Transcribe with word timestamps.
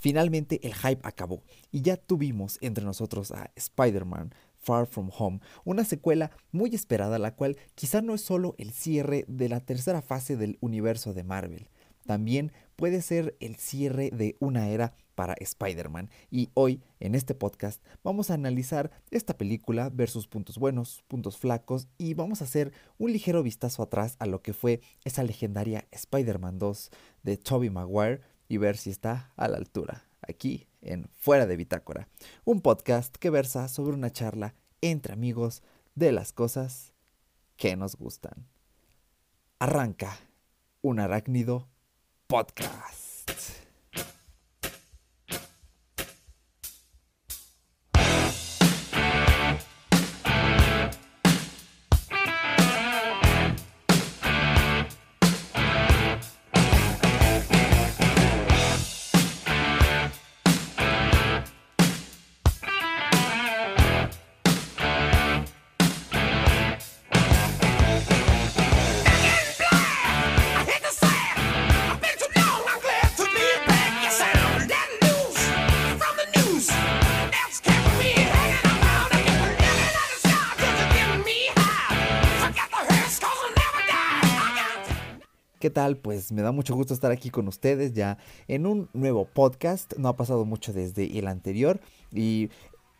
Finalmente 0.00 0.66
el 0.66 0.74
hype 0.74 1.06
acabó 1.06 1.44
y 1.70 1.82
ya 1.82 1.96
tuvimos 1.96 2.58
entre 2.62 2.84
nosotros 2.84 3.30
a 3.32 3.52
Spider-Man 3.54 4.34
Far 4.58 4.86
From 4.86 5.10
Home, 5.16 5.40
una 5.64 5.84
secuela 5.84 6.30
muy 6.52 6.74
esperada 6.74 7.18
la 7.18 7.34
cual 7.34 7.56
quizá 7.74 8.02
no 8.02 8.14
es 8.14 8.22
solo 8.22 8.54
el 8.58 8.72
cierre 8.72 9.24
de 9.28 9.48
la 9.48 9.60
tercera 9.60 10.02
fase 10.02 10.36
del 10.36 10.58
universo 10.60 11.14
de 11.14 11.24
Marvel, 11.24 11.68
también 12.06 12.52
puede 12.76 13.02
ser 13.02 13.36
el 13.40 13.56
cierre 13.56 14.10
de 14.10 14.36
una 14.40 14.68
era 14.68 14.94
para 15.14 15.34
Spider-Man. 15.34 16.08
Y 16.30 16.48
hoy, 16.54 16.82
en 16.98 17.14
este 17.14 17.34
podcast, 17.34 17.84
vamos 18.02 18.30
a 18.30 18.34
analizar 18.34 18.90
esta 19.10 19.36
película, 19.36 19.90
ver 19.90 20.08
sus 20.08 20.26
puntos 20.26 20.56
buenos, 20.58 21.04
puntos 21.08 21.36
flacos, 21.36 21.88
y 21.98 22.14
vamos 22.14 22.40
a 22.40 22.44
hacer 22.44 22.72
un 22.96 23.12
ligero 23.12 23.42
vistazo 23.42 23.82
atrás 23.82 24.16
a 24.18 24.24
lo 24.24 24.40
que 24.40 24.54
fue 24.54 24.80
esa 25.04 25.22
legendaria 25.22 25.86
Spider-Man 25.90 26.58
2 26.58 26.90
de 27.22 27.36
Tobey 27.36 27.68
Maguire 27.68 28.22
y 28.50 28.58
ver 28.58 28.76
si 28.76 28.90
está 28.90 29.32
a 29.36 29.46
la 29.46 29.58
altura, 29.58 30.02
aquí 30.22 30.66
en 30.82 31.08
Fuera 31.12 31.46
de 31.46 31.56
Bitácora, 31.56 32.08
un 32.44 32.60
podcast 32.60 33.16
que 33.16 33.30
versa 33.30 33.68
sobre 33.68 33.94
una 33.94 34.10
charla 34.10 34.56
entre 34.80 35.12
amigos 35.12 35.62
de 35.94 36.10
las 36.10 36.32
cosas 36.32 36.92
que 37.56 37.76
nos 37.76 37.94
gustan. 37.94 38.48
Arranca 39.60 40.18
un 40.82 40.98
arácnido 40.98 41.68
podcast. 42.26 43.69
Pues 86.02 86.30
me 86.30 86.42
da 86.42 86.52
mucho 86.52 86.74
gusto 86.74 86.92
estar 86.92 87.10
aquí 87.10 87.30
con 87.30 87.48
ustedes 87.48 87.94
ya 87.94 88.18
en 88.48 88.66
un 88.66 88.90
nuevo 88.92 89.24
podcast. 89.24 89.94
No 89.96 90.08
ha 90.08 90.16
pasado 90.16 90.44
mucho 90.44 90.74
desde 90.74 91.18
el 91.18 91.26
anterior 91.26 91.80
y 92.12 92.50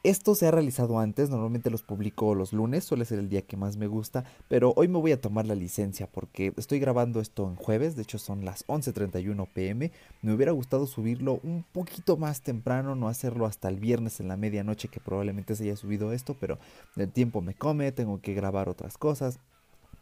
esto 0.03 0.35
se 0.35 0.47
ha 0.47 0.51
realizado 0.51 0.99
antes, 0.99 1.29
normalmente 1.29 1.69
los 1.69 1.83
publico 1.83 2.35
los 2.35 2.55
lunes, 2.55 2.85
suele 2.85 3.05
ser 3.05 3.19
el 3.19 3.29
día 3.29 3.43
que 3.43 3.59
más 3.59 3.77
me 3.77 3.87
gusta, 3.87 4.25
pero 4.49 4.73
hoy 4.77 4.89
me 4.89 4.99
voy 4.99 5.13
a 5.13 5.21
tomar 5.21 5.45
la 5.45 5.55
licencia 5.55 6.07
porque 6.07 6.55
estoy 6.57 6.79
grabando 6.79 7.21
esto 7.21 7.47
en 7.47 7.57
jueves, 7.57 7.97
de 7.97 8.03
hecho 8.03 8.19
son 8.19 8.47
las 8.47 8.67
11.31 8.67 9.47
pm, 9.53 9.93
me 10.23 10.33
hubiera 10.33 10.53
gustado 10.53 10.87
subirlo 10.87 11.39
un 11.43 11.67
poquito 11.71 12.17
más 12.17 12.41
temprano, 12.41 12.95
no 12.95 13.09
hacerlo 13.09 13.45
hasta 13.45 13.69
el 13.69 13.79
viernes 13.79 14.21
en 14.21 14.29
la 14.29 14.39
medianoche 14.39 14.89
que 14.89 15.01
probablemente 15.01 15.55
se 15.55 15.65
haya 15.65 15.77
subido 15.77 16.15
esto, 16.15 16.35
pero 16.41 16.59
el 16.97 17.13
tiempo 17.13 17.43
me 17.43 17.53
come, 17.53 17.93
tengo 17.93 18.23
que 18.23 18.33
grabar 18.33 18.71
otras 18.71 18.97
cosas, 18.97 19.39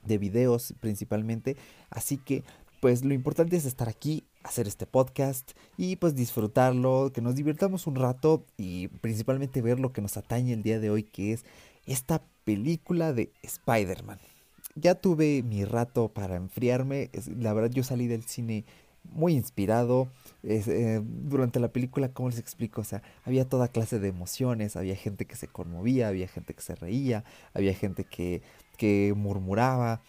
de 0.08 0.18
videos 0.18 0.74
principalmente. 0.80 1.56
Así 1.90 2.18
que 2.18 2.42
pues 2.80 3.04
lo 3.04 3.14
importante 3.14 3.56
es 3.56 3.64
estar 3.64 3.88
aquí, 3.88 4.24
hacer 4.42 4.66
este 4.66 4.86
podcast 4.86 5.52
y 5.76 5.96
pues 5.96 6.14
disfrutarlo, 6.14 7.10
que 7.12 7.20
nos 7.20 7.34
divirtamos 7.34 7.86
un 7.86 7.96
rato 7.96 8.44
y 8.56 8.88
principalmente 8.88 9.62
ver 9.62 9.80
lo 9.80 9.92
que 9.92 10.00
nos 10.00 10.16
atañe 10.16 10.52
el 10.52 10.62
día 10.62 10.80
de 10.80 10.90
hoy, 10.90 11.02
que 11.02 11.32
es 11.32 11.44
esta 11.86 12.22
película 12.44 13.12
de 13.12 13.32
Spider-Man. 13.42 14.18
Ya 14.74 14.94
tuve 14.94 15.42
mi 15.42 15.64
rato 15.64 16.08
para 16.08 16.36
enfriarme, 16.36 17.10
la 17.36 17.52
verdad 17.52 17.70
yo 17.70 17.82
salí 17.82 18.06
del 18.06 18.24
cine 18.24 18.64
muy 19.04 19.34
inspirado. 19.34 20.08
Eh, 20.44 21.00
durante 21.02 21.58
la 21.58 21.68
película, 21.68 22.12
¿cómo 22.12 22.28
les 22.28 22.38
explico? 22.38 22.82
O 22.82 22.84
sea, 22.84 23.02
había 23.24 23.48
toda 23.48 23.68
clase 23.68 23.98
de 23.98 24.08
emociones, 24.08 24.76
había 24.76 24.94
gente 24.94 25.24
que 25.24 25.34
se 25.34 25.48
conmovía, 25.48 26.08
había 26.08 26.28
gente 26.28 26.54
que 26.54 26.62
se 26.62 26.74
reía, 26.74 27.24
había 27.54 27.74
gente 27.74 28.04
que 28.04 28.42
que 28.78 29.12
murmuraba 29.14 30.00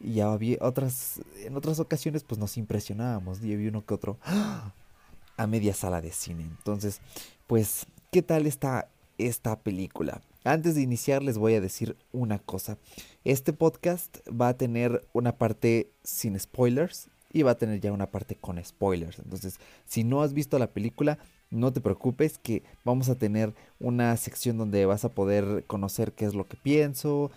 y 0.00 0.20
había 0.20 0.58
otras 0.60 1.20
en 1.38 1.56
otras 1.56 1.80
ocasiones 1.80 2.24
pues 2.24 2.38
nos 2.38 2.56
impresionábamos 2.56 3.42
y 3.42 3.52
había 3.52 3.70
uno 3.70 3.84
que 3.84 3.94
otro 3.94 4.18
a 4.24 5.46
media 5.46 5.74
sala 5.74 6.00
de 6.00 6.12
cine. 6.12 6.44
Entonces 6.44 7.00
pues 7.46 7.86
qué 8.10 8.22
tal 8.22 8.46
está 8.46 8.88
esta 9.18 9.58
película 9.58 10.20
antes 10.44 10.74
de 10.74 10.82
iniciar 10.82 11.22
les 11.22 11.38
voy 11.38 11.54
a 11.54 11.60
decir 11.60 11.96
una 12.12 12.38
cosa. 12.38 12.78
Este 13.24 13.52
podcast 13.52 14.18
va 14.28 14.48
a 14.48 14.56
tener 14.56 15.06
una 15.12 15.36
parte 15.36 15.90
sin 16.04 16.38
spoilers 16.38 17.08
y 17.32 17.42
va 17.42 17.52
a 17.52 17.58
tener 17.58 17.80
ya 17.80 17.92
una 17.92 18.10
parte 18.10 18.36
con 18.36 18.62
spoilers. 18.64 19.18
Entonces 19.18 19.58
si 19.86 20.04
no 20.04 20.22
has 20.22 20.32
visto 20.32 20.58
la 20.58 20.68
película 20.68 21.18
no 21.50 21.72
te 21.72 21.80
preocupes 21.80 22.38
que 22.38 22.62
vamos 22.84 23.08
a 23.08 23.16
tener 23.16 23.54
una 23.78 24.16
sección 24.16 24.58
donde 24.58 24.84
vas 24.86 25.04
a 25.04 25.10
poder 25.10 25.64
conocer 25.66 26.12
qué 26.12 26.24
es 26.24 26.34
lo 26.34 26.46
que 26.46 26.56
pienso, 26.56 27.30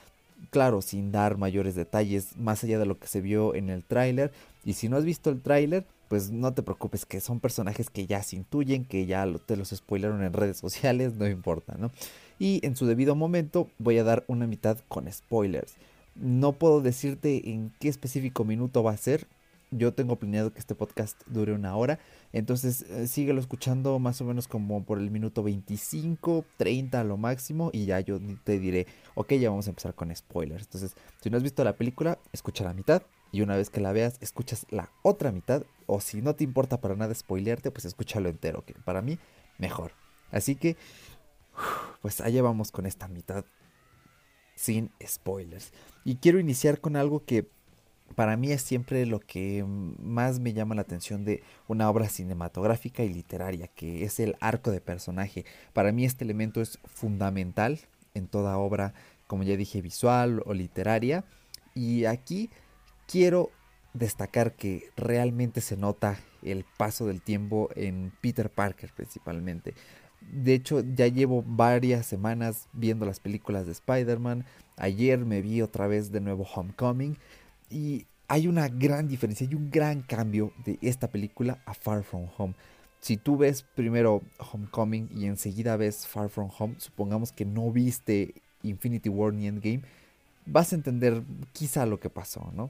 claro, 0.50 0.82
sin 0.82 1.12
dar 1.12 1.38
mayores 1.38 1.76
detalles 1.76 2.38
más 2.38 2.64
allá 2.64 2.80
de 2.80 2.86
lo 2.86 3.00
que 3.00 3.08
se 3.08 3.22
vio 3.22 3.56
en 3.56 3.70
el 3.70 3.84
tráiler. 3.84 4.32
Y 4.66 4.74
si 4.74 4.90
no 4.90 4.98
has 4.98 5.06
visto 5.06 5.30
el 5.30 5.42
tráiler, 5.42 5.86
pues 6.08 6.32
no 6.32 6.54
te 6.54 6.64
preocupes, 6.64 7.06
que 7.06 7.22
son 7.22 7.40
personajes 7.40 7.90
que 7.90 8.08
ya 8.08 8.24
se 8.24 8.36
intuyen, 8.36 8.84
que 8.84 9.06
ya 9.06 9.28
te 9.46 9.56
los 9.56 9.70
spoilaron 9.70 10.24
en 10.24 10.34
redes 10.34 10.58
sociales, 10.60 11.14
no 11.16 11.28
importa, 11.28 11.76
¿no? 11.78 11.92
Y 12.40 12.66
en 12.66 12.76
su 12.76 12.86
debido 12.86 13.16
momento 13.16 13.70
voy 13.78 13.98
a 13.98 14.04
dar 14.04 14.24
una 14.28 14.48
mitad 14.48 14.78
con 14.88 15.12
spoilers. 15.12 15.76
No 16.16 16.54
puedo 16.54 16.82
decirte 16.82 17.50
en 17.52 17.72
qué 17.80 17.90
específico 17.90 18.44
minuto 18.44 18.84
va 18.84 18.92
a 18.92 18.98
ser, 18.98 19.28
yo 19.72 19.94
tengo 19.94 20.18
planeado 20.18 20.52
que 20.52 20.60
este 20.60 20.76
podcast 20.76 21.22
dure 21.28 21.54
una 21.54 21.76
hora. 21.76 22.00
Entonces 22.34 22.84
eh, 22.84 23.08
síguelo 23.08 23.40
escuchando 23.40 24.00
más 24.00 24.20
o 24.22 24.26
menos 24.26 24.48
como 24.48 24.84
por 24.84 25.00
el 25.00 25.12
minuto 25.12 25.44
25, 25.44 26.46
30 26.58 27.00
a 27.00 27.04
lo 27.04 27.18
máximo. 27.18 27.70
Y 27.74 27.86
ya 27.86 28.00
yo 28.00 28.20
te 28.44 28.60
diré, 28.60 28.88
ok, 29.16 29.34
ya 29.34 29.50
vamos 29.50 29.68
a 29.68 29.72
empezar 29.72 29.94
con 29.94 30.16
spoilers. 30.16 30.64
Entonces, 30.64 30.96
si 31.22 31.30
no 31.30 31.38
has 31.38 31.44
visto 31.44 31.64
la 31.64 31.76
película, 31.76 32.20
escucha 32.34 32.64
la 32.64 32.74
mitad. 32.74 33.04
Y 33.32 33.42
una 33.42 33.56
vez 33.56 33.70
que 33.70 33.80
la 33.80 33.92
veas, 33.92 34.18
escuchas 34.22 34.66
la 34.70 34.90
otra 35.04 35.32
mitad. 35.32 35.64
O 35.86 36.02
si 36.02 36.22
no 36.22 36.36
te 36.36 36.44
importa 36.44 36.82
para 36.82 36.96
nada 36.96 37.14
spoilearte, 37.14 37.72
pues 37.72 37.86
escúchalo 37.86 38.30
entero. 38.30 38.66
Que 38.66 38.74
para 38.74 39.02
mí, 39.02 39.20
mejor. 39.58 39.92
Así 40.32 40.56
que, 40.56 40.78
pues 42.02 42.22
allá 42.22 42.42
vamos 42.42 42.72
con 42.72 42.86
esta 42.86 43.08
mitad 43.08 43.46
sin 44.56 44.92
spoilers. 45.06 45.72
Y 46.04 46.16
quiero 46.16 46.40
iniciar 46.40 46.82
con 46.82 46.96
algo 46.96 47.24
que 47.24 47.50
para 48.16 48.38
mí 48.38 48.52
es 48.52 48.62
siempre 48.62 49.06
lo 49.06 49.20
que 49.20 49.66
más 49.66 50.40
me 50.40 50.54
llama 50.54 50.76
la 50.76 50.82
atención 50.82 51.26
de 51.26 51.44
una 51.68 51.90
obra 51.90 52.10
cinematográfica 52.10 53.04
y 53.04 53.14
literaria, 53.14 53.68
que 53.68 54.04
es 54.04 54.20
el 54.20 54.36
arco 54.40 54.72
de 54.72 54.82
personaje. 54.82 55.46
Para 55.74 55.92
mí 55.92 56.06
este 56.06 56.24
elemento 56.24 56.62
es 56.62 56.80
fundamental 56.86 57.80
en 58.14 58.28
toda 58.28 58.58
obra, 58.58 58.94
como 59.28 59.44
ya 59.44 59.56
dije, 59.56 59.82
visual 59.82 60.42
o 60.46 60.54
literaria. 60.54 61.24
Y 61.76 62.06
aquí 62.06 62.50
quiero 63.08 63.52
destacar 63.94 64.54
que 64.56 64.90
realmente 64.96 65.62
se 65.62 65.78
nota 65.78 66.20
el 66.42 66.66
paso 66.78 67.06
del 67.06 67.22
tiempo 67.22 67.70
en 67.76 68.12
Peter 68.22 68.50
Parker 68.50 68.92
principalmente. 68.96 69.74
De 70.22 70.54
hecho, 70.54 70.82
ya 70.82 71.08
llevo 71.08 71.44
varias 71.46 72.06
semanas 72.06 72.68
viendo 72.74 73.06
las 73.06 73.20
películas 73.20 73.66
de 73.66 73.72
Spider-Man. 73.72 74.46
Ayer 74.78 75.20
me 75.26 75.42
vi 75.42 75.62
otra 75.62 75.88
vez 75.88 76.12
de 76.12 76.22
nuevo 76.22 76.44
Homecoming 76.44 77.18
y 77.70 78.06
hay 78.28 78.48
una 78.48 78.68
gran 78.68 79.08
diferencia, 79.08 79.48
hay 79.48 79.56
un 79.56 79.72
gran 79.72 80.02
cambio 80.02 80.54
de 80.64 80.78
esta 80.82 81.10
película 81.10 81.60
a 81.66 81.74
Far 81.74 82.04
From 82.04 82.28
Home. 82.38 82.54
Si 83.02 83.18
tú 83.18 83.38
ves 83.38 83.64
primero 83.76 84.22
Homecoming 84.52 85.10
y 85.16 85.26
enseguida 85.26 85.78
ves 85.78 86.06
Far 86.06 86.30
From 86.30 86.50
Home, 86.58 86.76
supongamos 86.78 87.32
que 87.32 87.46
no 87.46 87.72
viste 87.72 88.36
Infinity 88.62 89.10
War 89.10 89.34
ni 89.34 89.48
Endgame, 89.48 89.82
vas 90.46 90.74
a 90.74 90.76
entender 90.76 91.24
quizá 91.54 91.86
lo 91.86 92.00
que 92.00 92.10
pasó, 92.10 92.52
¿no? 92.54 92.70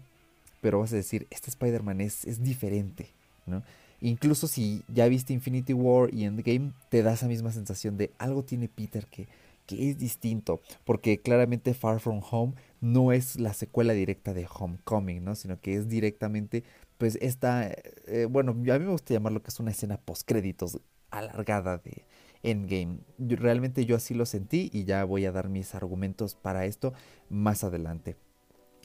Pero 0.61 0.79
vas 0.79 0.93
a 0.93 0.97
decir, 0.97 1.27
este 1.29 1.49
Spider-Man 1.49 2.01
es, 2.01 2.25
es 2.25 2.43
diferente, 2.43 3.09
¿no? 3.45 3.63
Incluso 4.01 4.47
si 4.47 4.83
ya 4.87 5.07
viste 5.07 5.33
Infinity 5.33 5.73
War 5.73 6.13
y 6.13 6.23
Endgame, 6.23 6.71
te 6.89 7.03
da 7.03 7.13
esa 7.13 7.27
misma 7.27 7.51
sensación 7.51 7.97
de 7.97 8.11
algo 8.17 8.43
tiene 8.43 8.69
Peter 8.69 9.05
que, 9.07 9.27
que 9.69 9.91
es 9.91 9.99
distinto, 9.99 10.61
porque 10.83 11.21
claramente 11.21 11.75
Far 11.75 11.99
From 11.99 12.21
Home 12.31 12.55
no 12.81 13.11
es 13.11 13.39
la 13.39 13.53
secuela 13.53 13.93
directa 13.93 14.33
de 14.33 14.47
Homecoming, 14.51 15.23
¿no? 15.23 15.35
Sino 15.35 15.61
que 15.61 15.75
es 15.75 15.87
directamente, 15.87 16.63
pues 16.97 17.19
esta, 17.21 17.69
eh, 18.07 18.25
bueno, 18.27 18.53
a 18.53 18.55
mí 18.55 18.85
me 18.85 18.91
gusta 18.91 19.13
llamarlo 19.13 19.43
que 19.43 19.49
es 19.49 19.59
una 19.59 19.69
escena 19.69 19.97
post 19.97 20.27
créditos 20.27 20.79
alargada 21.11 21.77
de 21.77 22.03
Endgame. 22.41 22.97
realmente 23.19 23.85
yo 23.85 23.95
así 23.95 24.15
lo 24.15 24.25
sentí 24.25 24.71
y 24.73 24.85
ya 24.85 25.03
voy 25.03 25.27
a 25.27 25.31
dar 25.31 25.49
mis 25.49 25.75
argumentos 25.75 26.33
para 26.33 26.65
esto 26.65 26.93
más 27.29 27.63
adelante. 27.63 28.15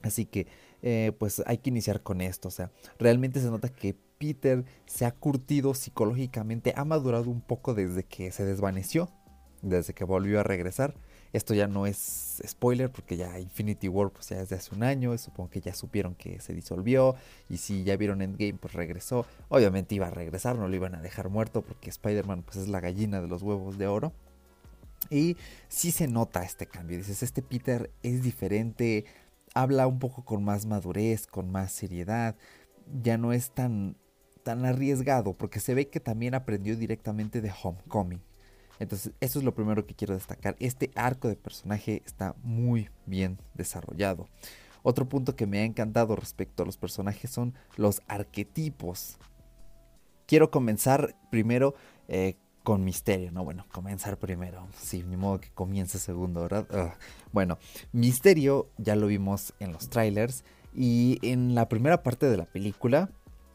Así 0.02 0.26
que 0.26 0.48
eh, 0.82 1.12
pues 1.19 1.42
hay 1.46 1.56
que 1.58 1.70
iniciar 1.70 2.02
con 2.02 2.20
esto. 2.20 2.48
O 2.48 2.50
sea, 2.50 2.70
realmente 2.98 3.40
se 3.40 3.50
nota 3.50 3.70
que 3.70 3.96
Peter 4.19 4.66
se 4.84 5.06
ha 5.06 5.12
curtido 5.12 5.72
psicológicamente, 5.72 6.75
ha 6.76 6.84
madurado 6.84 7.31
un 7.31 7.40
poco 7.40 7.72
desde 7.72 8.04
que 8.04 8.31
se 8.32 8.44
desvaneció, 8.44 9.08
desde 9.64 9.94
que 9.94 10.05
volvió 10.05 10.40
a 10.40 10.43
regresar. 10.43 10.94
Esto 11.32 11.55
ya 11.55 11.66
no 11.66 11.87
es 11.87 12.40
spoiler 12.46 12.90
porque 12.90 13.16
ya 13.16 13.40
Infinity 13.40 13.88
War 13.88 14.11
pues 14.11 14.28
ya 14.28 14.40
es 14.40 14.50
de 14.50 14.56
hace 14.56 14.75
un 14.75 14.84
año, 14.84 15.16
supongo 15.19 15.50
que 15.50 15.61
ya 15.61 15.75
supieron 15.75 16.14
que 16.14 16.38
se 16.40 16.55
disolvió 16.55 17.16
y 17.49 17.56
si 17.56 17.82
ya 17.82 17.96
vieron 17.96 18.22
Endgame 18.22 18.55
pues 18.55 18.75
regresó. 18.75 19.26
Obviamente 19.49 19.96
iba 19.96 20.06
a 20.06 20.11
regresar, 20.11 20.56
no 20.56 20.69
lo 20.69 20.76
iban 20.76 20.94
a 20.94 21.02
dejar 21.02 21.31
muerto 21.31 21.62
porque 21.62 21.90
Spider-Man 21.90 22.43
pues 22.43 22.58
es 22.58 22.69
la 22.69 22.81
gallina 22.81 23.20
de 23.20 23.28
los 23.28 23.43
huevos 23.43 23.78
de 23.78 23.88
oro. 23.88 24.12
Y 25.11 25.37
sí 25.69 25.90
se 25.90 26.06
nota 26.06 26.44
este 26.44 26.67
cambio, 26.67 26.96
dices, 26.96 27.22
este 27.22 27.43
Peter 27.43 27.90
es 28.02 28.22
diferente, 28.22 29.05
habla 29.52 29.87
un 29.87 29.99
poco 29.99 30.25
con 30.25 30.44
más 30.44 30.64
madurez, 30.64 31.26
con 31.26 31.50
más 31.50 31.72
seriedad, 31.72 32.37
ya 33.02 33.19
no 33.19 33.32
es 33.32 33.50
tan 33.50 33.96
tan 34.44 34.64
arriesgado 34.67 35.32
porque 35.32 35.58
se 35.58 35.75
ve 35.75 35.88
que 35.88 35.99
también 35.99 36.34
aprendió 36.34 36.76
directamente 36.76 37.40
de 37.40 37.50
Homecoming. 37.50 38.20
Entonces, 38.78 39.12
eso 39.20 39.38
es 39.38 39.44
lo 39.44 39.54
primero 39.54 39.86
que 39.86 39.94
quiero 39.94 40.14
destacar. 40.14 40.56
Este 40.58 40.90
arco 40.94 41.28
de 41.28 41.36
personaje 41.36 42.02
está 42.04 42.34
muy 42.42 42.88
bien 43.06 43.38
desarrollado. 43.54 44.28
Otro 44.82 45.08
punto 45.08 45.34
que 45.34 45.46
me 45.46 45.60
ha 45.60 45.64
encantado 45.64 46.14
respecto 46.16 46.62
a 46.62 46.66
los 46.66 46.76
personajes 46.76 47.30
son 47.30 47.54
los 47.76 48.02
arquetipos. 48.06 49.16
Quiero 50.26 50.50
comenzar 50.50 51.16
primero 51.30 51.74
eh, 52.08 52.36
con 52.62 52.84
Misterio, 52.84 53.30
¿no? 53.30 53.44
Bueno, 53.44 53.66
comenzar 53.72 54.18
primero. 54.18 54.66
Sí, 54.78 55.02
ni 55.02 55.16
modo 55.16 55.40
que 55.40 55.50
comience 55.50 55.98
segundo, 55.98 56.42
¿verdad? 56.42 56.96
Bueno, 57.32 57.58
Misterio 57.92 58.68
ya 58.78 58.96
lo 58.96 59.06
vimos 59.06 59.54
en 59.60 59.72
los 59.72 59.88
trailers 59.90 60.44
y 60.74 61.18
en 61.22 61.54
la 61.54 61.68
primera 61.68 62.02
parte 62.02 62.26
de 62.26 62.36
la 62.36 62.46
película 62.46 63.10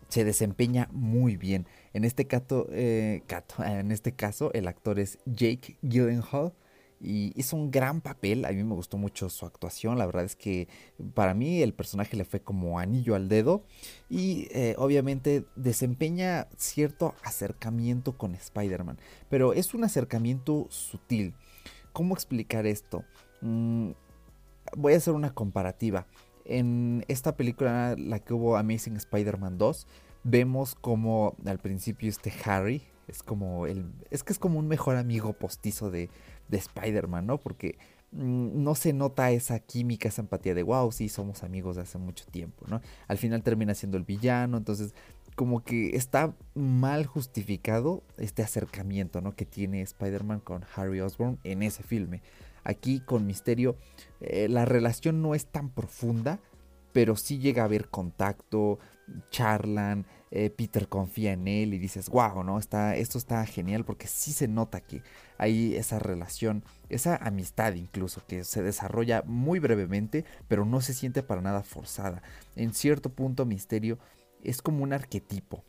se 0.07 0.23
desempeña 0.23 0.87
muy 0.91 1.37
bien. 1.37 1.67
En 1.93 2.03
este, 2.03 2.27
eh, 2.71 3.23
en 3.65 3.91
este 3.91 4.11
caso, 4.13 4.51
el 4.53 4.67
actor 4.67 4.99
es 4.99 5.19
Jake 5.25 5.77
Gyllenhaal 5.81 6.53
y 7.01 7.31
hizo 7.39 7.55
un 7.55 7.71
gran 7.71 8.01
papel. 8.01 8.45
A 8.45 8.51
mí 8.51 8.63
me 8.63 8.75
gustó 8.75 8.97
mucho 8.97 9.29
su 9.29 9.45
actuación. 9.45 9.97
La 9.97 10.05
verdad 10.05 10.25
es 10.25 10.35
que 10.35 10.67
para 11.13 11.33
mí 11.33 11.61
el 11.61 11.73
personaje 11.73 12.17
le 12.17 12.25
fue 12.25 12.41
como 12.41 12.79
anillo 12.79 13.15
al 13.15 13.29
dedo. 13.29 13.63
Y 14.09 14.47
eh, 14.51 14.75
obviamente 14.77 15.45
desempeña 15.55 16.47
cierto 16.57 17.15
acercamiento 17.23 18.17
con 18.17 18.35
Spider-Man. 18.35 18.99
Pero 19.29 19.53
es 19.53 19.73
un 19.73 19.83
acercamiento 19.83 20.67
sutil. 20.69 21.33
¿Cómo 21.93 22.13
explicar 22.13 22.67
esto? 22.67 23.03
Mm, 23.41 23.91
voy 24.75 24.93
a 24.93 24.97
hacer 24.97 25.13
una 25.13 25.33
comparativa 25.33 26.05
en 26.49 27.05
esta 27.07 27.35
película, 27.35 27.95
la 27.97 28.19
que 28.19 28.33
hubo 28.33 28.57
Amazing 28.57 28.97
Spider-Man 28.97 29.57
2, 29.57 29.87
vemos 30.23 30.75
como 30.75 31.35
al 31.45 31.59
principio 31.59 32.09
este 32.09 32.33
Harry 32.45 32.83
es 33.07 33.23
como 33.23 33.65
el. 33.65 33.91
Es 34.11 34.23
que 34.23 34.33
es 34.33 34.39
como 34.39 34.59
un 34.59 34.67
mejor 34.67 34.95
amigo 34.95 35.33
postizo 35.33 35.89
de, 35.89 36.09
de 36.47 36.57
Spider-Man, 36.57 37.25
¿no? 37.25 37.39
Porque 37.39 37.77
mm, 38.11 38.63
no 38.63 38.75
se 38.75 38.93
nota 38.93 39.31
esa 39.31 39.59
química, 39.59 40.09
esa 40.09 40.21
empatía 40.21 40.53
de 40.53 40.63
wow, 40.63 40.91
sí, 40.91 41.09
somos 41.09 41.43
amigos 41.43 41.75
de 41.75 41.81
hace 41.83 41.97
mucho 41.97 42.25
tiempo, 42.25 42.65
¿no? 42.67 42.81
Al 43.07 43.17
final 43.17 43.41
termina 43.41 43.73
siendo 43.73 43.97
el 43.97 44.03
villano, 44.03 44.57
entonces 44.57 44.93
como 45.35 45.63
que 45.63 45.95
está 45.95 46.35
mal 46.53 47.05
justificado 47.05 48.03
este 48.17 48.43
acercamiento, 48.43 49.21
¿no? 49.21 49.35
Que 49.35 49.45
tiene 49.45 49.81
Spider-Man 49.81 50.41
con 50.41 50.65
Harry 50.75 50.99
Osborn 51.01 51.39
en 51.43 51.63
ese 51.63 51.81
filme. 51.81 52.21
Aquí 52.63 52.99
con 52.99 53.25
Misterio 53.25 53.75
eh, 54.19 54.47
la 54.49 54.65
relación 54.65 55.21
no 55.21 55.33
es 55.33 55.45
tan 55.45 55.69
profunda, 55.69 56.39
pero 56.91 57.15
sí 57.15 57.39
llega 57.39 57.63
a 57.63 57.65
haber 57.65 57.89
contacto, 57.89 58.79
charlan, 59.31 60.05
eh, 60.31 60.49
Peter 60.51 60.87
confía 60.87 61.33
en 61.33 61.47
él 61.47 61.73
y 61.73 61.79
dices, 61.79 62.09
wow, 62.09 62.43
¿no? 62.43 62.59
Está, 62.59 62.95
esto 62.95 63.17
está 63.17 63.45
genial 63.45 63.83
porque 63.83 64.07
sí 64.07 64.31
se 64.31 64.47
nota 64.47 64.81
que 64.81 65.01
hay 65.37 65.75
esa 65.75 65.97
relación, 65.99 66.63
esa 66.89 67.15
amistad 67.15 67.73
incluso, 67.73 68.25
que 68.27 68.43
se 68.43 68.61
desarrolla 68.61 69.23
muy 69.25 69.59
brevemente, 69.59 70.25
pero 70.47 70.65
no 70.65 70.81
se 70.81 70.93
siente 70.93 71.23
para 71.23 71.41
nada 71.41 71.63
forzada. 71.63 72.21
En 72.55 72.73
cierto 72.73 73.09
punto, 73.09 73.45
Misterio 73.45 73.97
es 74.43 74.61
como 74.61 74.83
un 74.83 74.93
arquetipo, 74.93 75.63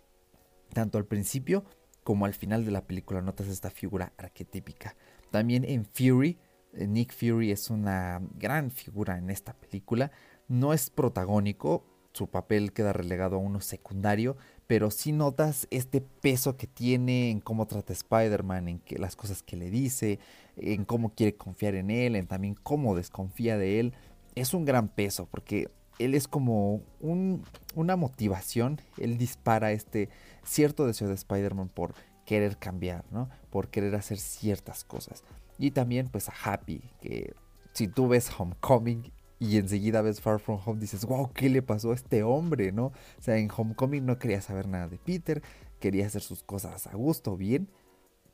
tanto 0.72 0.98
al 0.98 1.06
principio 1.06 1.64
como 2.04 2.26
al 2.26 2.34
final 2.34 2.64
de 2.64 2.70
la 2.70 2.86
película 2.86 3.22
notas 3.22 3.48
esta 3.48 3.70
figura 3.70 4.12
arquetípica. 4.16 4.96
También 5.30 5.64
en 5.64 5.84
Fury, 5.84 6.38
eh, 6.72 6.86
Nick 6.86 7.12
Fury 7.12 7.50
es 7.50 7.70
una 7.70 8.20
gran 8.36 8.70
figura 8.70 9.18
en 9.18 9.30
esta 9.30 9.52
película. 9.54 10.10
No 10.50 10.72
es 10.72 10.90
protagónico, 10.90 11.84
su 12.12 12.26
papel 12.26 12.72
queda 12.72 12.92
relegado 12.92 13.36
a 13.36 13.38
uno 13.38 13.60
secundario, 13.60 14.36
pero 14.66 14.90
sí 14.90 15.12
notas 15.12 15.68
este 15.70 16.00
peso 16.00 16.56
que 16.56 16.66
tiene 16.66 17.30
en 17.30 17.38
cómo 17.38 17.68
trata 17.68 17.92
Spider-Man, 17.92 18.66
en 18.66 18.78
que, 18.80 18.98
las 18.98 19.14
cosas 19.14 19.44
que 19.44 19.56
le 19.56 19.70
dice, 19.70 20.18
en 20.56 20.84
cómo 20.84 21.14
quiere 21.14 21.36
confiar 21.36 21.76
en 21.76 21.92
él, 21.92 22.16
en 22.16 22.26
también 22.26 22.56
cómo 22.64 22.96
desconfía 22.96 23.58
de 23.58 23.78
él. 23.78 23.94
Es 24.34 24.52
un 24.52 24.64
gran 24.64 24.88
peso 24.88 25.28
porque 25.30 25.70
él 26.00 26.16
es 26.16 26.26
como 26.26 26.82
una 27.00 27.94
motivación, 27.94 28.80
él 28.98 29.18
dispara 29.18 29.70
este 29.70 30.08
cierto 30.42 30.84
deseo 30.84 31.06
de 31.06 31.14
Spider-Man 31.14 31.68
por 31.68 31.94
querer 32.26 32.56
cambiar, 32.56 33.04
¿no? 33.12 33.28
Por 33.50 33.68
querer 33.68 33.94
hacer 33.94 34.18
ciertas 34.18 34.82
cosas. 34.82 35.22
Y 35.58 35.70
también 35.70 36.08
pues 36.08 36.28
a 36.28 36.34
Happy, 36.42 36.82
que 37.00 37.34
si 37.72 37.86
tú 37.86 38.08
ves 38.08 38.32
Homecoming 38.36 39.12
y 39.40 39.56
enseguida 39.56 40.02
ves 40.02 40.20
Far 40.20 40.38
From 40.38 40.60
Home, 40.64 40.80
dices, 40.80 41.06
wow, 41.06 41.32
¿qué 41.32 41.48
le 41.48 41.62
pasó 41.62 41.92
a 41.92 41.94
este 41.94 42.22
hombre? 42.22 42.72
¿no? 42.72 42.86
O 42.86 43.22
sea, 43.22 43.38
en 43.38 43.50
Homecoming 43.50 44.04
no 44.04 44.18
quería 44.18 44.42
saber 44.42 44.68
nada 44.68 44.86
de 44.86 44.98
Peter, 44.98 45.42
quería 45.80 46.06
hacer 46.06 46.20
sus 46.20 46.42
cosas 46.42 46.86
a 46.86 46.94
gusto, 46.94 47.36
bien. 47.36 47.68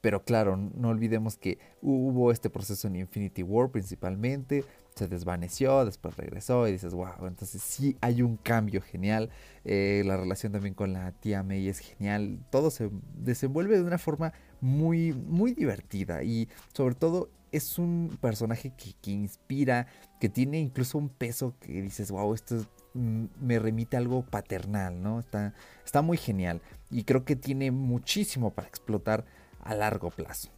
Pero 0.01 0.25
claro, 0.25 0.57
no 0.57 0.89
olvidemos 0.91 1.37
que 1.37 1.59
hubo 1.81 2.31
este 2.31 2.51
proceso 2.51 2.87
en 2.89 2.97
Infinity 2.97 3.43
War 3.43 3.71
principalmente, 3.71 4.65
se 4.95 5.09
desvaneció, 5.09 5.85
después 5.85 6.17
regresó 6.17 6.67
y 6.67 6.73
dices, 6.73 6.93
wow, 6.93 7.27
entonces 7.27 7.63
sí 7.63 7.97
hay 8.01 8.23
un 8.23 8.37
cambio 8.37 8.81
genial. 8.83 9.31
Eh, 9.65 10.03
la 10.07 10.17
relación 10.17 10.53
también 10.53 10.75
con 10.75 10.93
la 10.93 11.13
tía 11.13 11.43
May 11.43 11.69
es 11.69 11.81
genial. 11.81 12.39
Todo 12.51 12.71
se 12.71 12.91
desenvuelve 13.15 13.77
de 13.77 13.83
una 13.83 13.99
forma 13.99 14.33
muy, 14.67 15.13
muy 15.13 15.55
divertida 15.55 16.25
y 16.25 16.49
sobre 16.73 16.97
todo 16.97 17.31
es 17.53 17.79
un 17.79 18.19
personaje 18.21 18.73
que, 19.01 19.11
inspira, 19.13 19.87
que 20.21 20.29
tiene 20.29 20.59
incluso 20.59 20.99
un 20.99 21.09
peso 21.09 21.55
que 21.61 21.81
dices, 21.81 22.11
wow, 22.11 22.35
esto 22.35 22.67
mm, 22.95 23.27
me 23.41 23.61
remite 23.61 23.97
a 23.97 24.01
algo 24.01 24.23
paternal, 24.23 25.01
¿no? 25.01 25.21
Está, 25.21 25.55
está 25.85 26.03
muy 26.03 26.17
genial 26.17 26.61
y 26.91 27.05
creo 27.05 27.25
que 27.25 27.37
tiene 27.37 27.71
muchísimo 27.71 28.51
para 28.51 28.67
explotar 28.67 29.25
a 29.63 29.75
largo 29.75 30.11
plazo. 30.11 30.51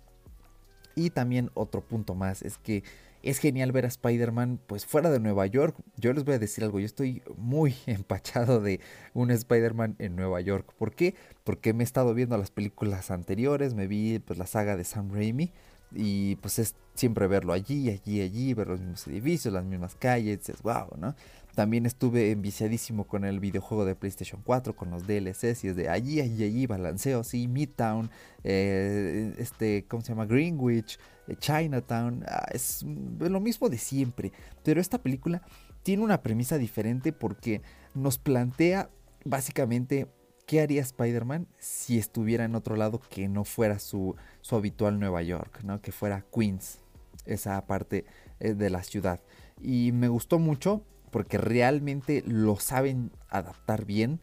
Y 0.94 1.10
también 1.10 1.50
otro 1.52 1.82
punto 1.82 2.14
más 2.14 2.40
es 2.42 2.56
que 2.56 2.82
es 3.22 3.38
genial 3.38 3.72
ver 3.72 3.84
a 3.84 3.88
Spider-Man 3.88 4.60
pues 4.66 4.86
fuera 4.86 5.10
de 5.10 5.20
Nueva 5.20 5.46
York. 5.46 5.76
Yo 5.96 6.12
les 6.12 6.24
voy 6.24 6.34
a 6.34 6.38
decir 6.38 6.64
algo, 6.64 6.78
yo 6.80 6.86
estoy 6.86 7.22
muy 7.36 7.74
empachado 7.86 8.60
de 8.60 8.80
un 9.14 9.30
Spider-Man 9.30 9.96
en 9.98 10.16
Nueva 10.16 10.40
York. 10.40 10.72
¿Por 10.78 10.94
qué? 10.94 11.14
Porque 11.44 11.72
me 11.72 11.82
he 11.82 11.84
estado 11.84 12.14
viendo 12.14 12.36
las 12.36 12.50
películas 12.50 13.10
anteriores, 13.10 13.74
me 13.74 13.86
vi 13.86 14.18
pues 14.18 14.38
la 14.38 14.46
saga 14.46 14.76
de 14.76 14.84
Sam 14.84 15.10
Raimi 15.12 15.52
y 15.92 16.36
pues 16.36 16.58
es 16.58 16.74
siempre 16.94 17.26
verlo 17.26 17.52
allí, 17.52 17.90
allí, 17.90 18.20
allí, 18.20 18.54
ver 18.54 18.68
los 18.68 18.80
mismos 18.80 19.06
edificios, 19.06 19.54
las 19.54 19.64
mismas 19.64 19.94
calles, 19.94 20.48
es 20.48 20.62
wow, 20.62 20.88
¿no? 20.98 21.14
También 21.54 21.86
estuve 21.86 22.30
enviciadísimo 22.30 23.04
con 23.04 23.24
el 23.24 23.40
videojuego 23.40 23.84
de 23.84 23.96
PlayStation 23.96 24.42
4, 24.44 24.76
con 24.76 24.90
los 24.90 25.06
DLCs, 25.06 25.64
y 25.64 25.68
es 25.68 25.76
de 25.76 25.88
allí, 25.88 26.20
allí, 26.20 26.44
allí, 26.44 26.66
balanceo, 26.66 27.24
sí, 27.24 27.48
Midtown, 27.48 28.10
eh, 28.44 29.34
este, 29.38 29.84
¿cómo 29.88 30.02
se 30.02 30.10
llama? 30.10 30.26
Greenwich, 30.26 30.98
Chinatown, 31.36 32.24
ah, 32.26 32.46
es 32.52 32.84
lo 32.84 33.40
mismo 33.40 33.68
de 33.68 33.78
siempre. 33.78 34.32
Pero 34.62 34.80
esta 34.80 34.98
película 34.98 35.42
tiene 35.82 36.02
una 36.02 36.22
premisa 36.22 36.58
diferente 36.58 37.12
porque 37.12 37.62
nos 37.94 38.18
plantea 38.18 38.90
básicamente 39.24 40.06
qué 40.46 40.62
haría 40.62 40.80
Spider-Man 40.80 41.46
si 41.58 41.98
estuviera 41.98 42.44
en 42.44 42.54
otro 42.54 42.74
lado 42.76 43.00
que 43.00 43.28
no 43.28 43.44
fuera 43.44 43.78
su, 43.78 44.16
su 44.40 44.56
habitual 44.56 44.98
Nueva 44.98 45.22
York, 45.22 45.60
¿no? 45.62 45.80
que 45.82 45.92
fuera 45.92 46.24
Queens, 46.34 46.78
esa 47.26 47.66
parte 47.66 48.06
eh, 48.40 48.54
de 48.54 48.70
la 48.70 48.82
ciudad. 48.82 49.20
Y 49.60 49.92
me 49.92 50.08
gustó 50.08 50.38
mucho 50.38 50.82
porque 51.10 51.38
realmente 51.38 52.22
lo 52.26 52.56
saben 52.56 53.12
adaptar 53.28 53.84
bien, 53.84 54.20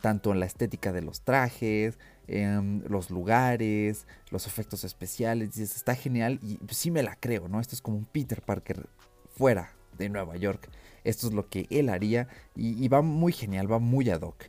tanto 0.00 0.32
en 0.32 0.40
la 0.40 0.46
estética 0.46 0.92
de 0.92 1.02
los 1.02 1.22
trajes, 1.22 1.98
en 2.28 2.84
los 2.88 3.10
lugares, 3.10 4.06
los 4.30 4.46
efectos 4.46 4.84
especiales, 4.84 5.58
está 5.58 5.94
genial 5.94 6.40
y 6.42 6.58
sí 6.70 6.90
me 6.90 7.02
la 7.02 7.16
creo, 7.16 7.48
¿no? 7.48 7.60
Esto 7.60 7.74
es 7.74 7.82
como 7.82 7.96
un 7.96 8.04
Peter 8.04 8.42
Parker 8.42 8.88
fuera 9.36 9.72
de 9.96 10.08
Nueva 10.08 10.36
York. 10.36 10.68
Esto 11.04 11.28
es 11.28 11.32
lo 11.32 11.48
que 11.48 11.66
él 11.70 11.88
haría 11.88 12.28
y, 12.54 12.86
va 12.88 13.02
muy 13.02 13.32
genial, 13.32 13.70
va 13.70 13.78
muy 13.78 14.10
ad 14.10 14.22
hoc. 14.22 14.44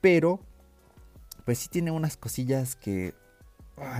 Pero, 0.00 0.40
pues 1.44 1.58
sí 1.58 1.68
tiene 1.68 1.90
unas 1.90 2.16
cosillas 2.16 2.74
que 2.74 3.14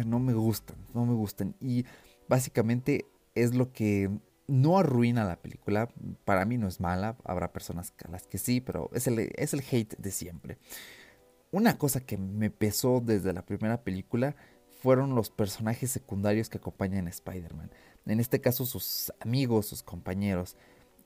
no 0.06 0.18
me 0.18 0.34
gustan, 0.34 0.76
no 0.92 1.06
me 1.06 1.14
gustan. 1.14 1.54
Y 1.60 1.84
básicamente 2.28 3.06
es 3.34 3.54
lo 3.54 3.72
que 3.72 4.10
no 4.48 4.78
arruina 4.78 5.24
la 5.24 5.36
película. 5.36 5.88
Para 6.24 6.44
mí 6.44 6.58
no 6.58 6.66
es 6.66 6.80
mala. 6.80 7.16
Habrá 7.24 7.52
personas 7.52 7.94
a 8.04 8.10
las 8.10 8.26
que 8.26 8.38
sí, 8.38 8.60
pero 8.60 8.90
es 8.92 9.06
el 9.06 9.62
hate 9.70 9.96
de 9.96 10.10
siempre. 10.10 10.58
Una 11.52 11.78
cosa 11.78 12.00
que 12.00 12.16
me 12.16 12.50
pesó 12.50 13.00
desde 13.00 13.32
la 13.32 13.44
primera 13.44 13.82
película 13.82 14.36
fueron 14.80 15.14
los 15.14 15.30
personajes 15.30 15.90
secundarios 15.90 16.48
que 16.48 16.58
acompañan 16.58 17.06
a 17.06 17.10
Spider-Man. 17.10 17.70
En 18.06 18.20
este 18.20 18.40
caso 18.40 18.64
sus 18.66 19.12
amigos, 19.20 19.66
sus 19.66 19.82
compañeros. 19.82 20.56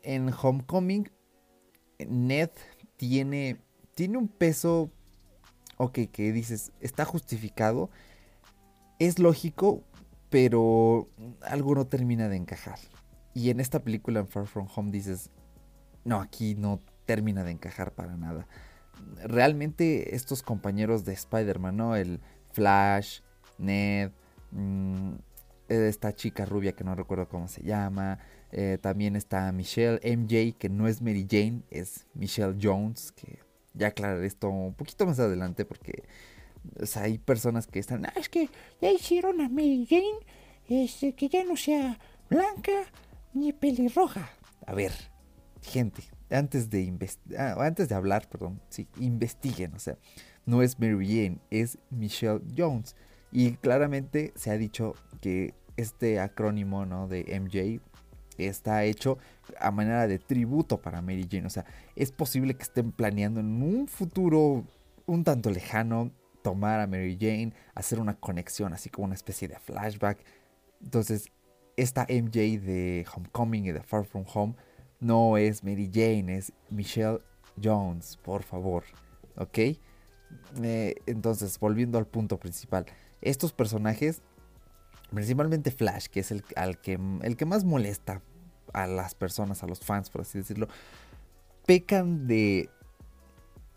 En 0.02 0.30
Homecoming, 0.30 1.10
Ned 1.98 2.50
tiene, 2.96 3.56
tiene 3.94 4.18
un 4.18 4.28
peso, 4.28 4.90
ok, 5.76 5.98
que 6.12 6.32
dices, 6.32 6.72
está 6.80 7.04
justificado, 7.04 7.90
es 8.98 9.18
lógico, 9.18 9.82
pero 10.30 11.08
algo 11.42 11.74
no 11.74 11.86
termina 11.86 12.28
de 12.28 12.36
encajar. 12.36 12.78
Y 13.34 13.50
en 13.50 13.60
esta 13.60 13.80
película, 13.80 14.20
en 14.20 14.28
Far 14.28 14.46
From 14.46 14.68
Home, 14.74 14.92
dices, 14.92 15.30
no, 16.04 16.20
aquí 16.20 16.54
no 16.54 16.80
termina 17.06 17.44
de 17.44 17.50
encajar 17.50 17.92
para 17.92 18.16
nada. 18.16 18.46
Realmente 19.22 20.14
estos 20.14 20.42
compañeros 20.42 21.04
de 21.04 21.12
Spider-Man, 21.12 21.76
¿no? 21.76 21.96
El 21.96 22.20
Flash, 22.52 23.20
Ned, 23.58 24.10
mm, 24.52 25.14
esta 25.68 26.14
chica 26.14 26.44
rubia 26.44 26.72
que 26.72 26.84
no 26.84 26.94
recuerdo 26.94 27.28
cómo 27.28 27.48
se 27.48 27.62
llama, 27.62 28.18
eh, 28.52 28.78
también 28.80 29.16
está 29.16 29.50
Michelle 29.52 29.98
MJ, 30.02 30.56
que 30.58 30.68
no 30.68 30.86
es 30.86 31.00
Mary 31.00 31.26
Jane, 31.28 31.62
es 31.70 32.06
Michelle 32.14 32.56
Jones, 32.60 33.12
que 33.12 33.38
ya 33.72 33.88
aclararé 33.88 34.26
esto 34.26 34.48
un 34.48 34.74
poquito 34.74 35.06
más 35.06 35.18
adelante 35.18 35.64
porque 35.64 36.04
hay 36.96 37.18
personas 37.18 37.66
que 37.66 37.78
están, 37.78 38.06
ah, 38.06 38.12
es 38.16 38.28
que 38.28 38.48
ya 38.80 38.90
hicieron 38.90 39.40
a 39.40 39.48
Mary 39.48 39.86
Jane 39.88 40.20
este, 40.68 41.14
que 41.14 41.28
ya 41.28 41.44
no 41.44 41.56
sea 41.56 41.98
blanca 42.30 42.72
ni 43.32 43.52
pelirroja. 43.52 44.30
A 44.66 44.74
ver, 44.74 44.92
gente, 45.62 46.02
antes 46.34 46.70
de 46.70 46.92
ah, 47.38 47.56
antes 47.58 47.88
de 47.88 47.94
hablar, 47.94 48.28
perdón, 48.28 48.60
sí, 48.68 48.88
investiguen, 48.98 49.74
o 49.74 49.78
sea, 49.78 49.96
no 50.46 50.62
es 50.62 50.78
Mary 50.78 51.06
Jane, 51.06 51.38
es 51.50 51.78
Michelle 51.90 52.40
Jones. 52.56 52.96
Y 53.32 53.52
claramente 53.54 54.32
se 54.36 54.50
ha 54.50 54.56
dicho 54.56 54.94
que 55.20 55.54
este 55.76 56.20
acrónimo 56.20 56.86
¿no? 56.86 57.08
de 57.08 57.24
MJ 57.40 57.80
está 58.38 58.84
hecho 58.84 59.18
a 59.58 59.70
manera 59.70 60.06
de 60.06 60.18
tributo 60.18 60.80
para 60.80 61.02
Mary 61.02 61.26
Jane. 61.28 61.46
O 61.46 61.50
sea, 61.50 61.64
es 61.96 62.12
posible 62.12 62.54
que 62.54 62.62
estén 62.62 62.92
planeando 62.92 63.40
en 63.40 63.62
un 63.62 63.88
futuro 63.88 64.64
un 65.06 65.24
tanto 65.24 65.50
lejano 65.50 66.12
tomar 66.42 66.80
a 66.80 66.86
Mary 66.86 67.16
Jane, 67.18 67.52
hacer 67.74 67.98
una 67.98 68.14
conexión, 68.14 68.72
así 68.72 68.90
como 68.90 69.06
una 69.06 69.14
especie 69.14 69.48
de 69.48 69.58
flashback. 69.58 70.18
Entonces, 70.82 71.32
esta 71.76 72.02
MJ 72.02 72.60
de 72.60 73.06
Homecoming 73.12 73.66
y 73.66 73.72
de 73.72 73.82
Far 73.82 74.04
From 74.04 74.24
Home 74.32 74.54
no 75.04 75.36
es 75.36 75.62
Mary 75.62 75.90
Jane, 75.92 76.36
es 76.36 76.52
Michelle 76.70 77.18
Jones, 77.62 78.18
por 78.22 78.42
favor. 78.42 78.84
¿Ok? 79.36 79.58
Eh, 80.62 80.94
entonces, 81.06 81.58
volviendo 81.58 81.98
al 81.98 82.06
punto 82.06 82.38
principal. 82.38 82.86
Estos 83.20 83.52
personajes, 83.52 84.22
principalmente 85.12 85.70
Flash, 85.70 86.06
que 86.06 86.20
es 86.20 86.30
el, 86.30 86.42
al 86.56 86.80
que, 86.80 86.98
el 87.22 87.36
que 87.36 87.44
más 87.44 87.64
molesta 87.64 88.22
a 88.72 88.86
las 88.86 89.14
personas, 89.14 89.62
a 89.62 89.66
los 89.66 89.80
fans, 89.80 90.08
por 90.08 90.22
así 90.22 90.38
decirlo, 90.38 90.68
pecan 91.66 92.26
de 92.26 92.70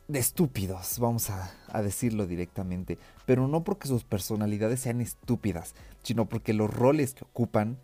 de 0.08 0.20
estúpidos, 0.20 1.00
vamos 1.00 1.30
a, 1.30 1.52
a, 1.68 1.82
decirlo 1.82 2.28
directamente. 2.28 2.98
Pero 3.26 3.50
no 3.50 3.66
porque 3.66 3.90
sus 3.90 4.06
personalidades 4.06 4.80
sean 4.80 5.02
estúpidas, 5.02 5.76
sino 6.02 6.30
porque 6.30 6.54
los 6.54 6.74
roles 6.74 7.14
que 7.14 7.26
ocupan 7.26 7.78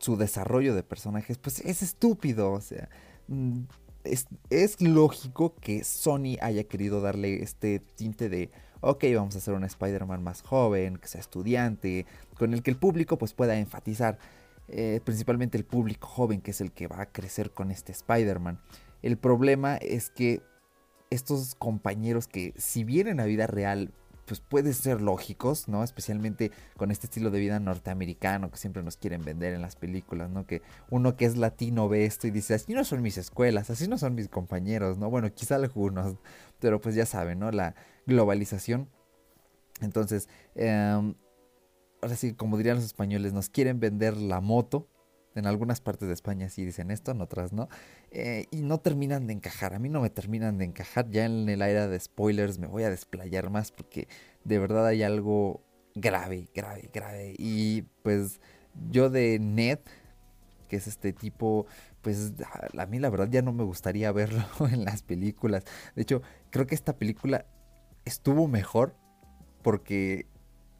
su 0.00 0.16
desarrollo 0.16 0.74
de 0.74 0.82
personajes, 0.82 1.38
pues 1.38 1.60
es 1.60 1.82
estúpido. 1.82 2.52
O 2.52 2.60
sea, 2.60 2.88
mm, 3.28 3.60
es, 4.50 4.80
lógico 4.80 5.54
que 5.54 5.84
Sony 5.84 6.36
haya 6.40 6.64
querido 6.64 7.00
darle 7.00 7.42
este 7.42 7.78
tinte 7.78 8.28
de, 8.28 8.50
ok, 8.80 9.04
vamos 9.14 9.34
a 9.34 9.38
hacer 9.38 9.54
un 9.54 9.64
Spider-Man 9.64 10.22
más 10.22 10.42
joven, 10.42 10.96
que 10.96 11.06
sea 11.06 11.20
estudiante, 11.20 12.06
con 12.38 12.54
el 12.54 12.62
que 12.62 12.70
el 12.70 12.76
público 12.76 13.18
pues 13.18 13.34
pueda 13.34 13.56
enfatizar. 13.56 14.18
Eh, 14.72 15.00
principalmente 15.04 15.58
el 15.58 15.64
público 15.64 16.06
joven, 16.06 16.40
que 16.40 16.52
es 16.52 16.60
el 16.60 16.72
que 16.72 16.86
va 16.86 17.02
a 17.02 17.12
crecer 17.12 17.50
con 17.50 17.70
este 17.70 17.92
Spider-Man. 17.92 18.60
El 19.02 19.18
problema 19.18 19.76
es 19.76 20.10
que 20.10 20.42
estos 21.10 21.56
compañeros 21.56 22.28
que 22.28 22.54
si 22.56 22.84
bien 22.84 23.08
en 23.08 23.16
la 23.16 23.24
vida 23.24 23.48
real 23.48 23.92
pues 24.30 24.38
pueden 24.38 24.72
ser 24.74 25.00
lógicos, 25.00 25.66
¿no? 25.66 25.82
Especialmente 25.82 26.52
con 26.76 26.92
este 26.92 27.08
estilo 27.08 27.32
de 27.32 27.40
vida 27.40 27.58
norteamericano 27.58 28.48
que 28.48 28.58
siempre 28.58 28.80
nos 28.80 28.96
quieren 28.96 29.24
vender 29.24 29.54
en 29.54 29.60
las 29.60 29.74
películas, 29.74 30.30
¿no? 30.30 30.46
Que 30.46 30.62
uno 30.88 31.16
que 31.16 31.24
es 31.24 31.36
latino 31.36 31.88
ve 31.88 32.04
esto 32.04 32.28
y 32.28 32.30
dice, 32.30 32.54
así 32.54 32.72
no 32.72 32.84
son 32.84 33.02
mis 33.02 33.18
escuelas, 33.18 33.70
así 33.70 33.88
no 33.88 33.98
son 33.98 34.14
mis 34.14 34.28
compañeros, 34.28 34.98
¿no? 34.98 35.10
Bueno, 35.10 35.34
quizá 35.34 35.56
algunos, 35.56 36.14
pero 36.60 36.80
pues 36.80 36.94
ya 36.94 37.06
saben, 37.06 37.40
¿no? 37.40 37.50
La 37.50 37.74
globalización. 38.06 38.88
Entonces, 39.80 40.28
em, 40.54 41.16
ahora 42.00 42.14
sí, 42.14 42.32
como 42.32 42.56
dirían 42.56 42.76
los 42.76 42.84
españoles, 42.84 43.32
nos 43.32 43.48
quieren 43.48 43.80
vender 43.80 44.16
la 44.16 44.40
moto, 44.40 44.86
en 45.34 45.46
algunas 45.46 45.80
partes 45.80 46.08
de 46.08 46.14
España 46.14 46.48
sí 46.48 46.64
dicen 46.64 46.90
esto, 46.90 47.12
en 47.12 47.20
otras 47.20 47.52
no. 47.52 47.68
Eh, 48.10 48.46
y 48.50 48.62
no 48.62 48.78
terminan 48.78 49.26
de 49.26 49.34
encajar. 49.34 49.74
A 49.74 49.78
mí 49.78 49.88
no 49.88 50.00
me 50.00 50.10
terminan 50.10 50.58
de 50.58 50.64
encajar. 50.64 51.08
Ya 51.10 51.24
en 51.24 51.48
el 51.48 51.62
área 51.62 51.86
de 51.86 52.00
spoilers 52.00 52.58
me 52.58 52.66
voy 52.66 52.82
a 52.82 52.90
desplayar 52.90 53.50
más 53.50 53.70
porque 53.70 54.08
de 54.44 54.58
verdad 54.58 54.86
hay 54.86 55.02
algo 55.02 55.62
grave, 55.94 56.48
grave, 56.54 56.90
grave. 56.92 57.34
Y 57.38 57.82
pues 58.02 58.40
yo 58.90 59.10
de 59.10 59.38
Ned, 59.38 59.78
que 60.68 60.76
es 60.76 60.86
este 60.86 61.12
tipo, 61.12 61.66
pues 62.02 62.32
a 62.76 62.86
mí 62.86 62.98
la 62.98 63.10
verdad 63.10 63.28
ya 63.30 63.42
no 63.42 63.52
me 63.52 63.64
gustaría 63.64 64.10
verlo 64.12 64.44
en 64.70 64.84
las 64.84 65.02
películas. 65.02 65.64
De 65.94 66.02
hecho, 66.02 66.22
creo 66.50 66.66
que 66.66 66.74
esta 66.74 66.96
película 66.96 67.46
estuvo 68.04 68.48
mejor 68.48 68.96
porque, 69.62 70.26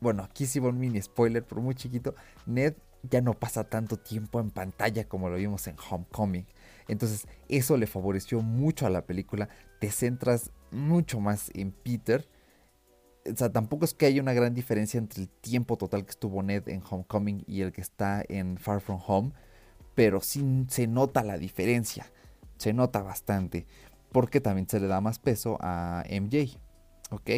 bueno, 0.00 0.24
aquí 0.24 0.46
sí 0.46 0.58
va 0.58 0.70
un 0.70 0.78
mini 0.78 1.00
spoiler, 1.00 1.44
pero 1.44 1.60
muy 1.60 1.74
chiquito. 1.74 2.14
Ned 2.46 2.74
ya 3.02 3.20
no 3.20 3.34
pasa 3.34 3.64
tanto 3.64 3.96
tiempo 3.96 4.40
en 4.40 4.50
pantalla 4.50 5.08
como 5.08 5.28
lo 5.28 5.36
vimos 5.36 5.66
en 5.66 5.76
Homecoming. 5.90 6.46
Entonces 6.88 7.26
eso 7.48 7.76
le 7.76 7.86
favoreció 7.86 8.42
mucho 8.42 8.86
a 8.86 8.90
la 8.90 9.06
película. 9.06 9.48
Te 9.78 9.90
centras 9.90 10.50
mucho 10.70 11.20
más 11.20 11.50
en 11.54 11.72
Peter. 11.72 12.28
O 13.30 13.36
sea, 13.36 13.52
tampoco 13.52 13.84
es 13.84 13.94
que 13.94 14.06
haya 14.06 14.20
una 14.20 14.32
gran 14.32 14.54
diferencia 14.54 14.98
entre 14.98 15.22
el 15.22 15.28
tiempo 15.28 15.76
total 15.76 16.04
que 16.04 16.10
estuvo 16.10 16.42
Ned 16.42 16.68
en 16.68 16.82
Homecoming 16.88 17.44
y 17.46 17.60
el 17.60 17.72
que 17.72 17.80
está 17.80 18.24
en 18.28 18.58
Far 18.58 18.80
From 18.80 19.00
Home. 19.06 19.32
Pero 19.94 20.20
sí 20.20 20.66
se 20.68 20.86
nota 20.86 21.22
la 21.22 21.38
diferencia. 21.38 22.10
Se 22.56 22.72
nota 22.72 23.02
bastante. 23.02 23.66
Porque 24.12 24.40
también 24.40 24.68
se 24.68 24.80
le 24.80 24.88
da 24.88 25.00
más 25.00 25.18
peso 25.18 25.58
a 25.60 26.04
MJ. 26.10 26.58
¿Ok? 27.10 27.30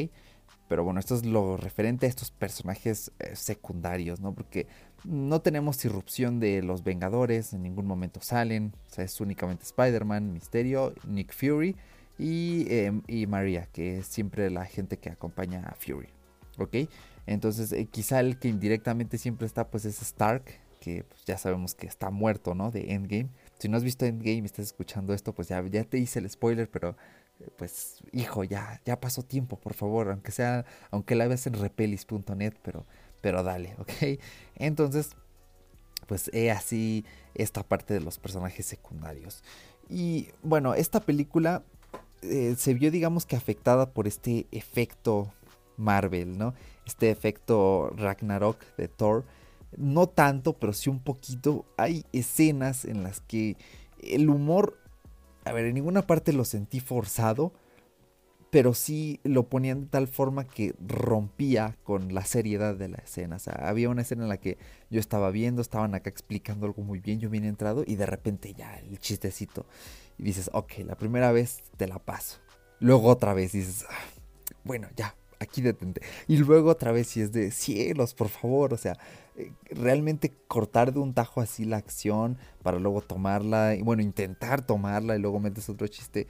Pero 0.73 0.85
bueno, 0.85 1.01
esto 1.01 1.15
es 1.15 1.27
lo 1.27 1.59
referente 1.59 2.07
a 2.07 2.09
estos 2.09 2.31
personajes 2.31 3.13
eh, 3.19 3.37
secundarios, 3.37 4.21
¿no? 4.21 4.35
Porque 4.35 4.67
no 5.05 5.41
tenemos 5.41 5.85
irrupción 5.85 6.41
de 6.41 6.63
los 6.63 6.85
Vengadores, 6.85 7.53
en 7.53 7.63
ningún 7.63 7.87
momento 7.87 8.21
salen. 8.23 8.73
O 8.91 8.95
sea, 8.95 9.05
es 9.05 9.21
únicamente 9.21 9.65
Spider-Man, 9.65 10.33
Misterio, 10.33 10.95
Nick 11.07 11.33
Fury 11.33 11.77
em, 12.19 13.03
y, 13.07 13.27
María, 13.27 13.67
que 13.73 13.99
es 13.99 14.07
siempre 14.07 14.51
la 14.51 14.65
gente 14.65 14.99
que 14.99 15.11
acompaña 15.11 15.65
a 15.67 15.75
Fury. 15.75 16.09
¿Ok? 16.59 16.89
Entonces, 17.27 17.73
eh, 17.73 17.87
quizá 17.87 18.21
el 18.21 18.39
que 18.39 18.49
indirectamente 18.49 19.19
siempre 19.19 19.47
está, 19.47 19.69
pues 19.69 19.85
es 19.85 20.03
Stark, 20.03 20.45
que 20.81 21.05
pues, 21.05 21.25
ya 21.25 21.39
sabemos 21.39 21.75
que 21.75 21.87
está 21.87 22.11
muerto, 22.11 22.55
¿no? 22.55 22.71
De 22.71 22.93
Endgame. 22.93 23.29
Si 23.59 23.69
no 23.69 23.77
has 23.77 23.85
visto 23.85 24.05
Endgame 24.05 24.39
y 24.39 24.45
estás 24.45 24.67
escuchando 24.67 25.15
esto, 25.15 25.33
pues 25.33 25.49
ya, 25.49 25.65
ya 25.67 25.85
te 25.85 25.99
hice 25.99 26.19
el 26.19 26.29
spoiler, 26.29 26.69
pero 26.69 26.97
eh, 27.41 27.49
pues 27.57 28.03
hijo, 28.13 28.45
ya, 28.45 28.81
ya 28.85 29.01
pasó 29.01 29.23
tiempo, 29.23 29.59
por 29.59 29.75
favor, 29.75 30.11
aunque 30.11 30.33
sea, 30.33 30.65
aunque 30.91 31.15
la 31.15 31.29
veas 31.29 31.47
en 31.47 31.55
repelis.net, 31.55 32.55
pero 32.63 32.85
pero 33.23 33.43
dale, 33.43 33.75
¿ok? 33.79 34.21
Entonces, 34.57 35.13
pues 36.07 36.31
he 36.35 36.51
así 36.51 37.07
esta 37.35 37.63
parte 37.63 37.95
de 37.95 38.01
los 38.01 38.19
personajes 38.19 38.67
secundarios. 38.67 39.43
Y 39.89 40.29
bueno, 40.43 40.75
esta 40.75 41.01
película 41.01 41.63
eh, 42.21 42.55
se 42.59 42.75
vio, 42.75 42.91
digamos 42.91 43.25
que 43.25 43.37
afectada 43.37 43.91
por 43.91 44.07
este 44.07 44.47
efecto 44.53 45.33
Marvel, 45.79 46.37
¿no? 46.37 46.55
Este 46.87 47.11
efecto 47.11 47.91
Ragnarok 47.97 48.59
de 48.77 48.89
Thor. 48.89 49.25
No 49.77 50.07
tanto, 50.07 50.53
pero 50.53 50.75
sí 50.75 50.91
un 50.91 51.01
poquito. 51.01 51.65
Hay 51.79 52.05
escenas 52.13 52.85
en 52.85 53.03
las 53.03 53.21
que 53.21 53.57
el 54.03 54.29
humor, 54.29 54.79
a 55.45 55.53
ver, 55.53 55.65
en 55.67 55.75
ninguna 55.75 56.03
parte 56.03 56.33
lo 56.33 56.45
sentí 56.45 56.81
forzado, 56.81 57.53
pero 58.53 58.75
sí 58.75 59.19
lo 59.25 59.49
ponían 59.49 59.81
de 59.81 59.87
tal 59.87 60.09
forma 60.09 60.45
que 60.45 60.75
rompía 60.79 61.79
con 61.85 62.13
la 62.13 62.23
seriedad 62.23 62.75
de 62.75 62.89
la 62.89 62.99
escena. 62.99 63.37
O 63.37 63.39
sea, 63.39 63.55
había 63.55 63.89
una 63.89 64.03
escena 64.03 64.25
en 64.25 64.29
la 64.29 64.37
que 64.37 64.59
yo 64.91 65.01
estaba 65.01 65.31
viendo, 65.31 65.63
estaban 65.63 65.95
acá 65.95 66.11
explicando 66.11 66.67
algo 66.67 66.83
muy 66.83 67.01
bien, 67.01 67.19
yo 67.19 67.31
bien 67.31 67.45
entrado 67.45 67.83
y 67.87 67.97
de 67.97 68.05
repente 68.05 68.53
ya 68.53 68.79
el 68.81 68.99
chistecito. 68.99 69.65
Y 70.19 70.25
dices, 70.25 70.51
ok, 70.53 70.71
la 70.85 70.97
primera 70.97 71.33
vez 71.33 71.63
te 71.79 71.87
la 71.87 71.99
paso. 71.99 72.41
Luego 72.79 73.09
otra 73.09 73.33
vez 73.33 73.53
dices, 73.53 73.87
ah, 73.89 73.95
bueno, 74.65 74.87
ya, 74.97 75.17
aquí 75.41 75.63
detente. 75.63 76.03
Y 76.29 76.37
luego 76.37 76.69
otra 76.69 76.93
vez 76.93 77.07
si 77.07 77.23
es 77.23 77.33
de 77.33 77.53
cielos, 77.53 78.13
por 78.13 78.29
favor, 78.29 78.75
o 78.75 78.77
sea, 78.77 78.99
eh, 79.37 79.51
realmente 79.71 80.31
cortar 80.47 80.93
de 80.93 80.99
un 80.99 81.15
tajo 81.15 81.41
así 81.41 81.65
la 81.65 81.79
acción 81.79 82.37
para 82.63 82.79
luego 82.79 83.01
tomarla 83.01 83.77
y 83.77 83.81
bueno, 83.81 84.03
intentar 84.03 84.61
tomarla 84.67 85.17
y 85.17 85.21
luego 85.21 85.41
metes 85.41 85.71
otro 85.71 85.89
chiste. 85.89 86.27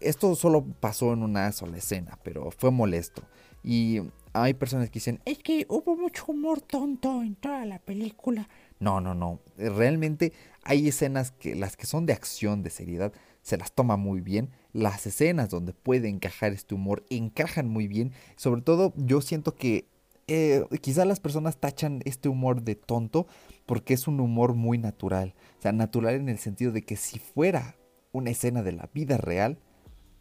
Esto 0.00 0.34
solo 0.34 0.64
pasó 0.80 1.12
en 1.12 1.22
una 1.22 1.50
sola 1.52 1.76
escena, 1.76 2.18
pero 2.22 2.50
fue 2.50 2.70
molesto. 2.70 3.22
Y 3.62 4.00
hay 4.32 4.54
personas 4.54 4.88
que 4.88 4.94
dicen, 4.94 5.20
es 5.24 5.38
que 5.38 5.66
hubo 5.68 5.96
mucho 5.96 6.24
humor 6.28 6.60
tonto 6.60 7.22
en 7.22 7.34
toda 7.34 7.64
la 7.66 7.78
película. 7.78 8.48
No, 8.78 9.00
no, 9.00 9.14
no. 9.14 9.40
Realmente 9.56 10.32
hay 10.62 10.88
escenas 10.88 11.32
que 11.32 11.54
las 11.54 11.76
que 11.76 11.86
son 11.86 12.06
de 12.06 12.12
acción, 12.12 12.62
de 12.62 12.70
seriedad, 12.70 13.12
se 13.42 13.56
las 13.56 13.72
toma 13.72 13.96
muy 13.96 14.20
bien. 14.20 14.50
Las 14.72 15.06
escenas 15.06 15.48
donde 15.48 15.72
puede 15.72 16.08
encajar 16.08 16.52
este 16.52 16.74
humor 16.74 17.04
encajan 17.10 17.68
muy 17.68 17.88
bien. 17.88 18.12
Sobre 18.36 18.62
todo 18.62 18.92
yo 18.96 19.20
siento 19.20 19.54
que 19.54 19.86
eh, 20.28 20.64
quizás 20.82 21.06
las 21.06 21.20
personas 21.20 21.56
tachan 21.56 22.02
este 22.04 22.28
humor 22.28 22.62
de 22.62 22.74
tonto 22.74 23.26
porque 23.66 23.94
es 23.94 24.06
un 24.06 24.20
humor 24.20 24.54
muy 24.54 24.78
natural. 24.78 25.34
O 25.58 25.62
sea, 25.62 25.72
natural 25.72 26.14
en 26.14 26.28
el 26.28 26.38
sentido 26.38 26.70
de 26.70 26.82
que 26.82 26.96
si 26.96 27.18
fuera 27.18 27.76
una 28.12 28.30
escena 28.30 28.62
de 28.62 28.72
la 28.72 28.90
vida 28.92 29.16
real, 29.16 29.58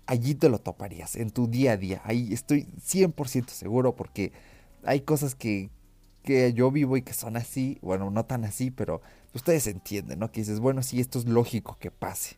allí 0.07 0.35
te 0.35 0.49
lo 0.49 0.59
toparías, 0.59 1.15
en 1.15 1.29
tu 1.29 1.47
día 1.47 1.73
a 1.73 1.77
día. 1.77 2.01
Ahí 2.03 2.33
estoy 2.33 2.67
100% 2.79 3.49
seguro 3.49 3.95
porque 3.95 4.31
hay 4.83 5.01
cosas 5.01 5.35
que, 5.35 5.69
que 6.23 6.53
yo 6.53 6.71
vivo 6.71 6.97
y 6.97 7.01
que 7.01 7.13
son 7.13 7.37
así, 7.37 7.77
bueno, 7.81 8.09
no 8.09 8.25
tan 8.25 8.45
así, 8.45 8.71
pero 8.71 9.01
ustedes 9.33 9.67
entienden, 9.67 10.19
¿no? 10.19 10.31
Que 10.31 10.41
dices, 10.41 10.59
bueno, 10.59 10.81
sí, 10.81 10.99
esto 10.99 11.19
es 11.19 11.25
lógico 11.25 11.77
que 11.79 11.91
pase. 11.91 12.37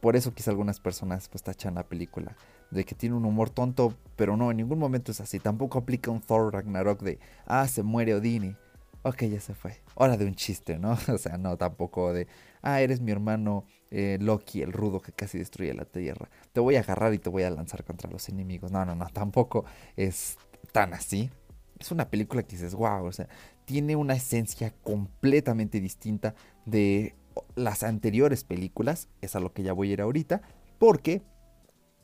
Por 0.00 0.16
eso 0.16 0.34
quizá 0.34 0.50
algunas 0.50 0.80
personas 0.80 1.28
pues 1.28 1.42
tachan 1.42 1.76
la 1.76 1.88
película 1.88 2.36
de 2.70 2.84
que 2.84 2.94
tiene 2.94 3.14
un 3.14 3.24
humor 3.24 3.50
tonto, 3.50 3.94
pero 4.16 4.36
no, 4.36 4.50
en 4.50 4.56
ningún 4.56 4.78
momento 4.78 5.12
es 5.12 5.20
así. 5.20 5.38
Tampoco 5.38 5.78
aplica 5.78 6.10
un 6.10 6.20
Thor 6.20 6.52
Ragnarok 6.52 7.00
de, 7.02 7.18
ah, 7.46 7.66
se 7.68 7.82
muere 7.82 8.14
Odini. 8.14 8.56
Ok, 9.02 9.24
ya 9.24 9.40
se 9.40 9.54
fue. 9.54 9.80
Hora 9.94 10.16
de 10.16 10.24
un 10.24 10.34
chiste, 10.34 10.78
¿no? 10.78 10.98
O 11.08 11.18
sea, 11.18 11.38
no, 11.38 11.56
tampoco 11.56 12.12
de, 12.12 12.26
ah, 12.62 12.80
eres 12.80 13.00
mi 13.00 13.12
hermano 13.12 13.64
eh, 13.96 14.18
Loki, 14.20 14.60
el 14.60 14.72
rudo 14.72 15.00
que 15.00 15.12
casi 15.12 15.38
destruye 15.38 15.72
la 15.72 15.84
Tierra. 15.84 16.28
Te 16.52 16.58
voy 16.58 16.74
a 16.74 16.80
agarrar 16.80 17.14
y 17.14 17.18
te 17.18 17.30
voy 17.30 17.44
a 17.44 17.50
lanzar 17.50 17.84
contra 17.84 18.10
los 18.10 18.28
enemigos. 18.28 18.72
No, 18.72 18.84
no, 18.84 18.96
no, 18.96 19.06
tampoco 19.12 19.64
es 19.96 20.36
tan 20.72 20.94
así. 20.94 21.30
Es 21.78 21.92
una 21.92 22.10
película 22.10 22.42
que 22.42 22.56
dices, 22.56 22.74
wow, 22.74 23.04
o 23.04 23.12
sea, 23.12 23.28
tiene 23.66 23.94
una 23.94 24.14
esencia 24.14 24.74
completamente 24.82 25.80
distinta 25.80 26.34
de 26.66 27.14
las 27.54 27.84
anteriores 27.84 28.42
películas. 28.42 29.08
Es 29.20 29.36
a 29.36 29.40
lo 29.40 29.52
que 29.52 29.62
ya 29.62 29.72
voy 29.72 29.90
a 29.90 29.92
ir 29.92 30.00
ahorita, 30.00 30.42
porque 30.80 31.22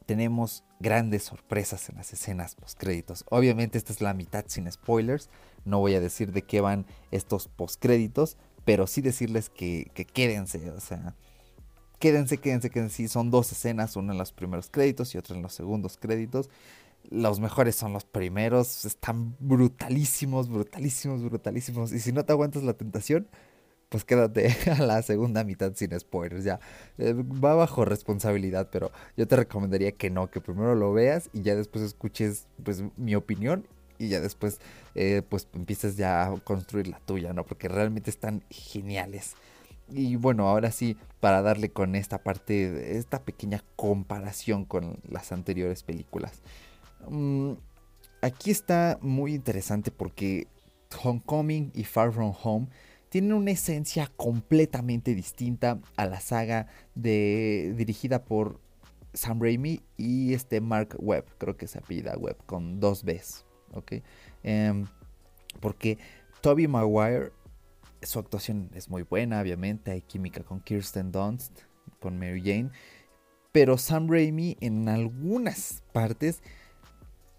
tenemos 0.07 0.63
grandes 0.79 1.25
sorpresas 1.25 1.89
en 1.89 1.97
las 1.97 2.13
escenas 2.13 2.55
post 2.55 2.79
créditos. 2.79 3.25
Obviamente 3.31 3.79
esta 3.79 3.93
es 3.93 4.01
la 4.01 4.15
mitad 4.15 4.45
sin 4.47 4.71
spoilers. 4.71 5.29
No 5.65 5.81
voy 5.81 5.97
a 5.97 6.01
decir 6.01 6.31
de 6.31 6.43
qué 6.43 6.61
van 6.61 6.87
estos 7.11 7.49
post 7.49 7.83
créditos, 7.83 8.37
pero 8.65 8.87
sí 8.87 9.01
decirles 9.01 9.51
que, 9.51 9.91
que 9.93 10.05
quédense, 10.05 10.71
o 10.71 10.81
sea, 10.81 11.17
quédense, 12.01 12.39
quédense, 12.39 12.71
quédense. 12.71 13.07
son 13.09 13.31
dos 13.31 13.53
escenas, 13.53 13.95
una 13.95 14.13
en 14.13 14.19
los 14.19 14.33
primeros 14.33 14.69
créditos 14.71 15.15
y 15.15 15.19
otra 15.19 15.37
en 15.37 15.43
los 15.43 15.53
segundos 15.53 15.97
créditos. 15.97 16.51
Los 17.11 17.41
mejores 17.41 17.77
son 17.77 17.93
los 17.93 18.05
primeros, 18.05 18.85
están 18.85 19.37
brutalísimos, 19.39 20.49
brutalísimos, 20.49 21.23
brutalísimos. 21.23 21.93
Y 21.93 22.01
si 22.01 22.13
no 22.13 22.25
te 22.25 22.33
aguantas 22.33 22.63
la 22.63 22.75
tentación, 22.75 23.29
pues 23.91 24.05
quédate 24.05 24.49
a 24.71 24.83
la 24.83 25.03
segunda 25.03 25.45
mitad 25.45 25.73
sin 25.75 25.99
spoilers. 25.99 26.45
Ya 26.45 26.59
eh, 26.99 27.15
va 27.15 27.55
bajo 27.55 27.85
responsabilidad, 27.85 28.71
pero 28.73 28.91
yo 29.17 29.29
te 29.29 29.37
recomendaría 29.37 29.93
que 29.93 30.11
no, 30.11 30.31
que 30.31 30.41
primero 30.41 30.75
lo 30.75 30.93
veas 30.93 31.31
y 31.33 31.43
ya 31.43 31.55
después 31.55 31.85
escuches 31.85 32.47
pues 32.65 32.83
mi 32.97 33.15
opinión 33.15 33.67
y 33.99 34.09
ya 34.09 34.21
después 34.21 34.61
eh, 34.95 35.23
pues 35.29 35.49
empieces 35.53 35.97
ya 35.97 36.27
a 36.27 36.37
construir 36.41 36.89
la 36.89 36.99
tuya, 37.01 37.35
¿no? 37.35 37.45
Porque 37.45 37.69
realmente 37.69 38.11
están 38.11 38.43
geniales. 38.51 39.35
Y 39.91 40.17
bueno, 40.17 40.49
ahora 40.49 40.71
sí, 40.71 40.97
para 41.21 41.43
darle 41.43 41.71
con 41.71 41.95
esta 41.97 42.23
parte, 42.23 42.97
esta 42.97 43.23
pequeña 43.23 43.63
comparación 43.77 44.65
con 44.65 44.99
las 45.09 45.33
anteriores 45.33 45.83
películas. 45.83 46.41
Mm, 47.09 47.53
aquí 48.23 48.51
está 48.51 48.99
muy 49.01 49.35
interesante 49.35 49.91
porque 49.91 50.47
Homecoming 51.03 51.73
y 51.75 51.85
Far 51.85 52.13
From 52.13 52.35
Home 52.43 52.69
tienen 53.09 53.33
una 53.33 53.51
esencia 53.51 54.11
completamente 54.17 55.15
distinta 55.15 55.81
a 55.97 56.07
la 56.07 56.21
saga 56.21 56.69
de, 56.95 57.75
dirigida 57.77 58.25
por 58.25 58.61
Sam 59.13 59.41
Raimi 59.41 59.83
y 59.97 60.33
este 60.33 60.61
Mark 60.61 60.97
Webb, 60.99 61.25
creo 61.39 61.57
que 61.57 61.67
se 61.67 61.79
apellida 61.79 62.17
Webb, 62.17 62.37
con 62.47 62.79
dos 62.79 63.05
Bs, 63.05 63.45
¿ok? 63.73 63.95
Em, 64.45 64.87
porque 65.59 65.99
Toby 66.41 66.69
Maguire 66.69 67.33
su 68.03 68.19
actuación 68.19 68.71
es 68.75 68.89
muy 68.89 69.03
buena, 69.03 69.41
obviamente. 69.41 69.91
Hay 69.91 70.03
química 70.03 70.43
con 70.43 70.61
Kirsten 70.61 71.13
Dunst, 71.13 71.61
con 72.01 72.19
Mary 72.19 72.41
Jane. 72.41 72.71
Pero 73.53 73.79
Sam 73.79 74.09
Raimi 74.09 74.57
en 74.61 74.89
algunas 74.89 75.83
partes 75.93 76.43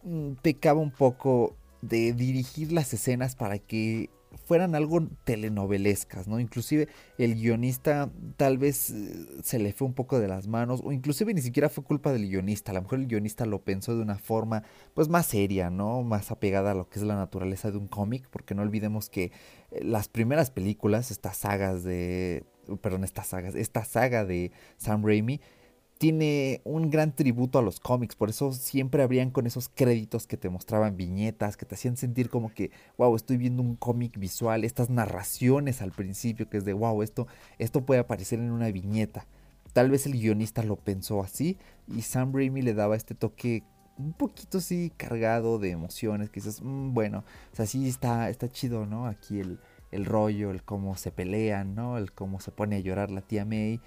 mm, 0.03 0.33
pecaba 0.41 0.79
un 0.79 0.91
poco 0.91 1.55
de 1.81 2.13
dirigir 2.13 2.71
las 2.71 2.93
escenas 2.93 3.35
para 3.35 3.57
que 3.59 4.09
fueran 4.45 4.75
algo 4.75 5.07
telenovelescas, 5.23 6.27
¿no? 6.27 6.39
Inclusive 6.39 6.87
el 7.17 7.35
guionista 7.35 8.11
tal 8.37 8.57
vez 8.57 8.89
eh, 8.89 9.27
se 9.43 9.59
le 9.59 9.73
fue 9.73 9.87
un 9.87 9.93
poco 9.93 10.19
de 10.19 10.27
las 10.27 10.47
manos, 10.47 10.81
o 10.83 10.91
inclusive 10.91 11.33
ni 11.33 11.41
siquiera 11.41 11.69
fue 11.69 11.83
culpa 11.83 12.11
del 12.11 12.29
guionista, 12.29 12.71
a 12.71 12.75
lo 12.75 12.81
mejor 12.81 12.99
el 12.99 13.07
guionista 13.07 13.45
lo 13.45 13.63
pensó 13.63 13.95
de 13.95 14.01
una 14.01 14.17
forma 14.17 14.63
pues 14.93 15.09
más 15.09 15.25
seria, 15.25 15.69
¿no? 15.69 16.03
Más 16.03 16.31
apegada 16.31 16.71
a 16.71 16.75
lo 16.75 16.89
que 16.89 16.99
es 16.99 17.05
la 17.05 17.15
naturaleza 17.15 17.71
de 17.71 17.77
un 17.77 17.87
cómic, 17.87 18.27
porque 18.29 18.55
no 18.55 18.61
olvidemos 18.61 19.09
que 19.09 19.31
eh, 19.71 19.83
las 19.83 20.07
primeras 20.07 20.51
películas, 20.51 21.11
estas 21.11 21.37
sagas 21.37 21.83
de, 21.83 22.45
perdón, 22.81 23.03
estas 23.03 23.27
sagas, 23.27 23.55
esta 23.55 23.85
saga 23.85 24.25
de 24.25 24.51
Sam 24.77 25.05
Raimi, 25.05 25.41
tiene 26.01 26.61
un 26.63 26.89
gran 26.89 27.15
tributo 27.15 27.59
a 27.59 27.61
los 27.61 27.79
cómics, 27.79 28.15
por 28.15 28.31
eso 28.31 28.53
siempre 28.53 29.03
habrían 29.03 29.29
con 29.29 29.45
esos 29.45 29.69
créditos 29.69 30.25
que 30.25 30.35
te 30.35 30.49
mostraban 30.49 30.97
viñetas, 30.97 31.57
que 31.57 31.67
te 31.67 31.75
hacían 31.75 31.95
sentir 31.95 32.31
como 32.31 32.51
que, 32.51 32.71
wow, 32.97 33.15
estoy 33.15 33.37
viendo 33.37 33.61
un 33.61 33.75
cómic 33.75 34.17
visual, 34.17 34.63
estas 34.63 34.89
narraciones 34.89 35.79
al 35.83 35.91
principio, 35.91 36.49
que 36.49 36.57
es 36.57 36.65
de, 36.65 36.73
wow, 36.73 37.03
esto, 37.03 37.27
esto 37.59 37.85
puede 37.85 37.99
aparecer 37.99 38.39
en 38.39 38.49
una 38.49 38.71
viñeta. 38.71 39.27
Tal 39.73 39.91
vez 39.91 40.07
el 40.07 40.13
guionista 40.13 40.63
lo 40.63 40.75
pensó 40.75 41.21
así 41.21 41.59
y 41.87 42.01
Sam 42.01 42.33
Raimi 42.33 42.63
le 42.63 42.73
daba 42.73 42.95
este 42.95 43.13
toque 43.13 43.61
un 43.95 44.13
poquito 44.13 44.57
así 44.57 44.91
cargado 44.97 45.59
de 45.59 45.69
emociones, 45.69 46.31
que 46.31 46.39
dices, 46.39 46.63
mm, 46.63 46.95
bueno, 46.95 47.25
o 47.53 47.55
sea, 47.55 47.67
sí 47.67 47.87
está, 47.87 48.31
está 48.31 48.49
chido, 48.49 48.87
¿no? 48.87 49.05
Aquí 49.05 49.39
el, 49.39 49.59
el 49.91 50.05
rollo, 50.05 50.49
el 50.49 50.63
cómo 50.63 50.97
se 50.97 51.11
pelean, 51.11 51.75
¿no? 51.75 51.99
El 51.99 52.11
cómo 52.11 52.39
se 52.39 52.49
pone 52.49 52.77
a 52.77 52.79
llorar 52.79 53.11
la 53.11 53.21
tía 53.21 53.45
May 53.45 53.79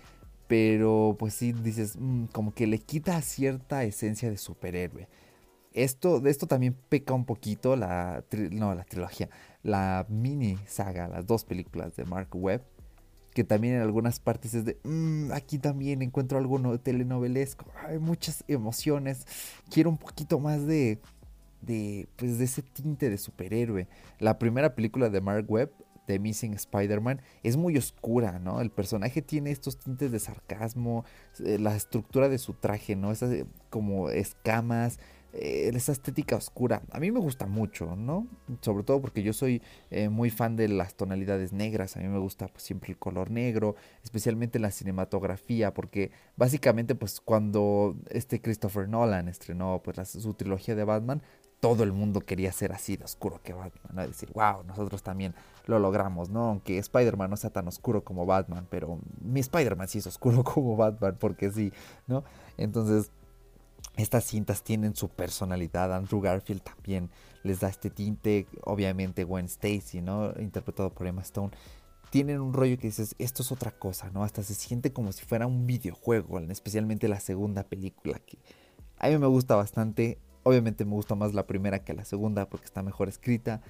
pero 0.46 1.16
pues 1.18 1.34
sí 1.34 1.52
dices, 1.52 1.96
mm, 1.98 2.26
como 2.26 2.52
que 2.54 2.66
le 2.66 2.78
quita 2.78 3.20
cierta 3.22 3.84
esencia 3.84 4.30
de 4.30 4.36
superhéroe. 4.36 5.08
Esto, 5.72 6.20
de 6.20 6.30
esto 6.30 6.46
también 6.46 6.76
peca 6.88 7.14
un 7.14 7.24
poquito 7.24 7.74
la, 7.76 8.24
no, 8.52 8.74
la 8.74 8.84
trilogía, 8.84 9.28
la 9.62 10.06
mini 10.08 10.56
saga, 10.66 11.08
las 11.08 11.26
dos 11.26 11.44
películas 11.44 11.96
de 11.96 12.04
Mark 12.04 12.28
Webb, 12.32 12.62
que 13.32 13.42
también 13.42 13.74
en 13.74 13.82
algunas 13.82 14.20
partes 14.20 14.54
es 14.54 14.64
de, 14.64 14.78
mm, 14.84 15.32
aquí 15.32 15.58
también 15.58 16.02
encuentro 16.02 16.38
algo 16.38 16.58
no, 16.58 16.78
telenovelesco, 16.78 17.66
hay 17.86 17.98
muchas 17.98 18.44
emociones, 18.46 19.26
quiero 19.68 19.90
un 19.90 19.98
poquito 19.98 20.38
más 20.38 20.64
de, 20.64 21.00
de, 21.60 22.06
pues 22.16 22.38
de 22.38 22.44
ese 22.44 22.62
tinte 22.62 23.10
de 23.10 23.18
superhéroe. 23.18 23.88
La 24.20 24.38
primera 24.38 24.74
película 24.74 25.10
de 25.10 25.20
Mark 25.20 25.46
Webb 25.50 25.72
The 26.06 26.18
Missing 26.18 26.54
Spider-Man 26.54 27.20
es 27.42 27.56
muy 27.56 27.76
oscura, 27.76 28.38
¿no? 28.38 28.60
El 28.60 28.70
personaje 28.70 29.22
tiene 29.22 29.50
estos 29.50 29.78
tintes 29.78 30.12
de 30.12 30.18
sarcasmo, 30.18 31.04
eh, 31.44 31.58
la 31.58 31.74
estructura 31.74 32.28
de 32.28 32.38
su 32.38 32.54
traje, 32.54 32.96
¿no? 32.96 33.12
Esas 33.12 33.32
eh, 33.32 33.46
como 33.70 34.10
escamas, 34.10 34.98
eh, 35.32 35.70
esa 35.74 35.92
estética 35.92 36.36
oscura. 36.36 36.82
A 36.90 37.00
mí 37.00 37.10
me 37.10 37.20
gusta 37.20 37.46
mucho, 37.46 37.96
¿no? 37.96 38.26
Sobre 38.60 38.84
todo 38.84 39.00
porque 39.00 39.22
yo 39.22 39.32
soy 39.32 39.62
muy 40.10 40.30
fan 40.30 40.56
de 40.56 40.68
las 40.68 40.94
tonalidades 40.94 41.52
negras. 41.52 41.96
A 41.96 42.00
mí 42.00 42.08
me 42.08 42.18
gusta 42.18 42.48
pues, 42.48 42.62
siempre 42.62 42.92
el 42.92 42.98
color 42.98 43.30
negro, 43.30 43.74
especialmente 44.02 44.58
en 44.58 44.62
la 44.62 44.70
cinematografía, 44.70 45.74
porque 45.74 46.12
básicamente 46.36 46.94
pues 46.94 47.20
cuando 47.20 47.96
este 48.10 48.40
Christopher 48.40 48.88
Nolan 48.88 49.28
estrenó 49.28 49.82
pues 49.82 50.08
su 50.08 50.34
trilogía 50.34 50.74
de 50.74 50.84
Batman, 50.84 51.22
todo 51.64 51.82
el 51.82 51.92
mundo 51.92 52.20
quería 52.20 52.52
ser 52.52 52.72
así 52.72 52.98
de 52.98 53.04
oscuro 53.04 53.40
que 53.42 53.54
Batman, 53.54 53.94
¿no? 53.94 54.06
Decir, 54.06 54.30
wow, 54.34 54.62
nosotros 54.64 55.02
también 55.02 55.34
lo 55.66 55.78
logramos, 55.78 56.30
¿no? 56.30 56.48
Aunque 56.48 56.78
Spider-Man 56.78 57.30
no 57.30 57.36
sea 57.36 57.50
tan 57.50 57.68
oscuro 57.68 58.04
como 58.04 58.26
Batman, 58.26 58.66
pero 58.70 58.98
mi 59.20 59.40
Spider-Man 59.40 59.88
sí 59.88 59.98
es 59.98 60.06
oscuro 60.06 60.44
como 60.44 60.76
Batman, 60.76 61.16
porque 61.18 61.50
sí, 61.50 61.72
¿no? 62.06 62.24
Entonces, 62.56 63.10
estas 63.96 64.24
cintas 64.24 64.62
tienen 64.62 64.96
su 64.96 65.08
personalidad. 65.08 65.94
Andrew 65.94 66.20
Garfield 66.20 66.62
también 66.62 67.10
les 67.42 67.60
da 67.60 67.68
este 67.68 67.90
tinte. 67.90 68.46
Obviamente, 68.62 69.24
Gwen 69.24 69.46
Stacy, 69.46 70.00
¿no? 70.00 70.32
Interpretado 70.40 70.90
por 70.90 71.06
Emma 71.06 71.22
Stone. 71.22 71.52
Tienen 72.10 72.40
un 72.40 72.52
rollo 72.52 72.76
que 72.78 72.88
dices, 72.88 73.14
esto 73.18 73.42
es 73.42 73.50
otra 73.50 73.72
cosa, 73.72 74.10
¿no? 74.10 74.22
Hasta 74.22 74.42
se 74.42 74.54
siente 74.54 74.92
como 74.92 75.12
si 75.12 75.24
fuera 75.24 75.46
un 75.46 75.66
videojuego, 75.66 76.38
especialmente 76.40 77.08
la 77.08 77.18
segunda 77.18 77.64
película, 77.64 78.20
que 78.20 78.38
a 78.98 79.08
mí 79.08 79.18
me 79.18 79.26
gusta 79.26 79.56
bastante 79.56 80.18
Obviamente 80.44 80.84
me 80.84 80.92
gusta 80.92 81.14
más 81.14 81.32
la 81.32 81.46
primera 81.46 81.84
que 81.84 81.94
la 81.94 82.04
segunda 82.04 82.46
porque 82.48 82.66
está 82.66 82.82
mejor 82.82 83.08
escrita. 83.08 83.62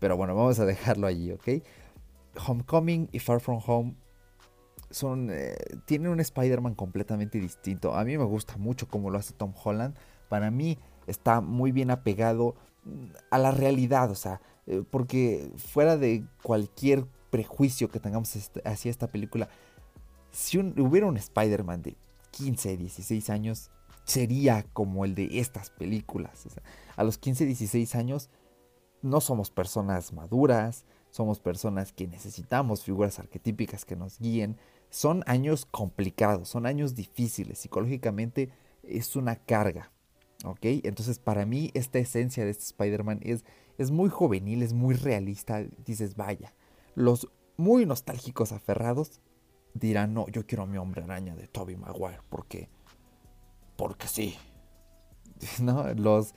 Pero 0.00 0.16
bueno, 0.16 0.34
vamos 0.34 0.58
a 0.58 0.64
dejarlo 0.64 1.06
allí, 1.06 1.30
¿ok? 1.30 1.62
Homecoming 2.46 3.08
y 3.12 3.18
Far 3.18 3.40
From 3.40 3.60
Home 3.66 3.94
son, 4.90 5.30
eh, 5.30 5.56
tienen 5.84 6.10
un 6.10 6.20
Spider-Man 6.20 6.74
completamente 6.74 7.38
distinto. 7.38 7.94
A 7.94 8.04
mí 8.04 8.18
me 8.18 8.24
gusta 8.24 8.56
mucho 8.56 8.88
cómo 8.88 9.10
lo 9.10 9.18
hace 9.18 9.34
Tom 9.34 9.52
Holland. 9.62 9.94
Para 10.28 10.50
mí 10.50 10.78
está 11.06 11.40
muy 11.40 11.70
bien 11.70 11.90
apegado 11.90 12.54
mm, 12.84 13.04
a 13.30 13.38
la 13.38 13.50
realidad, 13.52 14.10
o 14.10 14.14
sea, 14.14 14.40
eh, 14.66 14.82
porque 14.90 15.52
fuera 15.56 15.96
de 15.96 16.24
cualquier 16.42 17.04
prejuicio 17.30 17.88
que 17.88 18.00
tengamos 18.00 18.34
hacia 18.64 18.90
esta 18.90 19.06
película, 19.06 19.48
si 20.32 20.58
hubiera 20.58 21.06
un 21.06 21.16
Spider-Man 21.16 21.82
de 21.82 21.96
15, 22.32 22.76
16 22.76 23.30
años, 23.30 23.70
sería 24.04 24.64
como 24.72 25.04
el 25.04 25.14
de 25.14 25.40
estas 25.40 25.70
películas. 25.70 26.46
a 26.96 27.04
los 27.04 27.18
15, 27.18 27.46
16 27.46 27.94
años 27.94 28.30
no 29.02 29.20
somos 29.20 29.50
personas 29.50 30.12
maduras, 30.12 30.84
somos 31.10 31.40
personas 31.40 31.92
que 31.92 32.06
necesitamos 32.06 32.84
figuras 32.84 33.18
arquetípicas 33.18 33.84
que 33.84 33.96
nos 33.96 34.18
guíen. 34.18 34.56
Son 34.90 35.22
años 35.26 35.66
complicados, 35.66 36.48
son 36.48 36.66
años 36.66 36.94
difíciles, 36.94 37.58
psicológicamente 37.58 38.50
es 38.82 39.16
una 39.16 39.36
carga. 39.36 39.92
¿Ok? 40.44 40.60
Entonces 40.62 41.18
para 41.18 41.44
mí 41.44 41.70
esta 41.74 41.98
esencia 41.98 42.44
de 42.44 42.50
este 42.50 42.64
Spider-Man 42.64 43.20
es, 43.22 43.44
es 43.76 43.90
muy 43.90 44.08
juvenil, 44.08 44.62
es 44.62 44.72
muy 44.72 44.94
realista. 44.94 45.62
Dices, 45.84 46.16
vaya, 46.16 46.54
los 46.94 47.28
muy 47.56 47.84
nostálgicos 47.84 48.52
aferrados 48.52 49.20
dirán, 49.74 50.14
no, 50.14 50.26
yo 50.28 50.46
quiero 50.46 50.64
a 50.64 50.66
mi 50.66 50.78
hombre 50.78 51.02
araña 51.02 51.36
de 51.36 51.46
Toby 51.46 51.76
Maguire, 51.76 52.20
porque, 52.28 52.68
porque 53.76 54.08
sí. 54.08 54.36
¿No? 55.60 55.92
Los, 55.94 56.34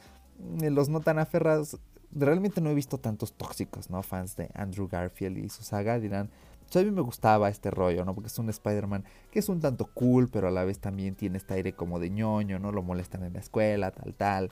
los 0.59 0.89
no 0.89 0.99
tan 0.99 1.19
aferrados, 1.19 1.79
realmente 2.15 2.61
no 2.61 2.69
he 2.69 2.73
visto 2.73 2.97
tantos 2.97 3.33
tóxicos, 3.33 3.89
¿no? 3.89 4.03
Fans 4.03 4.35
de 4.35 4.49
Andrew 4.53 4.87
Garfield 4.87 5.37
y 5.37 5.49
su 5.49 5.63
saga 5.63 5.99
dirán, 5.99 6.29
pues 6.63 6.75
a 6.77 6.83
mí 6.83 6.91
me 6.91 7.01
gustaba 7.01 7.49
este 7.49 7.71
rollo, 7.71 8.05
¿no? 8.05 8.13
Porque 8.13 8.27
es 8.27 8.39
un 8.39 8.49
Spider-Man 8.49 9.03
que 9.31 9.39
es 9.39 9.49
un 9.49 9.59
tanto 9.59 9.87
cool, 9.93 10.29
pero 10.29 10.47
a 10.47 10.51
la 10.51 10.63
vez 10.63 10.79
también 10.79 11.15
tiene 11.15 11.37
este 11.37 11.55
aire 11.55 11.73
como 11.73 11.99
de 11.99 12.09
ñoño, 12.09 12.59
¿no? 12.59 12.71
Lo 12.71 12.83
molestan 12.83 13.23
en 13.23 13.33
la 13.33 13.39
escuela, 13.39 13.91
tal, 13.91 14.13
tal. 14.13 14.51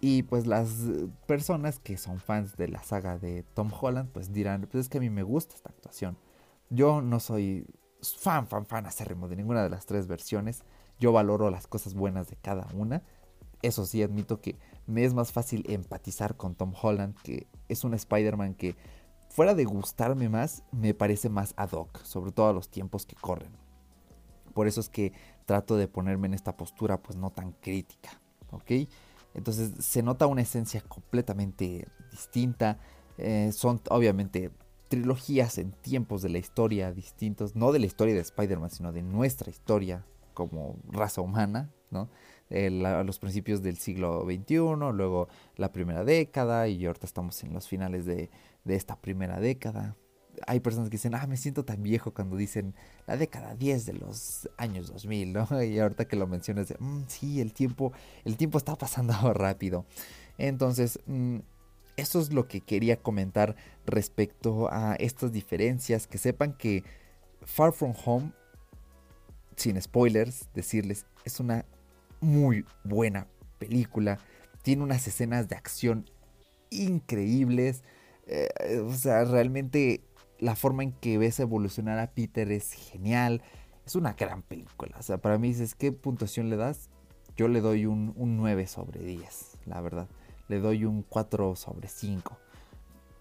Y 0.00 0.22
pues 0.22 0.46
las 0.46 0.86
personas 1.26 1.78
que 1.78 1.98
son 1.98 2.18
fans 2.20 2.56
de 2.56 2.68
la 2.68 2.82
saga 2.82 3.18
de 3.18 3.44
Tom 3.54 3.70
Holland, 3.78 4.10
pues 4.10 4.32
dirán, 4.32 4.66
pues 4.70 4.86
es 4.86 4.88
que 4.88 4.98
a 4.98 5.00
mí 5.00 5.10
me 5.10 5.22
gusta 5.22 5.54
esta 5.54 5.70
actuación. 5.70 6.16
Yo 6.70 7.02
no 7.02 7.20
soy 7.20 7.66
fan, 8.02 8.46
fan, 8.46 8.64
fan 8.64 8.86
acérrimo 8.86 9.28
de 9.28 9.36
ninguna 9.36 9.62
de 9.62 9.70
las 9.70 9.84
tres 9.84 10.06
versiones. 10.06 10.62
Yo 10.98 11.12
valoro 11.12 11.50
las 11.50 11.66
cosas 11.66 11.94
buenas 11.94 12.28
de 12.28 12.36
cada 12.36 12.66
una. 12.74 13.02
Eso 13.62 13.84
sí, 13.84 14.02
admito 14.02 14.40
que 14.40 14.58
me 14.86 15.04
es 15.04 15.14
más 15.14 15.32
fácil 15.32 15.64
empatizar 15.68 16.36
con 16.36 16.54
Tom 16.54 16.72
Holland, 16.80 17.16
que 17.22 17.46
es 17.68 17.84
un 17.84 17.94
Spider-Man 17.94 18.54
que, 18.54 18.76
fuera 19.28 19.54
de 19.54 19.64
gustarme 19.64 20.28
más, 20.28 20.64
me 20.72 20.94
parece 20.94 21.28
más 21.28 21.54
ad 21.56 21.72
hoc, 21.72 22.02
sobre 22.02 22.32
todo 22.32 22.48
a 22.48 22.52
los 22.52 22.70
tiempos 22.70 23.06
que 23.06 23.16
corren. 23.16 23.52
Por 24.54 24.66
eso 24.66 24.80
es 24.80 24.88
que 24.88 25.12
trato 25.46 25.76
de 25.76 25.88
ponerme 25.88 26.26
en 26.26 26.34
esta 26.34 26.56
postura, 26.56 27.00
pues 27.00 27.16
no 27.16 27.30
tan 27.30 27.52
crítica, 27.52 28.20
¿ok? 28.50 28.88
Entonces 29.34 29.72
se 29.84 30.02
nota 30.02 30.26
una 30.26 30.42
esencia 30.42 30.80
completamente 30.80 31.86
distinta. 32.10 32.78
Eh, 33.18 33.52
son 33.52 33.80
obviamente 33.90 34.50
trilogías 34.88 35.58
en 35.58 35.72
tiempos 35.72 36.22
de 36.22 36.30
la 36.30 36.38
historia 36.38 36.92
distintos, 36.92 37.54
no 37.54 37.70
de 37.70 37.78
la 37.78 37.86
historia 37.86 38.14
de 38.14 38.20
Spider-Man, 38.20 38.70
sino 38.70 38.92
de 38.92 39.02
nuestra 39.02 39.50
historia 39.50 40.04
como 40.34 40.76
raza 40.88 41.20
humana, 41.20 41.70
¿no? 41.90 42.08
A 42.50 43.02
los 43.04 43.18
principios 43.18 43.62
del 43.62 43.76
siglo 43.76 44.24
XXI, 44.24 44.56
luego 44.92 45.28
la 45.56 45.72
primera 45.72 46.04
década 46.04 46.66
y 46.68 46.84
ahorita 46.84 47.06
estamos 47.06 47.42
en 47.44 47.52
los 47.52 47.68
finales 47.68 48.06
de, 48.06 48.30
esta 48.66 48.96
primera 48.96 49.38
década. 49.40 49.96
Hay 50.46 50.60
personas 50.60 50.88
que 50.88 50.96
dicen, 50.96 51.14
ah, 51.14 51.26
me 51.26 51.36
siento 51.36 51.64
tan 51.64 51.82
viejo 51.82 52.12
cuando 52.12 52.36
dicen 52.36 52.74
la 53.06 53.16
década 53.16 53.54
10 53.54 53.86
de 53.86 53.92
los 53.94 54.48
años 54.56 54.88
2000, 54.88 55.32
¿no? 55.32 55.48
Y 55.62 55.78
ahorita 55.78 56.06
que 56.06 56.16
lo 56.16 56.26
mencionas, 56.26 56.68
de, 56.68 56.76
mm, 56.78 57.04
sí, 57.08 57.40
el 57.40 57.52
tiempo, 57.52 57.92
el 58.24 58.36
tiempo 58.36 58.58
está 58.58 58.76
pasando 58.76 59.12
rápido. 59.34 59.86
Entonces, 60.38 60.98
mm, 61.06 61.38
eso 61.96 62.20
es 62.20 62.32
lo 62.32 62.48
que 62.48 62.60
quería 62.60 62.96
comentar 62.96 63.54
respecto 63.86 64.68
a 64.72 64.94
estas 64.94 65.32
diferencias. 65.32 66.06
Que 66.06 66.18
sepan 66.18 66.54
que 66.56 66.84
Far 67.42 67.72
From 67.72 67.94
Home, 68.04 68.32
sin 69.56 69.80
spoilers, 69.80 70.48
decirles, 70.54 71.06
es 71.24 71.40
una 71.40 71.64
muy 72.20 72.64
buena 72.84 73.26
película. 73.58 74.18
Tiene 74.62 74.82
unas 74.82 75.06
escenas 75.06 75.48
de 75.48 75.56
acción 75.56 76.10
increíbles. 76.70 77.82
Eh, 78.26 78.48
o 78.84 78.92
sea, 78.92 79.24
realmente 79.24 80.02
la 80.38 80.56
forma 80.56 80.82
en 80.82 80.92
que 80.92 81.18
ves 81.18 81.40
evolucionar 81.40 81.98
a 81.98 82.12
Peter 82.12 82.50
es 82.50 82.72
genial. 82.72 83.42
Es 83.86 83.94
una 83.94 84.12
gran 84.14 84.42
película. 84.42 84.96
O 84.98 85.02
sea, 85.02 85.18
para 85.18 85.38
mí 85.38 85.48
dices, 85.48 85.74
¿qué 85.74 85.92
puntuación 85.92 86.50
le 86.50 86.56
das? 86.56 86.90
Yo 87.36 87.48
le 87.48 87.60
doy 87.60 87.86
un, 87.86 88.12
un 88.16 88.36
9 88.36 88.66
sobre 88.66 89.00
10, 89.00 89.58
la 89.66 89.80
verdad. 89.80 90.08
Le 90.48 90.60
doy 90.60 90.84
un 90.84 91.02
4 91.02 91.56
sobre 91.56 91.88
5 91.88 92.38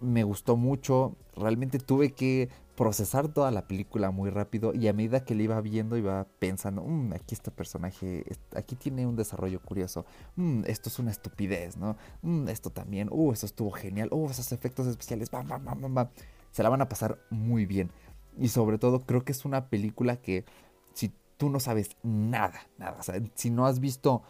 me 0.02 0.24
gustó 0.24 0.56
mucho. 0.58 1.16
Realmente 1.36 1.80
tuve 1.80 2.12
que 2.12 2.50
procesar 2.80 3.28
toda 3.28 3.52
la 3.52 3.68
película 3.68 4.10
muy 4.10 4.30
rápido 4.30 4.74
y 4.74 4.88
a 4.88 4.94
medida 4.94 5.26
que 5.26 5.36
le 5.36 5.44
iba 5.44 5.60
viendo 5.60 5.98
iba 5.98 6.26
pensando, 6.40 6.82
mm, 6.82 7.12
aquí 7.12 7.36
este 7.36 7.52
personaje, 7.52 8.24
aquí 8.56 8.78
tiene 8.78 9.06
un 9.06 9.18
desarrollo 9.18 9.62
curioso, 9.62 10.06
mm, 10.38 10.64
esto 10.66 10.88
es 10.88 10.98
una 10.98 11.12
estupidez, 11.12 11.76
¿no? 11.76 11.98
Mm, 12.22 12.48
esto 12.48 12.70
también, 12.70 13.10
uh, 13.12 13.34
esto 13.34 13.48
estuvo 13.48 13.72
genial, 13.72 14.08
uh, 14.14 14.30
esos 14.30 14.54
efectos 14.54 14.88
especiales, 14.88 15.30
bam, 15.30 15.46
bam, 15.46 15.66
bam, 15.66 15.94
bam, 15.94 16.10
se 16.52 16.64
la 16.64 16.70
van 16.70 16.82
a 16.82 16.88
pasar 16.88 17.20
muy 17.30 17.66
bien. 17.66 17.92
Y 18.38 18.48
sobre 18.48 18.78
todo 18.78 19.02
creo 19.02 19.26
que 19.26 19.34
es 19.34 19.44
una 19.44 19.68
película 19.70 20.16
que 20.16 20.46
si 20.94 21.12
tú 21.36 21.50
no 21.50 21.60
sabes 21.60 21.90
nada, 22.02 22.62
nada, 22.78 22.96
o 22.98 23.04
sea, 23.04 23.22
si 23.36 23.50
no 23.50 23.66
has 23.66 23.82
visto... 23.82 24.24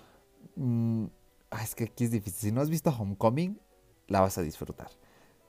Ah, 1.52 1.64
es 1.64 1.76
que 1.76 1.86
aquí 1.86 2.04
es 2.04 2.12
difícil, 2.12 2.50
si 2.50 2.52
no 2.52 2.62
has 2.62 2.70
visto 2.70 2.90
Homecoming, 2.90 3.60
la 4.08 4.22
vas 4.22 4.38
a 4.38 4.42
disfrutar. 4.42 4.90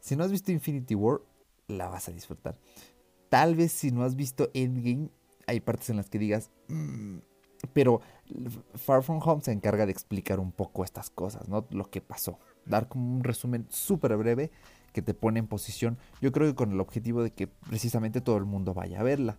Si 0.00 0.16
no 0.16 0.24
has 0.24 0.30
visto 0.30 0.52
Infinity 0.52 0.94
War, 0.94 1.20
la 1.68 1.88
vas 1.88 2.08
a 2.08 2.12
disfrutar. 2.12 2.56
Tal 3.28 3.54
vez 3.54 3.72
si 3.72 3.90
no 3.92 4.02
has 4.02 4.16
visto 4.16 4.50
Endgame, 4.54 5.10
hay 5.46 5.60
partes 5.60 5.90
en 5.90 5.96
las 5.96 6.10
que 6.10 6.18
digas, 6.18 6.50
mm", 6.68 7.18
pero 7.72 8.00
Far 8.74 9.02
From 9.02 9.20
Home 9.22 9.42
se 9.42 9.52
encarga 9.52 9.86
de 9.86 9.92
explicar 9.92 10.40
un 10.40 10.52
poco 10.52 10.84
estas 10.84 11.10
cosas, 11.10 11.48
¿no? 11.48 11.66
Lo 11.70 11.90
que 11.90 12.00
pasó. 12.00 12.38
Dar 12.64 12.88
como 12.88 13.14
un 13.14 13.22
resumen 13.22 13.66
súper 13.68 14.16
breve 14.16 14.50
que 14.92 15.02
te 15.02 15.14
pone 15.14 15.38
en 15.38 15.46
posición, 15.46 15.98
yo 16.20 16.32
creo 16.32 16.48
que 16.48 16.54
con 16.54 16.72
el 16.72 16.80
objetivo 16.80 17.22
de 17.22 17.30
que 17.30 17.46
precisamente 17.46 18.20
todo 18.20 18.36
el 18.36 18.44
mundo 18.44 18.74
vaya 18.74 19.00
a 19.00 19.02
verla. 19.02 19.38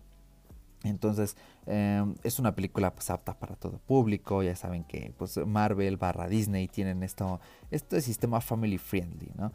Entonces, 0.84 1.36
em, 1.66 2.14
es 2.24 2.38
una 2.38 2.54
película 2.54 2.92
pues, 2.92 3.10
apta 3.10 3.38
para 3.38 3.54
todo 3.54 3.78
público. 3.78 4.42
Ya 4.42 4.56
saben 4.56 4.84
que 4.84 5.12
pues, 5.16 5.36
Marvel 5.46 5.96
barra 5.96 6.28
Disney 6.28 6.68
tienen 6.68 7.02
esto, 7.02 7.40
este 7.70 8.00
sistema 8.00 8.40
family 8.40 8.78
friendly, 8.78 9.30
¿no? 9.36 9.52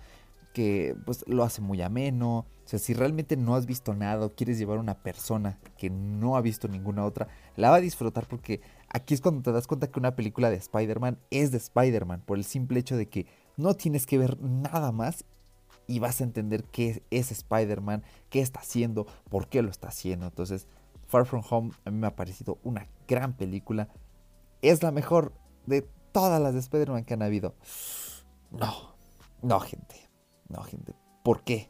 Que 0.58 0.96
pues 1.06 1.24
lo 1.28 1.44
hace 1.44 1.62
muy 1.62 1.84
ameno. 1.84 2.40
O 2.40 2.68
sea, 2.68 2.80
si 2.80 2.96
realmente 2.96 3.38
no 3.38 3.54
has 3.54 3.68
visto 3.68 3.94
nada 3.94 4.26
o 4.26 4.34
quieres 4.34 4.58
llevar 4.58 4.80
a 4.80 4.82
una 4.82 5.04
persona 5.04 5.60
que 5.78 5.92
no 5.92 6.36
ha 6.36 6.42
visto 6.42 6.68
ninguna 6.68 7.06
otra, 7.06 7.28
la 7.56 7.70
va 7.70 7.76
a 7.76 7.80
disfrutar 7.80 8.26
porque 8.28 8.62
aquí 8.90 9.14
es 9.14 9.22
cuando 9.22 9.44
te 9.44 9.52
das 9.52 9.68
cuenta 9.68 9.86
que 9.86 10.00
una 10.00 10.16
película 10.16 10.50
de 10.50 10.56
Spider-Man 10.56 11.20
es 11.30 11.52
de 11.52 11.60
Spider-Man 11.60 12.24
por 12.26 12.40
el 12.40 12.44
simple 12.44 12.80
hecho 12.80 12.98
de 12.98 13.06
que 13.08 13.28
no 13.56 13.76
tienes 13.76 14.08
que 14.08 14.18
ver 14.18 14.42
nada 14.42 14.92
más 14.92 15.26
y 15.86 16.00
vas 16.00 16.22
a 16.22 16.24
entender 16.24 16.64
qué 16.64 17.04
es 17.12 17.32
Spider-Man, 17.32 18.02
qué 18.32 18.42
está 18.42 18.62
haciendo, 18.62 19.06
por 19.30 19.50
qué 19.50 19.62
lo 19.62 19.70
está 19.70 19.90
haciendo. 19.90 20.26
Entonces, 20.26 20.66
Far 21.06 21.28
From 21.28 21.44
Home 21.52 21.72
a 21.86 21.92
mí 21.92 22.00
me 22.00 22.08
ha 22.08 22.16
parecido 22.16 22.58
una 22.64 22.88
gran 23.08 23.34
película. 23.34 23.90
Es 24.64 24.82
la 24.82 24.90
mejor 24.90 25.34
de 25.68 25.88
todas 26.12 26.42
las 26.42 26.56
de 26.56 26.62
Spider-Man 26.62 27.06
que 27.06 27.14
han 27.14 27.22
habido. 27.22 27.54
No, 28.50 28.96
no, 29.44 29.60
gente. 29.60 30.07
No, 30.50 30.62
gente. 30.64 30.94
¿Por 31.24 31.44
qué? 31.44 31.70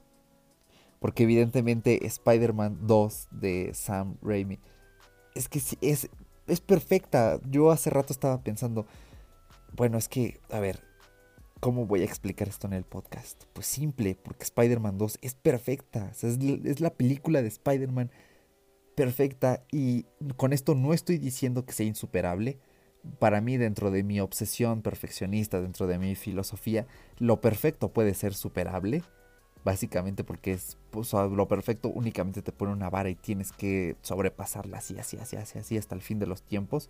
Porque 1.00 1.24
evidentemente 1.24 2.06
Spider-Man 2.06 2.88
2 2.88 3.28
de 3.32 3.72
Sam 3.74 4.18
Raimi 4.22 4.60
es 5.36 5.50
que 5.50 5.62
es, 5.82 6.10
es 6.48 6.62
perfecta. 6.62 7.40
Yo 7.50 7.72
hace 7.72 7.90
rato 7.90 8.14
estaba 8.14 8.42
pensando, 8.42 8.88
bueno, 9.76 9.98
es 9.98 10.10
que, 10.10 10.40
a 10.50 10.60
ver, 10.60 10.84
¿cómo 11.60 11.86
voy 11.86 12.02
a 12.02 12.06
explicar 12.06 12.48
esto 12.48 12.68
en 12.68 12.74
el 12.74 12.84
podcast? 12.84 13.44
Pues 13.54 13.68
simple, 13.68 14.16
porque 14.16 14.44
Spider-Man 14.44 14.98
2 14.98 15.20
es 15.22 15.36
perfecta. 15.36 16.12
es, 16.12 16.24
es 16.24 16.80
la 16.80 16.92
película 16.92 17.42
de 17.42 17.48
Spider-Man 17.48 18.12
perfecta 18.96 19.64
y 19.72 20.06
con 20.38 20.54
esto 20.54 20.74
no 20.74 20.94
estoy 20.94 21.20
diciendo 21.20 21.66
que 21.66 21.74
sea 21.74 21.86
insuperable 21.86 22.58
para 23.20 23.42
mí, 23.42 23.58
dentro 23.58 23.92
de 23.92 24.04
mi 24.04 24.20
obsesión 24.20 24.82
perfeccionista, 24.82 25.62
dentro 25.62 25.88
de 25.88 25.98
mi 26.00 26.16
filosofía, 26.16 26.86
lo 27.20 27.42
perfecto 27.42 27.90
puede 27.90 28.14
ser 28.14 28.34
superable. 28.34 29.04
Básicamente 29.64 30.24
porque 30.24 30.54
es 30.54 30.78
lo 31.14 31.48
perfecto 31.50 31.90
únicamente 31.90 32.42
te 32.42 32.54
pone 32.54 32.72
una 32.72 32.90
vara 32.90 33.10
y 33.10 33.16
tienes 33.16 33.52
que 33.52 33.98
sobrepasarla 34.02 34.78
así, 34.78 34.98
así, 34.98 35.18
así, 35.18 35.36
así, 35.36 35.60
así 35.60 35.78
hasta 35.78 35.94
el 35.94 36.02
fin 36.02 36.20
de 36.20 36.28
los 36.28 36.42
tiempos. 36.42 36.90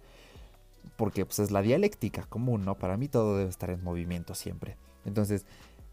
porque 0.96 1.26
pues 1.26 1.40
es 1.40 1.52
la 1.52 1.62
dialéctica 1.62 2.24
común, 2.24 2.66
¿no? 2.66 2.76
Para 2.76 2.98
mí 2.98 3.08
todo 3.08 3.38
debe 3.38 3.50
estar 3.50 3.70
en 3.70 3.84
movimiento 3.84 4.36
siempre. 4.36 4.78
Entonces, 5.06 5.46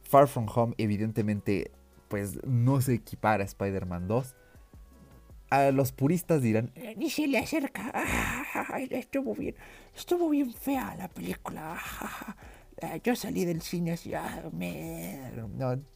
Far 0.02 0.28
From 0.28 0.46
Home 0.54 0.74
evidentemente 0.78 1.70
pues 2.08 2.44
no 2.44 2.80
se 2.80 2.94
equipara 2.94 3.42
a 3.42 3.46
Spider-Man 3.46 4.06
2. 4.08 4.34
Los 5.72 5.92
puristas 5.92 6.42
dirán, 6.42 6.70
eh, 6.74 6.94
ni 6.96 7.10
se 7.10 7.26
le 7.26 7.38
acerca. 7.38 7.92
estuvo 8.90 9.34
bien, 9.34 9.54
estuvo 9.94 10.28
bien 10.30 10.52
fea 10.52 10.94
la 10.96 11.08
película. 11.08 11.78
Eh, 12.78 13.00
yo 13.04 13.14
salí 13.14 13.44
del 13.44 13.62
cine 13.62 13.92
así, 13.92 14.14
ah, 14.14 14.50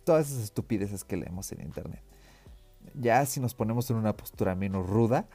todas 0.05 0.31
esas 0.31 0.45
estupideces 0.45 1.03
que 1.03 1.17
leemos 1.17 1.51
en 1.51 1.61
internet. 1.61 2.01
Ya 2.95 3.27
si 3.27 3.41
nos 3.41 3.53
ponemos 3.53 3.91
en 3.91 3.97
una 3.97 4.17
postura 4.17 4.55
menos 4.55 4.87
ruda, 4.87 5.27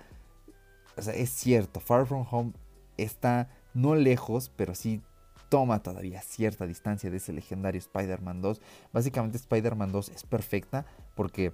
es 0.96 1.30
cierto, 1.32 1.82
Far 1.82 2.06
From 2.06 2.26
Home 2.32 2.54
está 2.96 3.50
no 3.74 3.94
lejos, 3.96 4.54
pero 4.56 4.74
sí 4.74 5.02
toma 5.50 5.84
todavía 5.84 6.22
cierta 6.22 6.66
distancia 6.66 7.12
de 7.12 7.18
ese 7.18 7.34
legendario 7.34 7.80
Spider-Man 7.80 8.42
2. 8.42 8.62
Básicamente 8.92 9.38
Spider-Man 9.38 9.92
2 9.92 10.10
es 10.10 10.24
perfecta 10.24 10.86
porque 11.16 11.52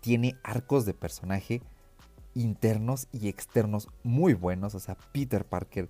tiene 0.00 0.36
arcos 0.42 0.84
de 0.84 0.94
personaje 0.94 1.62
internos 2.36 3.08
y 3.12 3.28
externos 3.28 3.88
muy 4.04 4.34
buenos. 4.34 4.74
O 4.74 4.80
sea, 4.80 4.96
Peter 5.12 5.44
Parker 5.44 5.88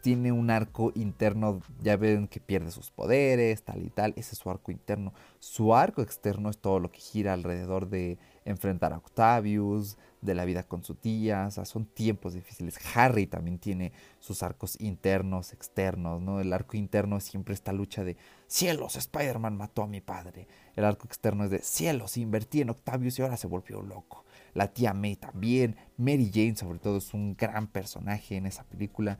tiene 0.00 0.32
un 0.32 0.50
arco 0.50 0.92
interno, 0.94 1.60
ya 1.82 1.96
ven 1.96 2.28
que 2.28 2.40
pierde 2.40 2.70
sus 2.70 2.90
poderes, 2.90 3.64
tal 3.64 3.82
y 3.82 3.90
tal, 3.90 4.14
ese 4.16 4.34
es 4.34 4.38
su 4.38 4.48
arco 4.48 4.70
interno. 4.70 5.12
Su 5.38 5.74
arco 5.74 6.02
externo 6.02 6.50
es 6.50 6.58
todo 6.58 6.78
lo 6.78 6.90
que 6.90 7.00
gira 7.00 7.32
alrededor 7.32 7.88
de 7.88 8.18
enfrentar 8.44 8.92
a 8.92 8.98
Octavius, 8.98 9.98
de 10.20 10.34
la 10.34 10.44
vida 10.44 10.64
con 10.64 10.82
su 10.82 10.94
tía, 10.94 11.46
o 11.46 11.50
sea, 11.50 11.64
son 11.64 11.86
tiempos 11.86 12.34
difíciles. 12.34 12.78
Harry 12.94 13.26
también 13.26 13.58
tiene 13.58 13.92
sus 14.18 14.42
arcos 14.42 14.76
internos, 14.80 15.52
externos, 15.52 16.20
¿no? 16.20 16.40
El 16.40 16.52
arco 16.52 16.76
interno 16.76 17.16
es 17.16 17.24
siempre 17.24 17.54
esta 17.54 17.72
lucha 17.72 18.04
de 18.04 18.16
cielos, 18.46 18.96
Spider-Man 18.96 19.56
mató 19.56 19.82
a 19.82 19.86
mi 19.86 20.00
padre. 20.00 20.48
El 20.76 20.84
arco 20.84 21.06
externo 21.06 21.44
es 21.44 21.50
de 21.50 21.60
cielos, 21.60 22.16
invertí 22.16 22.60
en 22.60 22.70
Octavius 22.70 23.18
y 23.18 23.22
ahora 23.22 23.36
se 23.36 23.46
volvió 23.46 23.82
loco. 23.82 24.24
La 24.54 24.72
tía 24.72 24.94
May 24.94 25.16
también, 25.16 25.76
Mary 25.96 26.30
Jane 26.32 26.56
sobre 26.56 26.78
todo 26.78 26.98
es 26.98 27.14
un 27.14 27.36
gran 27.36 27.68
personaje 27.68 28.36
en 28.36 28.46
esa 28.46 28.64
película 28.64 29.18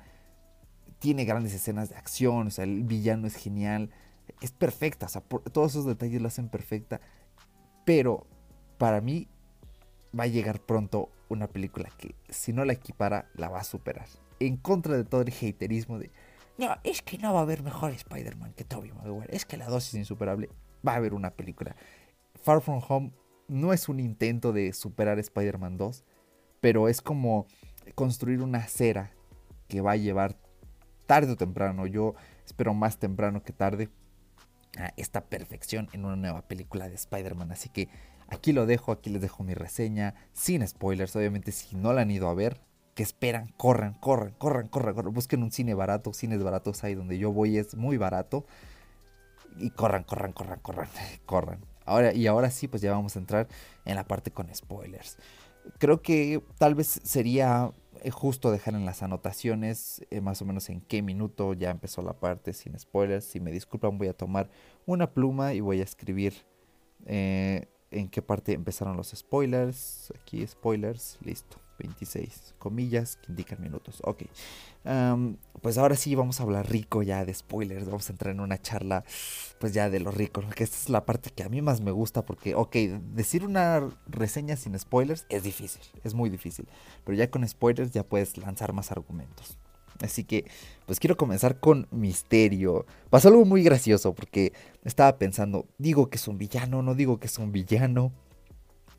tiene 0.99 1.25
grandes 1.25 1.55
escenas 1.55 1.91
de 1.91 1.97
acción, 1.97 2.49
o 2.49 2.51
sea, 2.51 2.65
el 2.65 2.83
villano 2.85 3.27
es 3.27 3.37
genial, 3.37 3.91
es 4.41 4.51
perfecta, 4.51 5.07
o 5.07 5.09
sea, 5.09 5.23
todos 5.53 5.73
esos 5.73 5.87
detalles 5.87 6.21
lo 6.21 6.29
hacen 6.29 6.49
perfecta, 6.49 7.01
pero 7.85 8.27
para 8.79 9.01
mí 9.01 9.29
va 10.19 10.25
a 10.25 10.29
llegar 10.29 10.61
pronto 10.61 11.11
una 11.29 11.47
película 11.47 11.91
que 11.97 12.15
si 12.29 12.53
no 12.53 12.65
la 12.65 12.73
equipara 12.73 13.29
la 13.35 13.49
va 13.49 13.61
a 13.61 13.65
superar. 13.65 14.07
En 14.41 14.57
contra 14.57 14.97
de 14.97 15.05
todo 15.05 15.23
el 15.23 15.33
haterismo 15.33 15.99
de, 15.99 16.11
no, 16.59 16.77
es 16.85 17.03
que 17.03 17.19
no 17.19 17.33
va 17.33 17.41
a 17.41 17.43
haber 17.43 17.63
mejor 17.63 17.93
Spider-Man 17.93 18.53
que 18.55 18.65
Tobey 18.65 18.93
Maguire, 18.93 19.35
es 19.35 19.45
que 19.45 19.57
la 19.57 19.67
dosis 19.67 19.95
es 19.95 20.01
insuperable, 20.01 20.49
va 20.87 20.93
a 20.93 20.97
haber 20.97 21.15
una 21.15 21.31
película. 21.31 21.77
Far 22.43 22.61
From 22.61 22.83
Home 22.89 23.13
no 23.49 23.73
es 23.73 23.89
un 23.89 24.01
intento 24.01 24.53
de 24.53 24.73
superar 24.73 25.19
Spider-Man 25.19 25.77
2, 25.77 26.05
pero 26.61 26.89
es 26.89 27.01
como 27.01 27.47
construir 27.95 28.43
una 28.43 28.59
acera 28.59 29.13
que 29.69 29.81
va 29.81 29.93
a 29.93 29.97
llevar 29.97 30.37
tarde 31.07 31.33
o 31.33 31.37
temprano, 31.37 31.87
yo 31.87 32.15
espero 32.45 32.75
más 32.75 32.99
temprano 32.99 33.43
que 33.43 33.53
tarde, 33.53 33.89
esta 34.97 35.25
perfección 35.25 35.89
en 35.93 36.05
una 36.05 36.17
nueva 36.17 36.43
película 36.43 36.89
de 36.89 36.95
Spider-Man. 36.95 37.53
Así 37.53 37.69
que 37.69 37.89
aquí 38.29 38.53
lo 38.53 38.67
dejo, 38.67 38.93
aquí 38.93 39.11
les 39.11 39.23
dejo 39.23 39.43
mi 39.43 39.55
reseña, 39.55 40.15
sin 40.33 40.67
spoilers, 40.67 41.15
obviamente 41.17 41.53
si 41.53 41.77
no 41.77 41.93
la 41.93 42.03
han 42.03 42.11
ido 42.11 42.29
a 42.29 42.35
ver, 42.35 42.61
que 42.95 43.03
esperan, 43.03 43.55
corran, 43.57 43.95
corran, 43.95 44.35
corran, 44.39 44.67
corran, 44.67 44.95
corran, 44.95 45.15
busquen 45.15 45.43
un 45.45 45.53
cine 45.53 45.73
barato, 45.75 46.13
cines 46.13 46.43
baratos 46.43 46.83
ahí 46.83 46.95
donde 46.95 47.17
yo 47.17 47.33
voy 47.33 47.57
es 47.57 47.77
muy 47.77 47.97
barato. 47.97 48.45
Y 49.57 49.71
corran, 49.71 50.03
corran, 50.03 50.33
corran, 50.33 50.59
corran, 50.59 50.89
corran. 51.25 51.61
Ahora, 51.85 52.13
y 52.13 52.27
ahora 52.27 52.51
sí, 52.51 52.67
pues 52.67 52.83
ya 52.83 52.91
vamos 52.91 53.15
a 53.15 53.21
entrar 53.21 53.47
en 53.85 53.95
la 53.95 54.05
parte 54.05 54.33
con 54.33 54.53
spoilers. 54.53 55.17
Creo 55.79 56.03
que 56.03 56.43
tal 56.59 56.75
vez 56.75 57.01
sería 57.05 57.71
eh, 58.03 58.11
justo 58.11 58.51
dejar 58.51 58.75
en 58.75 58.85
las 58.85 59.05
anotaciones 59.05 60.05
eh, 60.11 60.21
más 60.21 60.43
o 60.43 60.45
menos 60.45 60.69
en 60.69 60.81
qué 60.81 61.01
minuto 61.01 61.55
ya 61.55 61.71
empezó 61.71 62.03
la 62.03 62.15
parte 62.15 62.53
sin 62.53 62.77
spoilers. 62.79 63.25
Si 63.25 63.39
me 63.39 63.53
disculpan 63.53 63.97
voy 63.97 64.09
a 64.09 64.13
tomar 64.13 64.51
una 64.87 65.13
pluma 65.13 65.55
y 65.55 65.61
voy 65.61 65.81
a 65.81 65.85
escribir 65.85 66.35
eh, 67.07 67.69
en 67.91 68.09
qué 68.09 68.23
parte 68.23 68.53
empezaron 68.53 68.97
los 68.97 69.09
spoilers. 69.09 70.13
Aquí 70.21 70.47
spoilers, 70.47 71.19
listo. 71.23 71.59
26 71.79 72.55
comillas 72.59 73.17
que 73.17 73.31
indican 73.31 73.61
minutos. 73.63 74.03
Ok. 74.05 74.25
pues 75.63 75.79
ahora 75.79 75.97
sí 75.97 76.15
vamos 76.15 76.41
a 76.41 76.43
hablar 76.43 76.69
rico 76.71 77.03
ya 77.03 77.25
de 77.25 77.33
spoilers. 77.33 77.87
Vamos 77.87 78.09
a 78.09 78.13
entrar 78.13 78.35
en 78.35 78.41
una 78.41 78.61
charla 78.61 79.05
pues 79.61 79.73
ya 79.73 79.89
de 79.91 80.01
lo 80.01 80.11
rico. 80.11 80.43
Que 80.55 80.65
esta 80.65 80.77
es 80.77 80.89
la 80.89 81.07
parte 81.07 81.31
que 81.31 81.43
a 81.43 81.49
mí 81.49 81.63
más 81.63 81.81
me 81.81 81.91
gusta 81.91 82.25
porque, 82.25 82.55
ok, 82.55 82.75
decir 83.15 83.45
una 83.45 83.89
reseña 84.07 84.57
sin 84.57 84.79
spoilers 84.79 85.27
es 85.29 85.43
difícil. 85.43 85.83
Es 86.05 86.15
muy 86.15 86.31
difícil. 86.31 86.69
Pero 87.05 87.17
ya 87.17 87.31
con 87.31 87.47
spoilers 87.47 87.93
ya 87.93 88.03
puedes 88.03 88.37
lanzar 88.37 88.73
más 88.73 88.91
argumentos. 88.91 89.59
Así 90.01 90.25
que, 90.25 90.45
pues 90.87 91.01
quiero 91.01 91.17
comenzar 91.17 91.59
con 91.61 91.89
Misterio. 91.91 92.87
Pasó 93.11 93.29
algo 93.29 93.45
muy 93.45 93.63
gracioso 93.63 94.15
porque 94.15 94.53
estaba 94.85 95.19
pensando, 95.19 95.67
digo 95.79 96.09
que 96.09 96.17
es 96.17 96.29
un 96.29 96.39
villano, 96.39 96.83
no 96.83 96.95
digo 96.95 97.19
que 97.19 97.27
es 97.27 97.39
un 97.39 97.53
villano. 97.53 98.13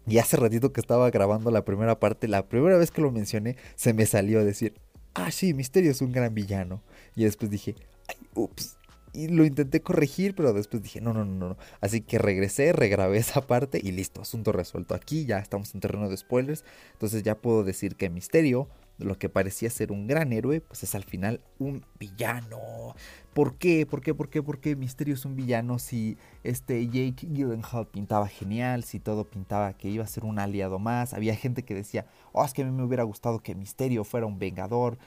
Y 0.07 0.17
hace 0.17 0.37
ratito 0.37 0.73
que 0.73 0.81
estaba 0.81 1.09
grabando 1.11 1.51
la 1.51 1.63
primera 1.63 1.99
parte, 1.99 2.27
la 2.27 2.47
primera 2.47 2.77
vez 2.77 2.91
que 2.91 3.01
lo 3.01 3.11
mencioné, 3.11 3.55
se 3.75 3.93
me 3.93 4.05
salió 4.05 4.39
a 4.39 4.43
decir, 4.43 4.73
ah, 5.13 5.31
sí, 5.31 5.53
Misterio 5.53 5.91
es 5.91 6.01
un 6.01 6.11
gran 6.11 6.33
villano. 6.33 6.81
Y 7.15 7.23
después 7.23 7.51
dije, 7.51 7.75
ay, 8.07 8.15
ups. 8.33 8.77
Y 9.11 9.27
lo 9.27 9.43
intenté 9.43 9.81
corregir, 9.81 10.35
pero 10.35 10.53
después 10.53 10.83
dije, 10.83 11.01
no, 11.01 11.13
no, 11.13 11.25
no, 11.25 11.49
no. 11.49 11.57
Así 11.81 12.01
que 12.01 12.19
regresé, 12.19 12.73
regrabé 12.73 13.17
esa 13.19 13.41
parte 13.41 13.79
y 13.81 13.91
listo, 13.91 14.21
asunto 14.21 14.51
resuelto. 14.51 14.95
Aquí 14.95 15.25
ya 15.25 15.39
estamos 15.39 15.73
en 15.73 15.81
terreno 15.81 16.09
de 16.09 16.17
spoilers. 16.17 16.63
Entonces 16.93 17.23
ya 17.23 17.35
puedo 17.35 17.63
decir 17.63 17.95
que 17.95 18.09
Misterio 18.09 18.67
lo 18.99 19.17
que 19.17 19.29
parecía 19.29 19.69
ser 19.69 19.91
un 19.91 20.07
gran 20.07 20.33
héroe, 20.33 20.61
pues 20.61 20.83
es 20.83 20.93
al 20.93 21.03
final 21.03 21.41
un 21.57 21.85
villano. 21.99 22.95
¿Por 23.33 23.55
qué? 23.55 23.85
¿Por 23.85 24.01
qué? 24.01 24.13
¿Por 24.13 24.29
qué? 24.29 24.43
¿Por 24.43 24.59
qué 24.59 24.75
Misterio 24.75 25.13
es 25.13 25.25
un 25.25 25.35
villano 25.35 25.79
si 25.79 26.17
este 26.43 26.85
Jake 26.87 27.27
Gyllenhaal 27.27 27.87
pintaba 27.87 28.27
genial, 28.27 28.83
si 28.83 28.99
todo 28.99 29.23
pintaba 29.23 29.73
que 29.73 29.89
iba 29.89 30.03
a 30.03 30.07
ser 30.07 30.25
un 30.25 30.39
aliado 30.39 30.79
más? 30.79 31.13
Había 31.13 31.35
gente 31.35 31.63
que 31.63 31.73
decía, 31.73 32.05
oh, 32.33 32.43
es 32.43 32.53
que 32.53 32.63
a 32.63 32.65
mí 32.65 32.71
me 32.71 32.83
hubiera 32.83 33.03
gustado 33.03 33.39
que 33.39 33.55
Misterio 33.55 34.03
fuera 34.03 34.25
un 34.25 34.37
vengador. 34.37 34.97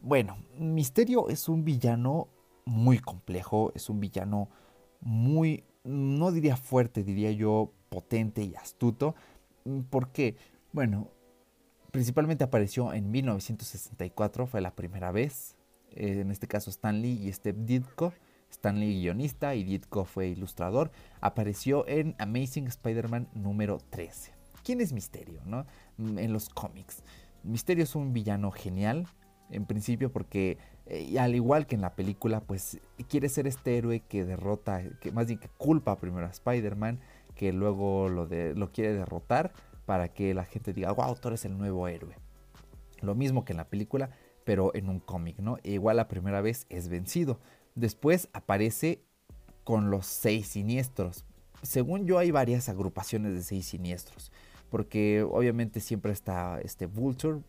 Bueno, 0.00 0.38
Misterio 0.56 1.28
es 1.28 1.48
un 1.48 1.64
villano 1.64 2.28
muy 2.64 2.98
complejo, 2.98 3.72
es 3.74 3.90
un 3.90 3.98
villano 3.98 4.48
muy, 5.00 5.64
no 5.84 6.30
diría 6.30 6.56
fuerte, 6.56 7.02
diría 7.02 7.32
yo 7.32 7.72
potente 7.88 8.42
y 8.42 8.54
astuto. 8.54 9.16
¿Por 9.90 10.12
qué? 10.12 10.36
Bueno, 10.72 11.08
Principalmente 11.90 12.44
apareció 12.44 12.92
en 12.92 13.10
1964, 13.10 14.46
fue 14.46 14.60
la 14.60 14.74
primera 14.74 15.10
vez. 15.10 15.56
Eh, 15.92 16.20
en 16.20 16.30
este 16.30 16.46
caso 16.46 16.70
Stan 16.70 17.00
Lee 17.00 17.18
y 17.22 17.32
Steve 17.32 17.58
Ditko. 17.64 18.12
Stan 18.50 18.78
Lee 18.78 19.00
guionista 19.00 19.54
y 19.54 19.64
Ditko 19.64 20.04
fue 20.04 20.28
ilustrador. 20.28 20.90
Apareció 21.20 21.86
en 21.88 22.14
Amazing 22.18 22.66
Spider-Man 22.66 23.28
número 23.34 23.78
13. 23.90 24.32
¿Quién 24.62 24.80
es 24.80 24.92
Misterio? 24.92 25.40
No? 25.44 25.66
Mm, 25.96 26.18
en 26.18 26.32
los 26.32 26.48
cómics. 26.50 27.02
Misterio 27.42 27.84
es 27.84 27.94
un 27.94 28.12
villano 28.12 28.50
genial, 28.50 29.06
en 29.50 29.64
principio 29.64 30.12
porque 30.12 30.58
eh, 30.86 31.18
al 31.18 31.34
igual 31.34 31.66
que 31.66 31.74
en 31.74 31.80
la 31.80 31.94
película, 31.94 32.40
pues 32.40 32.80
quiere 33.08 33.28
ser 33.28 33.46
este 33.46 33.78
héroe 33.78 34.00
que 34.00 34.24
derrota, 34.24 34.82
que 35.00 35.12
más 35.12 35.26
bien 35.26 35.38
que 35.38 35.48
culpa 35.48 35.96
primero 35.96 36.26
a 36.26 36.30
Spider-Man, 36.30 37.00
que 37.34 37.52
luego 37.52 38.08
lo, 38.08 38.26
de, 38.26 38.54
lo 38.54 38.72
quiere 38.72 38.92
derrotar 38.92 39.52
para 39.88 40.12
que 40.12 40.34
la 40.34 40.44
gente 40.44 40.74
diga, 40.74 40.92
wow, 40.92 41.14
Thor 41.14 41.32
es 41.32 41.46
el 41.46 41.56
nuevo 41.56 41.88
héroe. 41.88 42.14
Lo 43.00 43.14
mismo 43.14 43.46
que 43.46 43.54
en 43.54 43.56
la 43.56 43.70
película, 43.70 44.10
pero 44.44 44.74
en 44.74 44.90
un 44.90 45.00
cómic, 45.00 45.38
¿no? 45.38 45.56
E 45.64 45.70
igual 45.70 45.96
la 45.96 46.08
primera 46.08 46.42
vez 46.42 46.66
es 46.68 46.90
vencido. 46.90 47.40
Después 47.74 48.28
aparece 48.34 49.02
con 49.64 49.90
los 49.90 50.04
seis 50.04 50.48
siniestros. 50.48 51.24
Según 51.62 52.04
yo 52.04 52.18
hay 52.18 52.30
varias 52.30 52.68
agrupaciones 52.68 53.32
de 53.32 53.40
seis 53.40 53.64
siniestros. 53.64 54.30
Porque 54.68 55.22
obviamente 55.22 55.80
siempre 55.80 56.12
está 56.12 56.60
este 56.60 56.84
Vulture, 56.84 57.40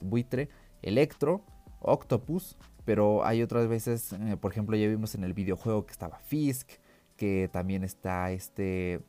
buitre, 0.00 0.48
Electro, 0.82 1.44
Octopus. 1.78 2.56
Pero 2.84 3.24
hay 3.24 3.40
otras 3.40 3.68
veces, 3.68 4.14
eh, 4.14 4.36
por 4.36 4.50
ejemplo, 4.50 4.76
ya 4.76 4.88
vimos 4.88 5.14
en 5.14 5.22
el 5.22 5.32
videojuego 5.32 5.86
que 5.86 5.92
estaba 5.92 6.18
Fisk. 6.18 6.70
Que 7.16 7.48
también 7.52 7.84
está 7.84 8.32
este 8.32 9.00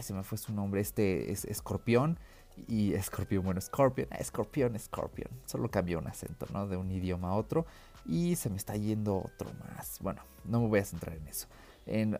se 0.00 0.14
me 0.14 0.22
fue 0.22 0.38
su 0.38 0.52
nombre, 0.52 0.80
este 0.80 1.32
es 1.32 1.44
Escorpión. 1.44 2.18
Y 2.66 2.94
Escorpión, 2.94 3.44
bueno, 3.44 3.60
Scorpion, 3.60 4.08
Escorpión, 4.12 4.78
Scorpion. 4.78 5.30
Solo 5.46 5.70
cambió 5.70 5.98
un 5.98 6.08
acento, 6.08 6.46
¿no? 6.52 6.66
De 6.66 6.76
un 6.76 6.90
idioma 6.90 7.28
a 7.28 7.34
otro. 7.34 7.66
Y 8.04 8.36
se 8.36 8.50
me 8.50 8.56
está 8.56 8.74
yendo 8.76 9.18
otro 9.18 9.50
más. 9.60 9.98
Bueno, 10.00 10.22
no 10.44 10.60
me 10.60 10.68
voy 10.68 10.80
a 10.80 10.84
centrar 10.84 11.16
en 11.16 11.28
eso. 11.28 11.46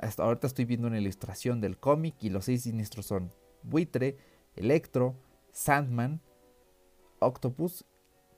Hasta 0.00 0.22
ahorita 0.22 0.46
estoy 0.46 0.64
viendo 0.64 0.86
una 0.86 0.98
ilustración 0.98 1.60
del 1.60 1.76
cómic 1.76 2.14
y 2.20 2.30
los 2.30 2.46
seis 2.46 2.62
siniestros 2.62 3.06
son 3.06 3.32
Buitre, 3.62 4.16
Electro, 4.56 5.14
Sandman, 5.52 6.20
Octopus, 7.18 7.84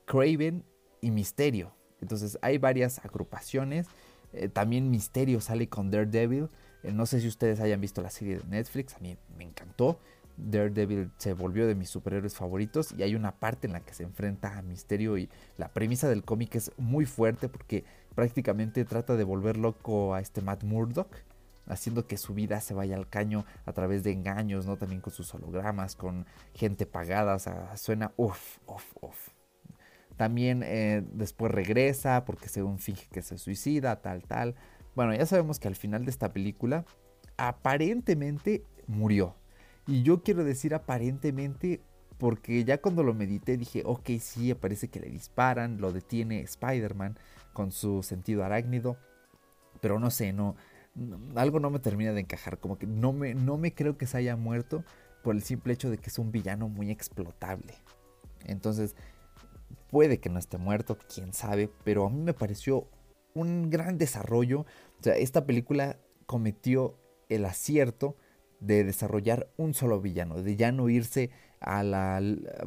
Craven 0.07 0.65
y 1.01 1.11
Misterio. 1.11 1.75
Entonces 2.01 2.39
hay 2.43 2.59
varias 2.59 2.99
agrupaciones. 3.05 3.87
Eh, 4.33 4.49
también 4.49 4.91
Misterio 4.91 5.41
sale 5.41 5.69
con 5.69 5.91
Daredevil. 5.91 6.49
Eh, 6.83 6.93
no 6.93 7.07
sé 7.07 7.21
si 7.21 7.29
ustedes 7.29 7.61
hayan 7.61 7.81
visto 7.81 8.03
la 8.03 8.11
serie 8.11 8.39
de 8.39 8.45
Netflix. 8.49 8.95
A 8.95 9.01
mí 9.01 9.17
me 9.37 9.45
encantó. 9.45 9.99
Daredevil 10.37 11.11
se 11.19 11.35
volvió 11.35 11.67
de 11.67 11.75
mis 11.75 11.91
superhéroes 11.91 12.35
favoritos 12.35 12.95
y 12.97 13.03
hay 13.03 13.15
una 13.15 13.33
parte 13.33 13.67
en 13.67 13.75
la 13.75 13.81
que 13.81 13.93
se 13.93 14.05
enfrenta 14.05 14.57
a 14.57 14.63
Misterio 14.63 15.19
y 15.19 15.29
la 15.59 15.69
premisa 15.69 16.09
del 16.09 16.25
cómic 16.25 16.55
es 16.55 16.73
muy 16.79 17.05
fuerte 17.05 17.49
porque 17.49 17.85
prácticamente 18.15 18.85
trata 18.85 19.17
de 19.17 19.25
volver 19.25 19.59
loco 19.59 20.15
a 20.15 20.21
este 20.21 20.41
Matt 20.41 20.65
Murdock 20.65 21.15
haciendo 21.71 22.07
que 22.07 22.17
su 22.17 22.35
vida 22.35 22.61
se 22.61 22.75
vaya 22.75 22.97
al 22.97 23.09
caño 23.09 23.45
a 23.65 23.73
través 23.73 24.03
de 24.03 24.13
engaños, 24.13 24.67
¿no? 24.67 24.77
También 24.77 25.01
con 25.01 25.13
sus 25.13 25.33
hologramas, 25.35 25.95
con 25.95 26.27
gente 26.55 26.85
pagada, 26.85 27.39
suena 27.77 28.13
uff, 28.17 28.59
uff, 28.67 28.85
uff. 29.01 29.29
También 30.17 30.63
eh, 30.65 31.03
después 31.13 31.51
regresa 31.51 32.25
porque 32.25 32.49
según 32.49 32.79
finge 32.79 33.07
que 33.11 33.23
se 33.23 33.39
suicida, 33.39 34.03
tal, 34.03 34.23
tal. 34.25 34.55
Bueno, 34.95 35.15
ya 35.15 35.27
sabemos 35.27 35.59
que 35.59 35.69
al 35.69 35.77
final 35.77 36.05
de 36.05 36.11
esta 36.11 36.33
película 36.33 36.85
aparentemente 37.37 38.65
murió. 38.87 39.35
Y 39.87 40.03
yo 40.03 40.23
quiero 40.23 40.45
decir 40.45 40.75
aparentemente 40.75 41.81
porque 42.19 42.65
ya 42.65 42.81
cuando 42.81 43.03
lo 43.03 43.15
medité 43.15 43.57
dije, 43.57 43.83
ok, 43.87 44.11
sí, 44.21 44.53
parece 44.55 44.89
que 44.89 45.01
le 45.01 45.09
disparan, 45.09 45.81
lo 45.81 45.91
detiene 45.91 46.43
Spider-Man 46.43 47.19
con 47.55 47.73
su 47.73 48.03
sentido 48.03 48.45
arácnido. 48.45 48.99
Pero 49.81 49.99
no 49.99 50.11
sé, 50.11 50.35
no, 50.35 50.55
algo 51.35 51.61
no 51.61 51.71
me 51.71 51.79
termina 51.79 52.13
de 52.13 52.21
encajar, 52.21 52.59
como 52.59 52.79
que 52.79 52.87
no 52.87 53.13
me, 53.13 53.35
no 53.35 53.57
me 53.57 53.75
creo 53.75 53.97
que 53.97 54.07
se 54.07 54.19
haya 54.19 54.37
muerto 54.37 54.85
por 55.23 55.35
el 55.35 55.43
simple 55.43 55.73
hecho 55.73 55.91
de 55.91 55.99
que 55.99 56.11
es 56.11 56.19
un 56.19 56.31
villano 56.31 56.69
muy 56.69 56.91
explotable. 56.91 57.75
Entonces, 58.45 58.95
puede 59.91 60.21
que 60.21 60.29
no 60.29 60.39
esté 60.39 60.59
muerto, 60.59 60.99
quién 61.13 61.33
sabe, 61.33 61.71
pero 61.85 62.07
a 62.07 62.11
mí 62.11 62.21
me 62.21 62.35
pareció 62.35 62.87
un 63.35 63.71
gran 63.71 63.99
desarrollo. 63.99 64.61
O 64.61 65.03
sea, 65.03 65.17
esta 65.17 65.47
película 65.47 65.99
cometió 66.27 66.99
el 67.29 67.45
acierto 67.45 68.17
de 68.61 68.85
desarrollar 68.85 69.51
un 69.57 69.75
solo 69.75 70.01
villano, 70.01 70.43
de 70.43 70.57
ya 70.57 70.71
no 70.71 70.89
irse 70.89 71.31
a 71.61 71.83
la 71.83 72.23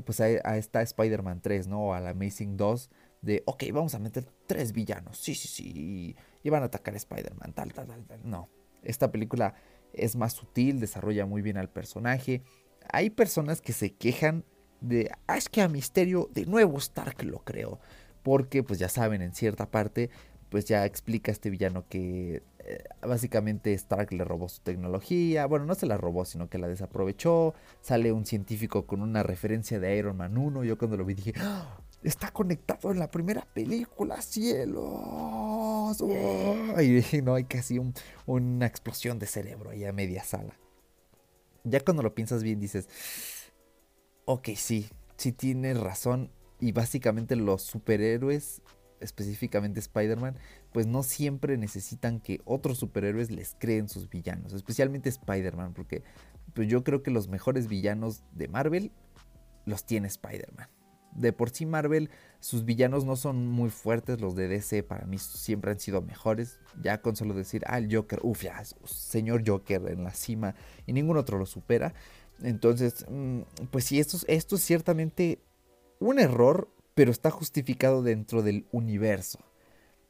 pues 0.06 0.19
a, 0.21 0.58
esta 0.58 0.82
Spider-Man 0.82 1.41
3, 1.41 1.67
¿no? 1.67 1.88
O 1.88 1.93
a 1.93 1.99
la 1.99 2.12
Amazing 2.12 2.58
2 2.58 2.89
de, 3.21 3.41
ok, 3.45 3.63
vamos 3.71 3.95
a 3.95 3.99
meter 3.99 4.28
tres 4.47 4.73
villanos, 4.73 5.17
sí, 5.17 5.34
sí, 5.34 5.47
sí, 5.47 6.15
y 6.43 6.49
van 6.49 6.62
a 6.62 6.65
atacar 6.65 6.93
a 6.93 6.97
Spider-Man, 6.97 7.54
tal, 7.54 7.71
tal, 7.71 7.88
tal, 7.88 8.06
tal. 8.06 8.19
No, 8.30 8.49
esta 8.84 9.12
película 9.12 9.56
es 9.93 10.15
más 10.17 10.34
sutil, 10.34 10.82
desarrolla 10.82 11.26
muy 11.26 11.41
bien 11.41 11.58
al 11.58 11.69
personaje. 11.69 12.43
Hay 12.91 13.10
personas 13.12 13.62
que 13.62 13.71
se 13.71 13.93
quejan 13.93 14.43
de, 14.82 15.10
ah, 15.28 15.38
es 15.38 15.47
que 15.47 15.62
a 15.62 15.69
Misterio 15.69 16.30
de 16.34 16.45
nuevo 16.45 16.78
Stark 16.80 17.23
lo 17.23 17.39
creo, 17.39 17.80
porque 18.23 18.62
pues 18.62 18.78
ya 18.78 18.89
saben, 18.89 19.21
en 19.21 19.34
cierta 19.34 19.71
parte, 19.71 20.10
pues 20.54 20.66
ya 20.66 20.86
explica 20.86 21.32
este 21.32 21.50
villano 21.50 21.88
que 21.89 22.44
eh, 22.60 22.84
básicamente 23.02 23.74
Stark 23.74 24.13
le 24.13 24.24
robó 24.24 24.48
su 24.48 24.62
tecnología, 24.62 25.48
bueno, 25.48 25.66
no 25.66 25.74
se 25.74 25.88
la 25.88 25.98
robó, 25.98 26.26
sino 26.26 26.48
que 26.48 26.60
la 26.60 26.68
desaprovechó, 26.68 27.56
sale 27.82 28.12
un 28.12 28.28
científico 28.28 28.86
con 28.86 29.02
una 29.02 29.24
referencia 29.24 29.80
de 29.80 29.98
Iron 29.98 30.16
Man 30.16 30.38
1, 30.38 30.63
yo 30.63 30.78
cuando 30.78 30.96
lo 30.96 31.06
vi 31.06 31.16
dije, 31.16 31.34
¡Ah! 31.39 31.80
está 32.04 32.30
conectado 32.30 32.92
en 32.92 33.00
la 33.00 33.10
primera 33.10 33.48
película, 33.52 34.22
cielos. 34.22 36.00
y 36.04 37.22
no 37.24 37.34
hay 37.34 37.46
casi 37.46 37.82
una 38.28 38.68
explosión 38.68 39.18
de 39.18 39.26
cerebro 39.26 39.72
ahí 39.72 39.86
a 39.86 39.92
media 39.92 40.24
sala. 40.24 40.54
Ya 41.63 41.80
cuando 41.80 42.04
lo 42.04 42.13
piensas 42.13 42.44
bien 42.44 42.60
dices, 42.60 42.88
ok, 44.26 44.50
sí, 44.56 44.88
sí 45.18 45.32
tienes 45.32 45.80
razón. 45.80 46.30
Y 46.60 46.74
básicamente 46.74 47.36
los 47.36 47.63
superhéroes, 47.63 48.62
específicamente 49.04 49.80
Spider-Man, 49.80 50.38
pues 50.72 50.88
no 50.88 51.04
siempre 51.04 51.58
necesitan 51.58 52.20
que 52.20 52.42
otros 52.46 52.78
superhéroes 52.78 53.32
les 53.32 53.56
creen 53.60 53.89
sus 53.89 54.10
villanos. 54.10 54.54
Especialmente 54.54 55.10
Spider-Man, 55.10 55.74
porque 55.74 56.04
pues 56.54 56.68
yo 56.68 56.84
creo 56.84 57.04
que 57.04 57.12
los 57.12 57.28
mejores 57.28 57.68
villanos 57.68 58.24
de 58.32 58.48
Marvel 58.48 58.92
los 59.66 59.86
tiene 59.86 60.08
Spider-Man 60.08 60.70
de 61.16 61.34
por 61.34 61.50
sí 61.50 61.66
Marvel, 61.66 62.10
sus 62.39 62.66
villanos 62.66 63.06
no 63.06 63.16
son 63.16 63.48
muy 63.48 63.70
fuertes, 63.70 64.22
los 64.22 64.36
de 64.36 64.48
DC 64.48 64.84
para 64.84 65.06
mí 65.06 65.18
siempre 65.18 65.72
han 65.72 65.80
sido 65.80 66.02
mejores. 66.02 66.60
Ya 66.82 67.02
con 67.02 67.16
solo 67.16 67.34
decir, 67.34 67.63
ah, 67.68 67.78
el 67.78 67.94
Joker, 67.94 68.20
uff, 68.24 68.44
ya, 68.44 68.62
señor 68.86 69.44
Joker 69.48 69.88
en 69.88 70.04
la 70.04 70.13
cima 70.13 70.56
y 70.86 70.94
ningún 70.94 71.18
otro 71.18 71.38
lo 71.38 71.46
supera. 71.46 71.94
Entonces, 72.42 73.06
mm, 73.10 73.42
pues 73.72 73.86
sí, 73.86 74.00
esto, 74.00 74.18
esto 74.28 74.56
es 74.56 74.63
ciertamente 74.63 75.39
un 76.00 76.20
error, 76.20 76.70
pero 76.95 77.12
está 77.12 77.32
justificado 77.32 78.03
dentro 78.03 78.41
del 78.41 78.65
universo. 78.71 79.39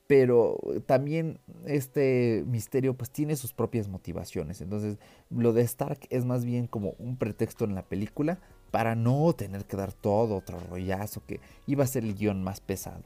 Pero 0.06 0.60
también 0.86 1.40
este 1.66 2.44
misterio 2.46 2.94
pues 2.94 3.10
tiene 3.10 3.36
sus 3.36 3.54
propias 3.54 3.88
motivaciones. 3.88 4.62
Entonces 4.62 4.98
lo 5.30 5.54
de 5.54 5.62
Stark 5.62 6.00
es 6.10 6.26
más 6.26 6.44
bien 6.46 6.68
como 6.68 6.92
un 7.00 7.18
pretexto 7.18 7.64
en 7.66 7.74
la 7.74 7.84
película 7.84 8.40
para 8.70 8.96
no 8.96 9.32
tener 9.34 9.66
que 9.66 9.78
dar 9.78 9.94
todo 9.94 10.36
otro 10.36 10.60
rollazo 10.70 11.26
que 11.26 11.40
iba 11.68 11.84
a 11.84 11.88
ser 11.88 12.04
el 12.04 12.16
guion 12.16 12.44
más 12.44 12.60
pesado. 12.60 13.04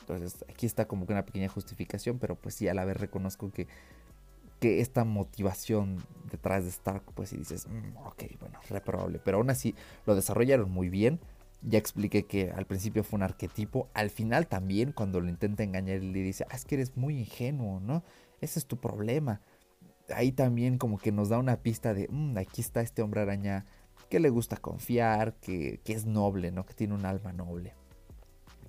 Entonces 0.00 0.44
aquí 0.50 0.66
está 0.66 0.86
como 0.86 1.06
que 1.06 1.12
una 1.12 1.24
pequeña 1.24 1.48
justificación, 1.48 2.18
pero 2.18 2.36
pues 2.36 2.54
sí 2.54 2.68
a 2.68 2.74
la 2.74 2.84
vez 2.84 2.98
reconozco 2.98 3.50
que, 3.50 3.66
que 4.60 4.80
esta 4.80 5.04
motivación 5.04 6.04
detrás 6.30 6.64
de 6.64 6.70
Stark, 6.70 7.04
pues 7.14 7.30
si 7.30 7.38
dices, 7.38 7.66
mm, 7.68 7.96
ok, 8.06 8.24
bueno, 8.38 8.58
reprobable, 8.68 9.18
pero 9.24 9.38
aún 9.38 9.48
así 9.48 9.74
lo 10.04 10.14
desarrollaron 10.14 10.70
muy 10.70 10.90
bien. 10.90 11.20
Ya 11.66 11.78
expliqué 11.78 12.26
que 12.26 12.50
al 12.50 12.66
principio 12.66 13.04
fue 13.04 13.16
un 13.16 13.22
arquetipo, 13.22 13.88
al 13.94 14.10
final 14.10 14.46
también 14.46 14.92
cuando 14.92 15.20
lo 15.20 15.28
intenta 15.28 15.62
engañar 15.62 16.02
le 16.02 16.22
dice, 16.22 16.44
ah, 16.50 16.56
es 16.56 16.64
que 16.64 16.74
eres 16.74 16.96
muy 16.96 17.18
ingenuo, 17.18 17.80
¿no? 17.80 18.02
Ese 18.40 18.58
es 18.58 18.66
tu 18.66 18.78
problema. 18.78 19.40
Ahí 20.14 20.32
también 20.32 20.76
como 20.76 20.98
que 20.98 21.10
nos 21.12 21.30
da 21.30 21.38
una 21.38 21.56
pista 21.62 21.94
de, 21.94 22.08
mm, 22.10 22.36
aquí 22.36 22.60
está 22.60 22.82
este 22.82 23.00
hombre 23.00 23.22
araña 23.22 23.64
que 24.10 24.20
le 24.20 24.28
gusta 24.28 24.56
confiar, 24.56 25.34
que, 25.40 25.80
es 25.86 26.06
noble, 26.06 26.50
¿no? 26.50 26.66
Que 26.66 26.74
tiene 26.74 26.94
un 26.94 27.06
alma 27.06 27.32
noble. 27.32 27.72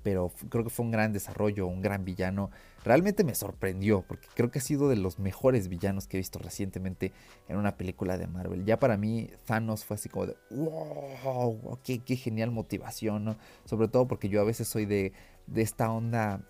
Pero 0.05 0.31
creo 0.49 0.63
que 0.63 0.69
fue 0.69 0.85
un 0.85 0.91
gran 0.91 1.13
desarrollo, 1.13 1.65
un 1.65 1.81
gran 1.81 2.05
villano. 2.05 2.51
Realmente 2.83 3.23
me 3.23 3.33
sorprendió, 3.33 4.03
porque 4.03 4.27
creo 4.35 4.51
que 4.51 4.59
ha 4.59 4.61
sido 4.61 4.87
de 4.87 4.97
los 4.97 5.17
mejores 5.17 5.67
villanos 5.67 6.05
que 6.05 6.17
he 6.17 6.19
visto 6.19 6.37
recientemente 6.37 7.11
en 7.47 7.57
una 7.57 7.75
película 7.75 8.15
de 8.19 8.27
Marvel. 8.27 8.65
Ya 8.65 8.77
para 8.77 8.97
mí, 8.97 9.31
Thanos 9.45 9.83
fue 9.83 9.95
así 9.95 10.07
como 10.07 10.27
de, 10.27 10.37
wow, 10.51 11.79
qué, 11.83 11.97
qué 11.97 12.17
genial 12.17 12.51
motivación, 12.51 13.25
¿no? 13.25 13.35
Sobre 13.65 13.87
todo 13.87 14.07
porque 14.07 14.29
yo 14.29 14.41
a 14.41 14.43
veces 14.43 14.67
soy 14.67 14.85
de, 14.85 15.11
de 15.47 15.63
esta 15.63 15.91
onda 15.91 16.41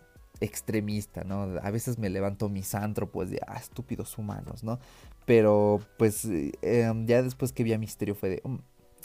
extremista, 0.42 1.24
¿no? 1.24 1.44
A 1.62 1.72
veces 1.72 1.98
me 1.98 2.10
levanto 2.10 2.50
misántropos 2.50 3.30
de, 3.30 3.40
ah, 3.48 3.56
estúpidos 3.56 4.18
humanos, 4.18 4.66
¿no? 4.66 4.80
Pero 5.26 5.80
pues 5.98 6.26
eh, 6.26 6.52
em, 6.62 7.06
ya 7.08 7.24
después 7.24 7.54
que 7.54 7.64
vi 7.64 7.72
a 7.72 7.78
Misterio 7.78 8.16
fue 8.16 8.30
de, 8.30 8.42
mm, 8.44 8.58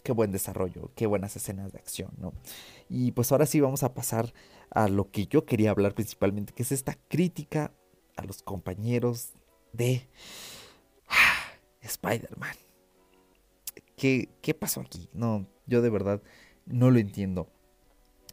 qué 0.02 0.12
buen 0.12 0.32
desarrollo, 0.32 0.90
qué 0.94 1.06
buenas 1.06 1.36
escenas 1.36 1.72
de 1.72 1.78
acción, 1.78 2.10
¿no? 2.18 2.32
Y 2.88 3.12
pues 3.12 3.32
ahora 3.32 3.46
sí 3.46 3.60
vamos 3.60 3.82
a 3.82 3.94
pasar 3.94 4.32
a 4.70 4.88
lo 4.88 5.10
que 5.10 5.26
yo 5.26 5.44
quería 5.44 5.70
hablar 5.70 5.94
principalmente, 5.94 6.52
que 6.52 6.62
es 6.62 6.72
esta 6.72 6.96
crítica 7.08 7.72
a 8.16 8.24
los 8.24 8.42
compañeros 8.42 9.30
de 9.72 10.08
Spider-Man. 11.82 12.54
¿Qué, 13.96 14.28
¿Qué, 14.40 14.54
pasó 14.54 14.80
aquí? 14.80 15.08
No, 15.12 15.46
yo 15.66 15.82
de 15.82 15.90
verdad 15.90 16.22
no 16.66 16.90
lo 16.90 16.98
entiendo. 16.98 17.48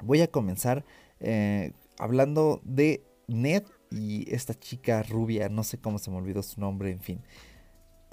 Voy 0.03 0.21
a 0.21 0.27
comenzar 0.27 0.85
eh, 1.19 1.73
hablando 1.97 2.61
de 2.63 3.03
Ned 3.27 3.63
y 3.89 4.33
esta 4.33 4.53
chica 4.53 5.03
rubia, 5.03 5.49
no 5.49 5.63
sé 5.63 5.77
cómo 5.77 5.99
se 5.99 6.11
me 6.11 6.17
olvidó 6.17 6.43
su 6.43 6.59
nombre, 6.59 6.91
en 6.91 7.01
fin. 7.01 7.21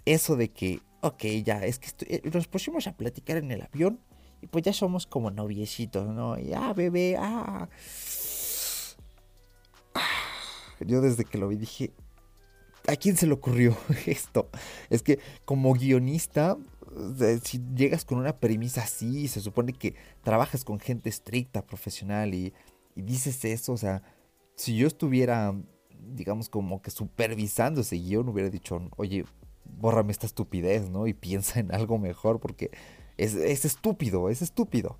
Eso 0.04 0.36
de 0.36 0.50
que 0.50 0.80
ok, 1.04 1.24
ya, 1.44 1.64
es 1.64 1.78
que 1.78 1.90
eh, 2.06 2.30
nos 2.32 2.48
pusimos 2.48 2.86
a 2.86 2.96
platicar 2.96 3.36
en 3.36 3.50
el 3.50 3.60
avión 3.60 4.00
y 4.40 4.46
pues 4.46 4.64
ya 4.64 4.72
somos 4.72 5.06
como 5.06 5.30
noviecitos, 5.30 6.08
¿no? 6.08 6.38
Y 6.38 6.54
ah, 6.54 6.72
bebé, 6.72 7.16
ah. 7.18 7.68
Yo 10.80 11.02
desde 11.02 11.24
que 11.24 11.38
lo 11.38 11.48
vi 11.48 11.56
dije, 11.56 11.92
¿a 12.88 12.96
quién 12.96 13.16
se 13.16 13.26
le 13.26 13.34
ocurrió 13.34 13.76
esto? 14.06 14.48
Es 14.88 15.02
que 15.02 15.18
como 15.44 15.74
guionista, 15.74 16.56
si 17.42 17.60
llegas 17.74 18.06
con 18.06 18.18
una 18.18 18.38
premisa 18.38 18.82
así, 18.82 19.28
se 19.28 19.42
supone 19.42 19.74
que 19.74 19.94
trabajas 20.22 20.64
con 20.64 20.80
gente 20.80 21.10
estricta, 21.10 21.66
profesional 21.66 22.32
y, 22.32 22.54
y 22.96 23.02
dices 23.02 23.44
eso, 23.44 23.74
o 23.74 23.78
sea, 23.78 24.02
si 24.56 24.74
yo 24.74 24.86
estuviera, 24.86 25.54
digamos, 26.00 26.48
como 26.48 26.80
que 26.80 26.90
supervisando 26.90 27.82
ese 27.82 27.96
guion, 27.96 28.28
hubiera 28.30 28.48
dicho, 28.48 28.80
oye, 28.96 29.24
bórrame 29.64 30.12
esta 30.12 30.26
estupidez, 30.26 30.90
¿no? 30.90 31.06
Y 31.06 31.14
piensa 31.14 31.60
en 31.60 31.74
algo 31.74 31.98
mejor 31.98 32.40
porque 32.40 32.70
es, 33.16 33.34
estúpido, 33.34 34.28
es 34.28 34.42
estúpido. 34.42 34.96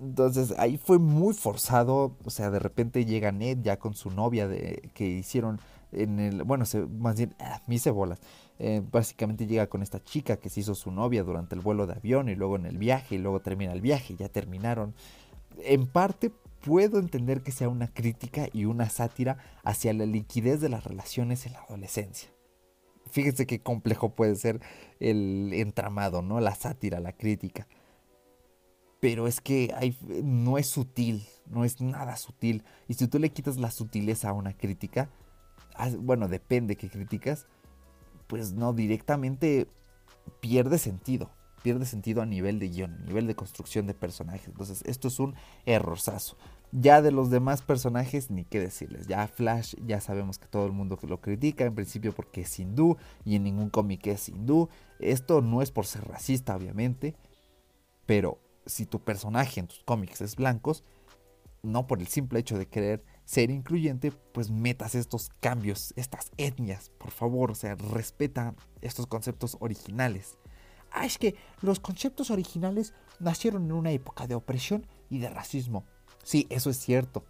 Entonces 0.00 0.54
ahí 0.58 0.78
fue 0.78 0.98
muy 0.98 1.34
forzado, 1.34 2.16
o 2.24 2.30
sea, 2.30 2.50
de 2.50 2.58
repente 2.58 3.04
llega 3.04 3.32
Ned 3.32 3.58
ya 3.62 3.78
con 3.78 3.94
su 3.94 4.10
novia 4.10 4.46
de, 4.46 4.90
que 4.94 5.06
hicieron 5.08 5.60
en 5.90 6.20
el, 6.20 6.44
bueno, 6.44 6.64
más 6.98 7.16
bien, 7.16 7.34
ah, 7.40 7.62
me 7.66 7.76
hice 7.76 7.90
bolas. 7.90 8.20
Eh, 8.58 8.82
básicamente 8.90 9.46
llega 9.46 9.68
con 9.68 9.82
esta 9.82 10.02
chica 10.02 10.36
que 10.36 10.50
se 10.50 10.60
hizo 10.60 10.74
su 10.74 10.90
novia 10.90 11.22
durante 11.22 11.54
el 11.54 11.60
vuelo 11.60 11.86
de 11.86 11.94
avión 11.94 12.28
y 12.28 12.34
luego 12.34 12.56
en 12.56 12.66
el 12.66 12.76
viaje 12.76 13.14
y 13.14 13.18
luego 13.18 13.40
termina 13.40 13.72
el 13.72 13.80
viaje, 13.80 14.16
ya 14.16 14.28
terminaron. 14.28 14.94
En 15.64 15.86
parte 15.86 16.30
puedo 16.64 16.98
entender 16.98 17.42
que 17.42 17.52
sea 17.52 17.68
una 17.68 17.88
crítica 17.88 18.48
y 18.52 18.64
una 18.64 18.90
sátira 18.90 19.38
hacia 19.64 19.92
la 19.92 20.06
liquidez 20.06 20.60
de 20.60 20.68
las 20.68 20.84
relaciones 20.84 21.46
en 21.46 21.54
la 21.54 21.60
adolescencia. 21.60 22.30
Fíjense 23.10 23.46
qué 23.46 23.60
complejo 23.60 24.10
puede 24.10 24.36
ser 24.36 24.60
el 25.00 25.52
entramado, 25.52 26.22
¿no? 26.22 26.40
La 26.40 26.54
sátira, 26.54 27.00
la 27.00 27.12
crítica. 27.12 27.66
Pero 29.00 29.26
es 29.28 29.40
que 29.40 29.72
no 30.24 30.58
es 30.58 30.66
sutil, 30.66 31.24
no 31.46 31.64
es 31.64 31.80
nada 31.80 32.16
sutil. 32.16 32.64
Y 32.88 32.94
si 32.94 33.06
tú 33.06 33.18
le 33.18 33.30
quitas 33.30 33.56
la 33.56 33.70
sutileza 33.70 34.30
a 34.30 34.32
una 34.32 34.52
crítica, 34.52 35.08
bueno, 36.00 36.28
depende 36.28 36.76
qué 36.76 36.88
críticas, 36.88 37.46
pues 38.26 38.52
no, 38.52 38.72
directamente 38.72 39.68
pierde 40.40 40.78
sentido. 40.78 41.30
Pierde 41.62 41.86
sentido 41.86 42.22
a 42.22 42.26
nivel 42.26 42.58
de 42.58 42.68
guion, 42.68 42.94
a 42.94 43.04
nivel 43.06 43.26
de 43.26 43.34
construcción 43.34 43.86
de 43.86 43.94
personajes. 43.94 44.48
Entonces, 44.48 44.82
esto 44.86 45.08
es 45.08 45.18
un 45.18 45.34
errorzazo. 45.66 46.36
Ya 46.70 47.00
de 47.00 47.12
los 47.12 47.30
demás 47.30 47.62
personajes, 47.62 48.30
ni 48.30 48.44
qué 48.44 48.60
decirles. 48.60 49.06
Ya 49.06 49.26
Flash, 49.26 49.74
ya 49.86 50.00
sabemos 50.00 50.38
que 50.38 50.48
todo 50.48 50.66
el 50.66 50.72
mundo 50.72 50.98
lo 51.02 51.20
critica, 51.20 51.64
en 51.64 51.74
principio 51.74 52.12
porque 52.12 52.42
es 52.42 52.58
hindú, 52.58 52.96
y 53.24 53.36
en 53.36 53.44
ningún 53.44 53.70
cómic 53.70 54.06
es 54.06 54.28
hindú. 54.28 54.68
Esto 54.98 55.40
no 55.40 55.62
es 55.62 55.70
por 55.70 55.86
ser 55.86 56.06
racista, 56.06 56.54
obviamente, 56.54 57.14
pero 58.04 58.38
si 58.66 58.84
tu 58.84 59.00
personaje 59.00 59.60
en 59.60 59.66
tus 59.66 59.82
cómics 59.84 60.20
es 60.20 60.36
blancos, 60.36 60.84
no 61.62 61.86
por 61.86 62.00
el 62.00 62.06
simple 62.06 62.38
hecho 62.38 62.58
de 62.58 62.66
querer 62.66 63.04
ser 63.24 63.50
incluyente, 63.50 64.12
pues 64.32 64.50
metas 64.50 64.94
estos 64.94 65.30
cambios, 65.40 65.92
estas 65.96 66.30
etnias, 66.36 66.90
por 66.98 67.10
favor, 67.10 67.50
o 67.50 67.54
sea, 67.54 67.74
respeta 67.74 68.54
estos 68.80 69.06
conceptos 69.06 69.56
originales. 69.60 70.38
Ah, 70.90 71.04
es 71.04 71.18
que 71.18 71.34
los 71.60 71.80
conceptos 71.80 72.30
originales 72.30 72.94
nacieron 73.20 73.64
en 73.64 73.72
una 73.72 73.90
época 73.90 74.26
de 74.26 74.34
opresión 74.34 74.86
y 75.10 75.18
de 75.18 75.28
racismo. 75.28 75.84
Sí, 76.28 76.46
eso 76.50 76.68
es 76.68 76.76
cierto, 76.76 77.24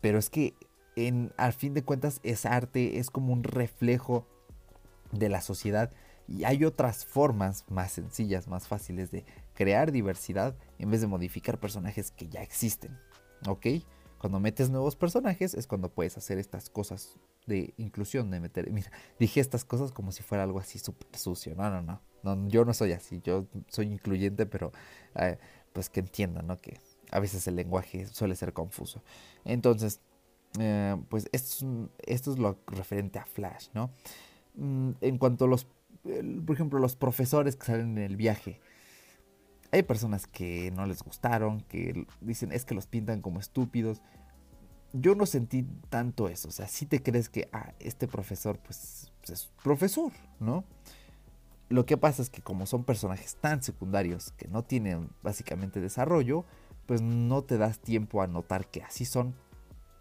pero 0.00 0.18
es 0.18 0.30
que 0.30 0.54
en, 0.96 1.34
al 1.36 1.52
fin 1.52 1.74
de 1.74 1.84
cuentas 1.84 2.18
es 2.22 2.46
arte, 2.46 2.98
es 2.98 3.10
como 3.10 3.30
un 3.30 3.44
reflejo 3.44 4.26
de 5.10 5.28
la 5.28 5.42
sociedad 5.42 5.92
y 6.26 6.44
hay 6.44 6.64
otras 6.64 7.04
formas 7.04 7.66
más 7.68 7.92
sencillas, 7.92 8.48
más 8.48 8.68
fáciles 8.68 9.10
de 9.10 9.26
crear 9.52 9.92
diversidad 9.92 10.56
en 10.78 10.90
vez 10.90 11.02
de 11.02 11.08
modificar 11.08 11.60
personajes 11.60 12.10
que 12.10 12.30
ya 12.30 12.40
existen. 12.40 12.98
¿Ok? 13.46 13.66
Cuando 14.16 14.40
metes 14.40 14.70
nuevos 14.70 14.96
personajes 14.96 15.52
es 15.52 15.66
cuando 15.66 15.90
puedes 15.90 16.16
hacer 16.16 16.38
estas 16.38 16.70
cosas 16.70 17.18
de 17.46 17.74
inclusión, 17.76 18.30
de 18.30 18.40
meter... 18.40 18.70
Mira, 18.70 18.90
dije 19.18 19.40
estas 19.40 19.66
cosas 19.66 19.92
como 19.92 20.10
si 20.10 20.22
fuera 20.22 20.44
algo 20.44 20.58
así 20.58 20.78
súper 20.78 21.18
sucio. 21.18 21.54
No, 21.54 21.68
no, 21.82 22.00
no, 22.22 22.48
yo 22.48 22.64
no 22.64 22.72
soy 22.72 22.92
así. 22.92 23.20
Yo 23.22 23.46
soy 23.68 23.88
incluyente, 23.88 24.46
pero 24.46 24.72
eh, 25.16 25.36
pues 25.74 25.90
que 25.90 26.00
entiendan, 26.00 26.46
¿no? 26.46 26.56
Que 26.56 26.80
a 27.12 27.20
veces 27.20 27.46
el 27.46 27.56
lenguaje 27.56 28.06
suele 28.06 28.34
ser 28.34 28.52
confuso. 28.52 29.02
Entonces, 29.44 30.00
eh, 30.58 30.96
pues 31.08 31.28
esto 31.32 31.88
es, 32.04 32.38
lo 32.38 32.58
referente 32.66 33.18
a 33.18 33.26
Flash, 33.26 33.68
¿no? 33.74 33.90
Mm, 34.54 34.90
en 35.00 35.18
cuanto 35.18 35.44
a 35.44 35.48
los, 35.48 35.66
por 36.02 36.54
ejemplo, 36.54 36.78
los 36.78 36.96
profesores 36.96 37.56
que 37.56 37.66
salen 37.66 37.96
en 37.96 38.04
el 38.04 38.16
viaje 38.16 38.60
hay 39.72 39.82
personas 39.82 40.26
que 40.26 40.70
no 40.70 40.84
les 40.86 41.02
gustaron, 41.02 41.62
que 41.62 42.06
dicen 42.20 42.52
es 42.52 42.66
que 42.66 42.74
los 42.74 42.86
pintan 42.86 43.22
como 43.22 43.40
estúpidos. 43.40 44.02
Yo 44.92 45.14
no 45.14 45.24
sentí 45.24 45.66
tanto 45.88 46.28
eso. 46.28 46.48
O 46.48 46.52
sea, 46.52 46.68
si 46.68 46.84
te 46.84 47.02
crees 47.02 47.30
que 47.30 47.48
ah, 47.52 47.72
este 47.80 48.06
profesor 48.06 48.58
pues, 48.58 49.10
pues, 49.20 49.30
es 49.30 49.50
profesor, 49.64 50.12
¿no? 50.38 50.64
Lo 51.70 51.86
que 51.86 51.96
pasa 51.96 52.20
es 52.20 52.28
que 52.28 52.42
como 52.42 52.66
son 52.66 52.84
personajes 52.84 53.36
tan 53.36 53.62
secundarios 53.62 54.32
que 54.32 54.46
no 54.46 54.62
tienen 54.62 55.08
básicamente 55.22 55.80
desarrollo, 55.80 56.44
pues 56.92 57.00
no 57.00 57.42
te 57.42 57.56
das 57.56 57.78
tiempo 57.78 58.20
a 58.20 58.26
notar 58.26 58.66
que 58.66 58.82
así 58.82 59.06
son. 59.06 59.34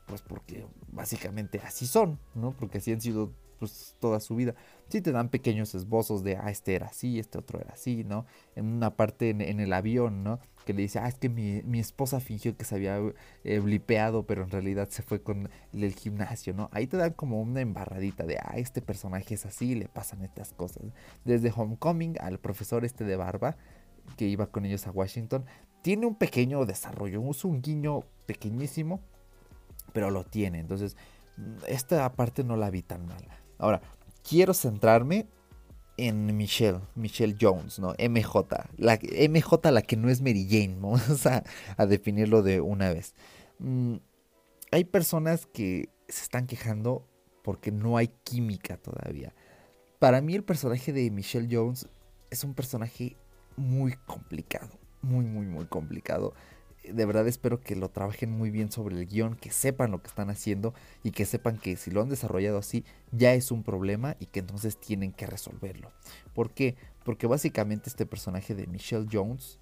Pues 0.08 0.22
porque 0.22 0.66
básicamente 0.92 1.62
así 1.64 1.88
son, 1.88 2.20
¿no? 2.36 2.52
Porque 2.52 2.80
así 2.80 2.92
han 2.92 3.00
sido 3.00 3.32
pues 3.60 3.96
toda 4.02 4.20
su 4.20 4.36
vida. 4.36 4.56
Sí 4.90 5.00
te 5.00 5.14
dan 5.14 5.30
pequeños 5.30 5.74
esbozos 5.74 6.22
de, 6.22 6.36
ah, 6.36 6.52
este 6.52 6.76
era 6.76 6.88
así, 6.88 7.18
este 7.18 7.38
otro 7.38 7.62
era 7.62 7.76
así, 7.76 8.04
¿no? 8.04 8.26
En 8.58 8.66
una 8.66 8.98
parte 8.98 9.30
en, 9.30 9.62
el 9.62 9.72
avión, 9.72 10.22
¿no? 10.22 10.42
Que 10.66 10.74
le 10.74 10.82
dice, 10.82 11.00
ah, 11.00 11.08
es 11.08 11.16
que 11.16 11.30
mi, 11.30 11.80
esposa 11.80 12.20
fingió 12.20 12.58
que 12.58 12.66
se 12.66 12.76
había 12.76 13.00
eh, 13.46 13.60
blipeado, 13.60 14.26
pero 14.26 14.44
en 14.44 14.50
realidad 14.50 14.90
se 14.90 15.02
fue 15.02 15.24
con 15.24 15.50
el, 15.72 15.96
gimnasio, 15.96 16.54
¿no? 16.54 16.70
Ahí 16.74 16.88
te 16.88 16.98
dan 16.98 17.14
como 17.14 17.42
una 17.42 17.62
embarradita 17.62 18.26
de, 18.26 18.38
ah, 18.38 18.56
este 18.58 18.82
personaje 18.82 19.36
es 19.36 19.46
así, 19.46 19.76
le 19.76 19.88
pasan 19.88 20.26
estas 20.26 20.52
cosas. 20.52 20.84
Desde 21.24 21.54
Homecoming 21.56 22.18
al 22.20 22.38
profesor 22.38 22.84
este 22.84 23.06
de 23.06 23.16
barba, 23.16 23.56
que 24.18 24.28
iba 24.28 24.48
con 24.48 24.66
ellos 24.66 24.88
a 24.88 24.92
Washington, 24.92 25.46
tiene 25.82 26.06
un 26.06 26.16
pequeño 26.16 26.66
desarrollo, 26.66 27.22
es 27.30 27.46
un 27.46 27.62
guiño 27.62 28.02
pequeñísimo, 28.26 29.02
pero 29.94 30.10
lo 30.12 30.24
tiene. 30.24 30.60
Entonces, 30.60 30.96
esta 31.68 32.12
parte 32.14 32.44
no 32.44 32.56
la 32.56 32.70
vi 32.70 32.82
tan 32.82 33.06
mal. 33.06 33.26
Ahora, 33.58 33.82
quiero 34.28 34.54
centrarme 34.54 35.28
en 35.98 36.36
Michelle, 36.36 36.80
Michelle 36.96 37.36
Jones, 37.40 37.80
¿no? 37.80 37.94
MJ. 38.00 38.48
La, 38.78 39.00
MJ, 39.30 39.72
la 39.72 39.82
que 39.82 39.98
no 39.98 40.10
es 40.10 40.22
Mary 40.22 40.48
Jane, 40.50 40.76
vamos 40.80 41.26
a, 41.26 41.44
definirlo 41.86 42.42
de 42.42 42.62
una 42.62 42.92
vez. 42.92 43.14
Mm, 43.60 43.98
hay 44.72 44.84
personas 44.86 45.46
que 45.46 45.90
se 46.08 46.24
están 46.24 46.48
quejando 46.48 47.08
porque 47.44 47.72
no 47.72 47.98
hay 47.98 48.10
química 48.24 48.78
todavía. 48.78 49.34
Para 50.00 50.22
mí 50.22 50.34
el 50.36 50.44
personaje 50.44 50.94
de 50.94 51.12
Michelle 51.12 51.48
Jones 51.52 51.88
es 52.30 52.44
un 52.44 52.54
personaje 52.54 53.18
muy 53.58 53.94
complicado, 54.06 54.70
muy, 55.02 55.26
muy, 55.26 55.46
muy 55.46 55.66
complicado 55.66 56.34
de 56.84 57.06
verdad 57.06 57.28
espero 57.28 57.62
que 57.62 57.76
lo 57.76 57.90
trabajen 57.90 58.32
muy 58.32 58.50
bien 58.50 58.72
sobre 58.72 58.96
el 58.96 59.06
guion, 59.06 59.36
que 59.36 59.52
sepan 59.52 59.92
lo 59.92 60.02
que 60.02 60.08
están 60.08 60.30
haciendo 60.30 60.74
y 61.04 61.12
que 61.12 61.26
sepan 61.26 61.58
que 61.58 61.76
si 61.76 61.92
lo 61.92 62.02
han 62.02 62.10
desarrollado 62.10 62.58
así 62.58 62.84
ya 63.12 63.34
es 63.34 63.52
un 63.52 63.64
problema 63.64 64.16
y 64.20 64.26
que 64.26 64.40
entonces 64.40 64.78
tienen 64.78 65.12
que 65.12 65.28
resolverlo. 65.28 65.92
¿Por 66.34 66.52
qué? 66.52 66.76
Porque 67.04 67.28
básicamente 67.28 67.90
este 67.90 68.06
personaje 68.06 68.56
de 68.56 68.68
Michelle 68.68 69.08
Jones 69.12 69.60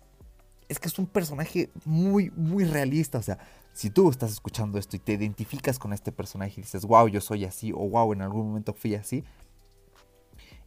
es 0.69 0.79
que 0.79 0.87
es 0.87 0.99
un 0.99 1.07
personaje 1.07 1.69
muy, 1.83 2.29
muy 2.31 2.63
realista. 2.63 3.17
O 3.17 3.23
sea, 3.23 3.39
si 3.73 3.89
tú 3.89 4.09
estás 4.09 4.31
escuchando 4.31 4.77
esto 4.77 4.95
y 4.95 4.99
te 4.99 5.13
identificas 5.13 5.79
con 5.79 5.93
este 5.93 6.11
personaje 6.11 6.53
y 6.57 6.63
dices, 6.63 6.85
wow, 6.85 7.07
yo 7.07 7.21
soy 7.21 7.45
así 7.45 7.71
o 7.73 7.89
wow, 7.89 8.13
en 8.13 8.21
algún 8.21 8.47
momento 8.47 8.73
fui 8.73 8.95
así, 8.95 9.23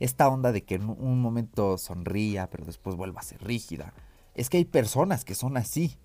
esta 0.01 0.29
onda 0.29 0.51
de 0.51 0.65
que 0.65 0.75
en 0.75 0.89
un 0.89 1.21
momento 1.21 1.79
sonría 1.79 2.51
pero 2.51 2.65
después 2.65 2.97
vuelva 2.97 3.21
a 3.21 3.25
ser 3.25 3.43
rígida. 3.43 3.95
Es 4.35 4.49
que 4.49 4.59
hay 4.59 4.65
personas 4.65 5.25
que 5.25 5.35
son 5.35 5.57
así 5.57 5.97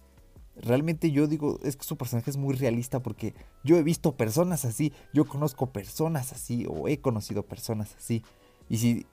realmente 0.61 1.11
yo 1.11 1.28
digo, 1.28 1.59
es 1.63 1.78
que 1.78 1.84
su 1.84 1.97
personaje 1.97 2.30
es 2.30 2.38
muy 2.38 2.55
realista 2.55 3.01
porque 3.01 3.34
yo 3.63 3.78
he 3.78 3.84
visto 3.84 4.15
personas 4.15 4.65
así, 4.65 4.93
yo 5.13 5.25
conozco 5.25 5.71
personas 5.71 6.34
así 6.34 6.65
o 6.67 6.88
he 6.88 6.99
conocido 6.99 7.43
personas 7.43 7.95
así. 7.95 8.23
Y 8.69 8.78
si 8.78 9.05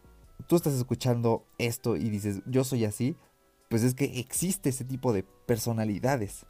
tú 0.46 0.56
estás 0.56 0.74
escuchando 0.74 1.46
esto 1.58 1.96
y 1.96 2.08
dices, 2.10 2.42
yo 2.46 2.64
soy 2.64 2.84
así, 2.84 3.16
pues 3.68 3.82
es 3.82 3.94
que 3.94 4.18
existe 4.18 4.70
ese 4.70 4.84
tipo 4.84 5.12
de 5.12 5.22
personalidades. 5.22 6.46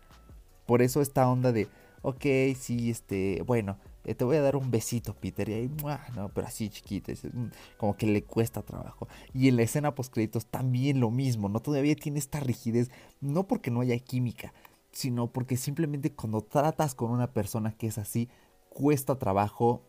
Por 0.67 0.81
eso 0.83 1.01
esta 1.03 1.29
onda 1.29 1.53
de, 1.53 1.69
ok, 2.03 2.25
sí, 2.59 2.91
este, 2.91 3.43
bueno, 3.47 3.79
eh, 4.05 4.15
te 4.15 4.25
voy 4.25 4.37
a 4.37 4.43
dar 4.43 4.57
un 4.57 4.71
besito, 4.71 5.15
Peter. 5.15 5.49
Y 5.49 5.53
ahí, 5.55 5.71
no, 6.15 6.29
pero 6.35 6.47
así 6.47 6.69
chiquito, 6.69 7.13
mm", 7.13 7.47
como 7.77 7.97
que 7.97 8.07
le 8.07 8.25
cuesta 8.25 8.63
trabajo. 8.63 9.09
Y 9.33 9.49
en 9.49 9.57
la 9.57 9.63
escena 9.63 9.95
post 9.95 10.13
créditos 10.13 10.47
también 10.47 11.01
lo 11.01 11.11
mismo, 11.11 11.49
¿no? 11.49 11.61
Todavía 11.61 11.95
tiene 11.97 12.19
esta 12.19 12.41
rigidez, 12.41 12.91
no 13.21 13.47
porque 13.47 13.71
no 13.71 13.81
haya 13.81 13.99
química, 13.99 14.53
sino 14.93 15.33
porque 15.33 15.57
simplemente 15.57 16.13
cuando 16.13 16.43
tratas 16.43 16.95
con 16.95 17.11
una 17.11 17.33
persona 17.33 17.73
que 17.73 17.87
es 17.87 17.99
así, 17.99 18.29
cuesta 18.69 19.19
trabajo 19.19 19.83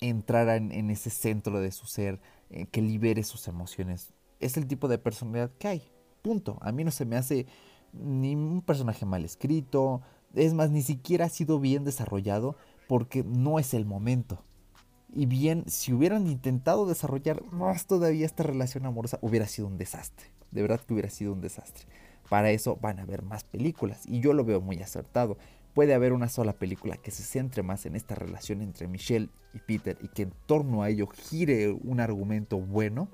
entrar 0.00 0.48
en, 0.48 0.90
ese 0.90 1.10
centro 1.10 1.60
de 1.60 1.72
su 1.72 1.86
ser, 1.86 2.20
eh, 2.50 2.66
que 2.66 2.82
libere 2.82 3.22
sus 3.22 3.48
emociones. 3.48 4.12
Es 4.40 4.56
el 4.56 4.66
tipo 4.66 4.88
de 4.88 4.98
personalidad 4.98 5.50
que 5.58 5.68
hay. 5.68 5.82
Punto. 6.22 6.58
A 6.60 6.72
mí 6.72 6.84
no 6.84 6.90
se 6.90 7.04
me 7.04 7.16
hace 7.16 7.46
ni 7.92 8.34
un 8.34 8.62
personaje 8.62 9.06
mal 9.06 9.24
escrito. 9.24 10.02
Es 10.34 10.54
más, 10.54 10.70
ni 10.70 10.82
siquiera 10.82 11.26
ha 11.26 11.28
sido 11.28 11.60
bien 11.60 11.84
desarrollado 11.84 12.56
porque 12.92 13.24
no 13.24 13.58
es 13.58 13.72
el 13.72 13.86
momento. 13.86 14.44
Y 15.14 15.24
bien, 15.24 15.64
si 15.66 15.94
hubieran 15.94 16.26
intentado 16.26 16.84
desarrollar 16.84 17.42
más 17.50 17.86
todavía 17.86 18.26
esta 18.26 18.42
relación 18.42 18.84
amorosa, 18.84 19.18
hubiera 19.22 19.46
sido 19.46 19.66
un 19.66 19.78
desastre. 19.78 20.26
De 20.50 20.60
verdad 20.60 20.78
que 20.78 20.92
hubiera 20.92 21.08
sido 21.08 21.32
un 21.32 21.40
desastre. 21.40 21.86
Para 22.28 22.50
eso 22.50 22.76
van 22.82 22.98
a 22.98 23.04
haber 23.04 23.22
más 23.22 23.44
películas 23.44 24.02
y 24.06 24.20
yo 24.20 24.34
lo 24.34 24.44
veo 24.44 24.60
muy 24.60 24.82
acertado. 24.82 25.38
Puede 25.72 25.94
haber 25.94 26.12
una 26.12 26.28
sola 26.28 26.52
película 26.52 26.98
que 26.98 27.10
se 27.10 27.22
centre 27.22 27.62
más 27.62 27.86
en 27.86 27.96
esta 27.96 28.14
relación 28.14 28.60
entre 28.60 28.88
Michelle 28.88 29.30
y 29.54 29.60
Peter 29.60 29.96
y 30.02 30.08
que 30.08 30.24
en 30.24 30.34
torno 30.44 30.82
a 30.82 30.90
ello 30.90 31.06
gire 31.06 31.72
un 31.72 31.98
argumento 31.98 32.58
bueno 32.58 33.08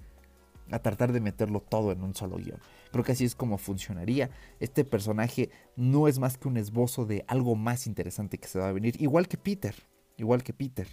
a 0.73 0.81
tratar 0.81 1.13
de 1.13 1.21
meterlo 1.21 1.61
todo 1.61 1.93
en 1.93 2.03
un 2.03 2.17
solo 2.17 2.39
guion. 2.39 2.59
Creo 2.91 3.05
que 3.05 3.13
así 3.13 3.25
es 3.25 3.35
como 3.35 3.59
funcionaría. 3.59 4.31
Este 4.61 4.85
personaje 4.85 5.51
no 5.77 6.09
es 6.09 6.19
más 6.19 6.39
que 6.39 6.49
un 6.49 6.57
esbozo 6.57 7.05
de 7.05 7.25
algo 7.29 7.55
más 7.55 7.87
interesante 7.87 8.39
que 8.39 8.49
se 8.49 8.59
va 8.59 8.69
a 8.69 8.73
venir, 8.73 9.01
igual 9.01 9.29
que 9.29 9.37
Peter, 9.37 9.75
igual 10.17 10.43
que 10.43 10.53
Peter. 10.53 10.89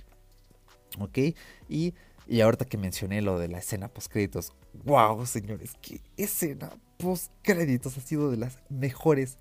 ¿Ok? 0.99 1.17
Y, 1.69 1.93
y 2.27 2.41
ahorita 2.41 2.65
que 2.65 2.77
mencioné 2.77 3.21
lo 3.21 3.39
de 3.39 3.47
la 3.47 3.59
escena 3.59 3.87
post 3.87 4.11
créditos, 4.11 4.53
wow, 4.83 5.25
señores, 5.25 5.73
qué 5.81 6.01
escena 6.17 6.69
post 6.97 7.31
créditos 7.41 7.97
ha 7.97 8.01
sido 8.01 8.31
de 8.31 8.37
las 8.37 8.59
mejores 8.69 9.37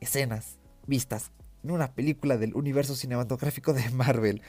escenas 0.00 0.58
vistas 0.86 1.30
en 1.62 1.70
una 1.72 1.92
película 1.94 2.36
del 2.36 2.54
universo 2.54 2.94
cinematográfico 2.94 3.72
de 3.72 3.88
Marvel. 3.90 4.42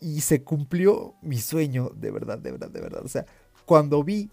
Y 0.00 0.22
se 0.22 0.42
cumplió 0.42 1.14
mi 1.22 1.38
sueño, 1.38 1.90
de 1.94 2.10
verdad, 2.10 2.38
de 2.38 2.50
verdad, 2.50 2.70
de 2.70 2.80
verdad. 2.80 3.04
O 3.04 3.08
sea, 3.08 3.24
cuando 3.64 4.02
vi 4.02 4.30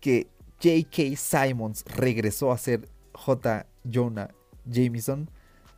que 0.00 0.28
J.K. 0.62 1.16
Simons 1.16 1.84
regresó 1.96 2.52
a 2.52 2.58
ser 2.58 2.88
J. 3.14 3.66
Jonah 3.90 4.30
Jameson. 4.64 5.28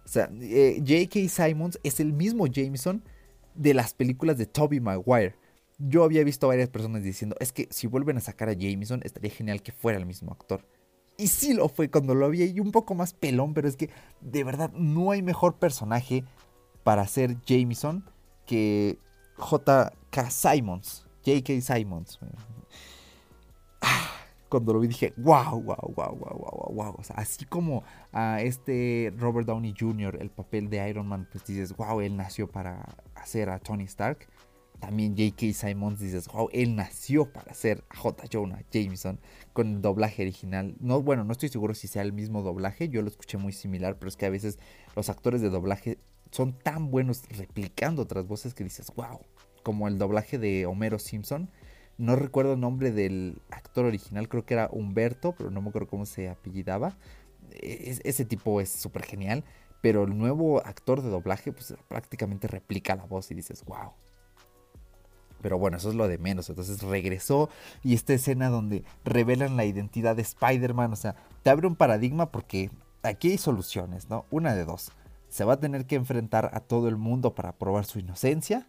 O 0.05 0.09
sea, 0.09 0.30
eh, 0.41 0.76
J.K. 0.80 1.28
Simons 1.28 1.78
es 1.82 2.01
el 2.01 2.12
mismo 2.12 2.47
Jameson 2.47 3.03
de 3.55 3.72
las 3.72 3.95
películas 3.95 4.37
de 4.37 4.47
Tobey 4.47 4.80
Maguire. 4.80 5.37
Yo 5.78 6.05
había 6.05 6.22
visto 6.22 6.47
a 6.47 6.49
varias 6.49 6.68
personas 6.68 7.03
diciendo, 7.03 7.37
es 7.41 7.53
que 7.53 7.66
si 7.70 7.87
vuelven 7.87 8.16
a 8.18 8.20
sacar 8.20 8.49
a 8.49 8.53
Jameson, 8.53 9.01
estaría 9.05 9.30
genial 9.30 9.62
que 9.62 9.72
fuera 9.72 9.99
el 9.99 10.07
mismo 10.07 10.32
actor. 10.32 10.61
Y 11.16 11.28
sí 11.28 11.55
lo 11.55 11.68
fue 11.68 11.91
cuando 11.91 12.14
lo 12.14 12.28
vi 12.28 12.43
y 12.43 12.61
un 12.61 12.72
poco 12.72 12.95
más 12.95 13.14
pelón, 13.14 13.55
pero 13.55 13.68
es 13.68 13.76
que 13.76 13.91
de 14.20 14.45
verdad 14.45 14.70
no 14.72 15.11
hay 15.11 15.22
mejor 15.22 15.59
personaje 15.59 16.24
para 16.82 17.07
ser 17.07 17.41
Jameson 17.47 18.05
que 18.47 18.99
J.K. 19.37 20.30
Simons, 20.30 21.07
J.K. 21.24 21.61
Simons. 21.61 22.18
Cuando 24.49 24.72
lo 24.72 24.80
vi 24.80 24.88
dije, 24.88 25.12
wow, 25.16 25.61
wow, 25.61 25.95
wow, 25.97 26.16
wow, 26.16 26.38
wow, 26.38 26.72
wow. 26.72 26.95
O 26.99 27.03
sea, 27.03 27.16
así 27.16 27.45
como 27.45 27.82
a 28.12 28.40
este 28.42 29.12
Robert 29.16 29.47
Downey 29.47 29.74
Jr., 29.78 30.18
el 30.20 30.30
papel 30.30 30.68
de 30.70 30.88
Iron 30.88 31.09
Man, 31.09 31.28
pues 31.30 31.45
dices, 31.45 31.76
wow, 31.76 32.01
él 32.01 32.16
nació 32.16 32.49
para 32.49 32.97
hacer 33.14 33.49
a 33.51 33.59
Tony 33.59 33.84
Stark. 33.84 34.28
También 34.80 35.16
J.K. 35.16 35.55
Simons 35.55 35.99
dices, 35.99 36.28
wow, 36.28 36.49
él 36.53 36.76
nació 36.76 37.32
para 37.32 37.53
hacer 37.53 37.84
a 37.88 37.97
J. 37.97 38.24
Jonah 38.30 38.62
Jameson 38.70 39.18
con 39.53 39.68
el 39.68 39.80
doblaje 39.80 40.22
original. 40.22 40.74
No, 40.78 41.01
bueno, 41.01 41.24
no 41.24 41.32
estoy 41.32 41.49
seguro 41.49 41.74
si 41.74 41.88
sea 41.88 42.03
el 42.03 42.12
mismo 42.12 42.42
doblaje, 42.42 42.88
yo 42.88 43.01
lo 43.01 43.09
escuché 43.09 43.38
muy 43.38 43.53
similar, 43.53 43.99
pero 43.99 44.09
es 44.09 44.16
que 44.16 44.26
a 44.26 44.30
veces 44.30 44.59
los 44.95 45.09
actores 45.09 45.40
de 45.40 45.49
doblaje 45.49 45.99
son 46.30 46.53
tan 46.53 46.90
buenos 46.90 47.22
replicando 47.30 48.03
otras 48.03 48.26
voces 48.26 48.53
que 48.53 48.64
dices, 48.64 48.92
wow, 48.95 49.20
como 49.62 49.88
el 49.88 49.99
doblaje 49.99 50.38
de 50.38 50.66
Homero 50.66 50.99
Simpson 50.99 51.49
no 51.99 52.16
recuerdo 52.16 52.55
el 52.55 52.61
nombre 52.61 52.92
del 52.92 53.40
actor 53.51 53.84
original, 53.84 54.28
creo 54.28 54.45
que 54.45 54.55
era 54.55 54.68
Humberto, 54.72 55.32
pero 55.32 55.51
no 55.51 55.62
me 55.62 55.68
acuerdo 55.68 55.88
cómo 55.88 56.07
se 56.07 56.28
apellidaba. 56.28 56.97
ese 57.61 58.24
tipo 58.24 58.61
es 58.61 58.70
súper 58.70 59.05
genial, 59.05 59.45
pero 59.80 60.05
el 60.05 60.16
nuevo 60.16 60.64
actor 60.64 61.03
de 61.03 61.11
doblaje 61.11 61.53
pues 61.53 61.74
prácticamente 61.88 62.49
replica 62.49 62.97
la 62.97 63.05
voz 63.05 63.30
y 63.30 63.34
dices, 63.34 63.64
wow. 63.64 63.92
Pero 65.40 65.59
bueno, 65.59 65.76
eso 65.76 65.90
es 65.90 65.95
lo 65.95 66.09
de 66.09 66.16
menos. 66.16 66.49
Entonces 66.49 66.80
regresó 66.82 67.51
y 67.82 67.92
esta 67.95 68.14
escena 68.14 68.49
donde 68.49 68.82
revelan 69.05 69.59
la 69.59 69.66
identidad 69.66 70.16
de 70.16 70.22
Spider-Man, 70.22 70.95
o 70.95 70.97
sea, 70.97 71.16
te 71.42 71.51
abre 71.51 71.66
un 71.66 71.76
paradigma 71.76 72.32
porque 72.32 72.70
aquí 73.03 73.32
hay 73.32 73.38
soluciones, 73.38 74.09
¿no? 74.09 74.24
Una 74.30 74.55
de 74.55 74.64
dos. 74.64 74.90
Se 75.28 75.45
va 75.45 75.55
a 75.55 75.61
tener 75.61 75.84
que 75.84 75.97
enfrentar 75.97 76.51
a 76.55 76.61
todo 76.61 76.88
el 76.88 76.97
mundo 76.97 77.34
para 77.34 77.53
probar 77.53 77.84
su 77.84 77.99
inocencia 77.99 78.66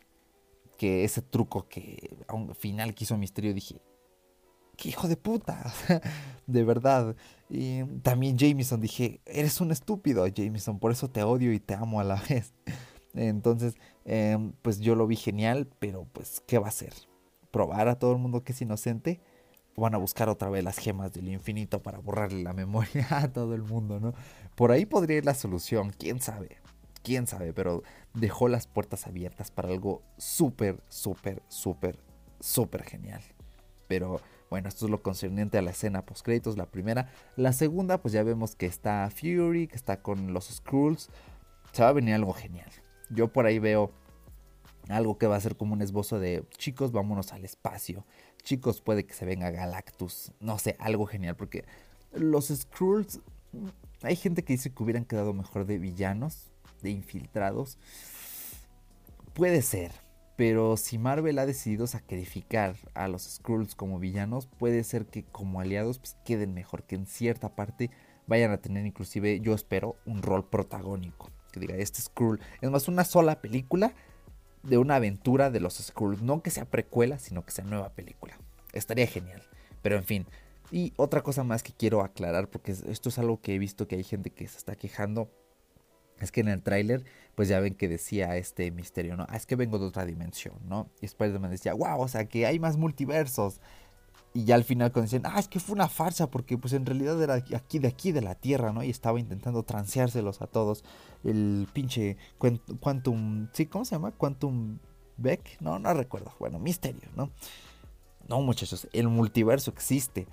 que 0.78 1.04
ese 1.04 1.22
truco 1.22 1.68
que 1.68 2.18
al 2.28 2.56
final 2.56 2.94
quiso 2.94 3.18
Misterio 3.18 3.54
dije, 3.54 3.82
qué 4.76 4.90
hijo 4.90 5.08
de 5.08 5.18
puta, 5.18 5.74
de 6.48 6.64
verdad. 6.64 7.16
Y 7.50 7.84
también 8.02 8.38
Jameson 8.38 8.82
dije, 8.82 9.22
eres 9.26 9.62
un 9.62 9.72
estúpido 9.72 10.28
Jameson, 10.28 10.80
por 10.80 10.92
eso 10.92 11.10
te 11.10 11.24
odio 11.24 11.54
y 11.54 11.60
te 11.60 11.74
amo 11.74 12.00
a 12.00 12.04
la 12.04 12.16
vez. 12.30 12.54
Entonces, 13.14 13.76
em, 14.04 14.52
pues 14.62 14.80
yo 14.80 14.96
lo 14.96 15.08
vi 15.08 15.16
genial, 15.16 15.70
pero 15.80 16.06
pues, 16.12 16.44
¿qué 16.46 16.60
va 16.60 16.68
a 16.68 16.70
hacer? 16.70 16.94
¿Probar 17.52 17.88
a 17.88 17.98
todo 17.98 18.12
el 18.12 18.18
mundo 18.18 18.44
que 18.44 18.52
es 18.52 18.62
inocente? 18.62 19.22
¿O 19.76 19.82
van 19.82 19.96
a 19.96 19.98
buscar 19.98 20.30
otra 20.30 20.50
vez 20.50 20.64
las 20.64 20.78
gemas 20.78 21.14
del 21.14 21.30
infinito 21.30 21.82
para 21.82 22.00
borrarle 22.00 22.44
la 22.44 22.54
memoria 22.54 23.08
a 23.12 23.32
todo 23.32 23.56
el 23.56 23.64
mundo, 23.64 24.00
¿no? 24.00 24.14
Por 24.56 24.72
ahí 24.72 24.86
podría 24.86 25.18
ir 25.18 25.26
la 25.26 25.34
solución, 25.34 25.94
quién 25.98 26.22
sabe 26.22 26.65
quién 27.06 27.28
sabe, 27.28 27.54
pero 27.54 27.84
dejó 28.16 28.50
las 28.50 28.66
puertas 28.66 29.06
abiertas 29.06 29.52
para 29.52 29.70
algo 29.70 30.02
súper, 30.18 30.82
súper, 30.90 31.44
súper, 31.48 32.00
súper 32.40 32.84
genial. 32.84 33.22
Pero 33.88 34.20
bueno, 34.50 34.68
esto 34.68 34.86
es 34.86 34.92
lo 34.92 35.04
concerniente 35.04 35.60
a 35.60 35.62
la 35.62 35.70
escena 35.70 36.04
post 36.04 36.26
créditos, 36.26 36.58
la 36.58 36.66
primera. 36.66 37.12
La 37.36 37.54
segunda, 37.54 38.02
pues 38.02 38.12
ya 38.12 38.24
vemos 38.24 38.56
que 38.56 38.66
está 38.66 39.08
Fury, 39.12 39.68
que 39.68 39.76
está 39.76 40.02
con 40.02 40.34
los 40.34 40.48
Skrulls. 40.48 41.10
Se 41.74 41.84
va 41.84 41.90
a 41.90 41.94
venir 41.94 42.16
algo 42.16 42.34
genial. 42.34 42.72
Yo 43.12 43.32
por 43.32 43.46
ahí 43.46 43.60
veo 43.60 43.92
algo 44.90 45.20
que 45.20 45.28
va 45.28 45.36
a 45.36 45.42
ser 45.42 45.56
como 45.56 45.74
un 45.74 45.84
esbozo 45.84 46.20
de 46.20 46.44
chicos, 46.58 46.92
vámonos 46.92 47.34
al 47.34 47.46
espacio. 47.46 48.04
Chicos, 48.42 48.82
puede 48.82 49.06
que 49.06 49.14
se 49.14 49.26
venga 49.26 49.52
Galactus. 49.52 50.32
No 50.40 50.58
sé, 50.58 50.76
algo 50.80 51.06
genial, 51.06 51.36
porque 51.36 51.66
los 52.14 52.48
Skrulls. 52.48 53.22
Hay 54.02 54.16
gente 54.16 54.44
que 54.44 54.54
dice 54.54 54.74
que 54.74 54.84
hubieran 54.84 55.06
quedado 55.06 55.34
mejor 55.34 55.66
de 55.66 55.78
villanos 55.78 56.52
de 56.86 56.92
infiltrados. 56.92 57.78
Puede 59.34 59.62
ser, 59.62 59.92
pero 60.38 60.78
si 60.78 60.98
Marvel 60.98 61.40
ha 61.40 61.46
decidido 61.46 61.88
sacrificar 61.88 62.76
a 62.94 63.08
los 63.08 63.24
Skrulls 63.24 63.76
como 63.76 64.00
villanos, 64.00 64.48
puede 64.48 64.84
ser 64.84 65.06
que 65.06 65.24
como 65.24 65.60
aliados 65.60 66.00
pues, 66.00 66.16
queden 66.24 66.54
mejor, 66.54 66.84
que 66.84 66.96
en 66.96 67.06
cierta 67.06 67.56
parte 67.56 67.90
vayan 68.28 68.52
a 68.52 68.58
tener 68.58 68.86
inclusive, 68.86 69.40
yo 69.40 69.54
espero, 69.54 69.98
un 70.06 70.22
rol 70.22 70.48
protagónico. 70.48 71.32
Que 71.52 71.60
diga, 71.60 71.76
este 71.76 72.02
Skrull, 72.02 72.40
es 72.62 72.70
más, 72.70 72.88
una 72.88 73.06
sola 73.06 73.42
película 73.42 73.94
de 74.64 74.78
una 74.78 74.96
aventura 74.96 75.52
de 75.52 75.60
los 75.60 75.76
Skrulls, 75.76 76.22
no 76.22 76.42
que 76.42 76.52
sea 76.52 76.66
precuela, 76.66 77.18
sino 77.18 77.46
que 77.46 77.52
sea 77.52 77.64
nueva 77.66 77.90
película. 77.90 78.38
Estaría 78.74 79.08
genial, 79.08 79.42
pero 79.82 79.96
en 79.96 80.04
fin. 80.04 80.26
Y 80.72 80.94
otra 80.98 81.22
cosa 81.22 81.44
más 81.44 81.64
que 81.64 81.72
quiero 81.72 82.02
aclarar, 82.02 82.50
porque 82.50 82.72
esto 82.72 83.10
es 83.10 83.20
algo 83.20 83.40
que 83.40 83.56
he 83.56 83.60
visto 83.60 83.88
que 83.88 83.96
hay 83.96 84.04
gente 84.04 84.32
que 84.32 84.48
se 84.48 84.58
está 84.58 84.76
quejando 84.76 85.30
es 86.20 86.32
que 86.32 86.42
en 86.42 86.48
el 86.48 86.62
tráiler, 86.62 87.04
pues 87.36 87.50
ya 87.50 87.60
ven 87.60 87.76
que 87.76 87.88
decía 87.88 88.38
este 88.38 88.72
misterio, 88.72 89.18
¿no? 89.18 89.26
Ah, 89.30 89.36
es 89.36 89.46
que 89.46 89.56
vengo 89.56 89.80
de 89.80 89.86
otra 89.86 90.06
dimensión, 90.06 90.56
¿no? 90.68 90.90
Y 91.02 91.06
Spider-Man 91.06 91.52
decía, 91.52 91.74
wow, 91.74 92.00
o 92.00 92.08
sea, 92.08 92.26
que 92.26 92.46
hay 92.46 92.60
más 92.60 92.78
multiversos. 92.78 93.62
Y 94.34 94.44
ya 94.44 94.56
al 94.56 94.66
final 94.66 94.92
cuando 94.92 95.06
dicen, 95.06 95.24
ah, 95.26 95.40
es 95.40 95.48
que 95.48 95.60
fue 95.60 95.76
una 95.76 95.88
farsa, 95.88 96.30
porque 96.30 96.58
pues 96.58 96.74
en 96.74 96.86
realidad 96.86 97.22
era 97.22 97.36
aquí 97.36 97.80
de 97.80 97.88
aquí 97.88 98.12
de 98.12 98.22
la 98.22 98.36
Tierra, 98.36 98.74
¿no? 98.74 98.84
Y 98.84 98.90
estaba 98.90 99.20
intentando 99.20 99.64
transeárselos 99.64 100.42
a 100.42 100.48
todos. 100.48 100.84
El 101.24 101.68
pinche 101.74 102.18
Quantum, 102.80 103.48
¿sí? 103.54 103.66
¿Cómo 103.66 103.86
se 103.86 103.96
llama? 103.96 104.12
Quantum 104.12 104.80
Beck, 105.18 105.58
no, 105.62 105.80
no 105.80 105.94
recuerdo. 105.94 106.34
Bueno, 106.40 106.60
misterio, 106.60 107.10
¿no? 107.16 107.32
No, 108.28 108.42
muchachos, 108.42 108.88
el 108.92 109.08
multiverso 109.08 109.72
existe. 109.72 110.28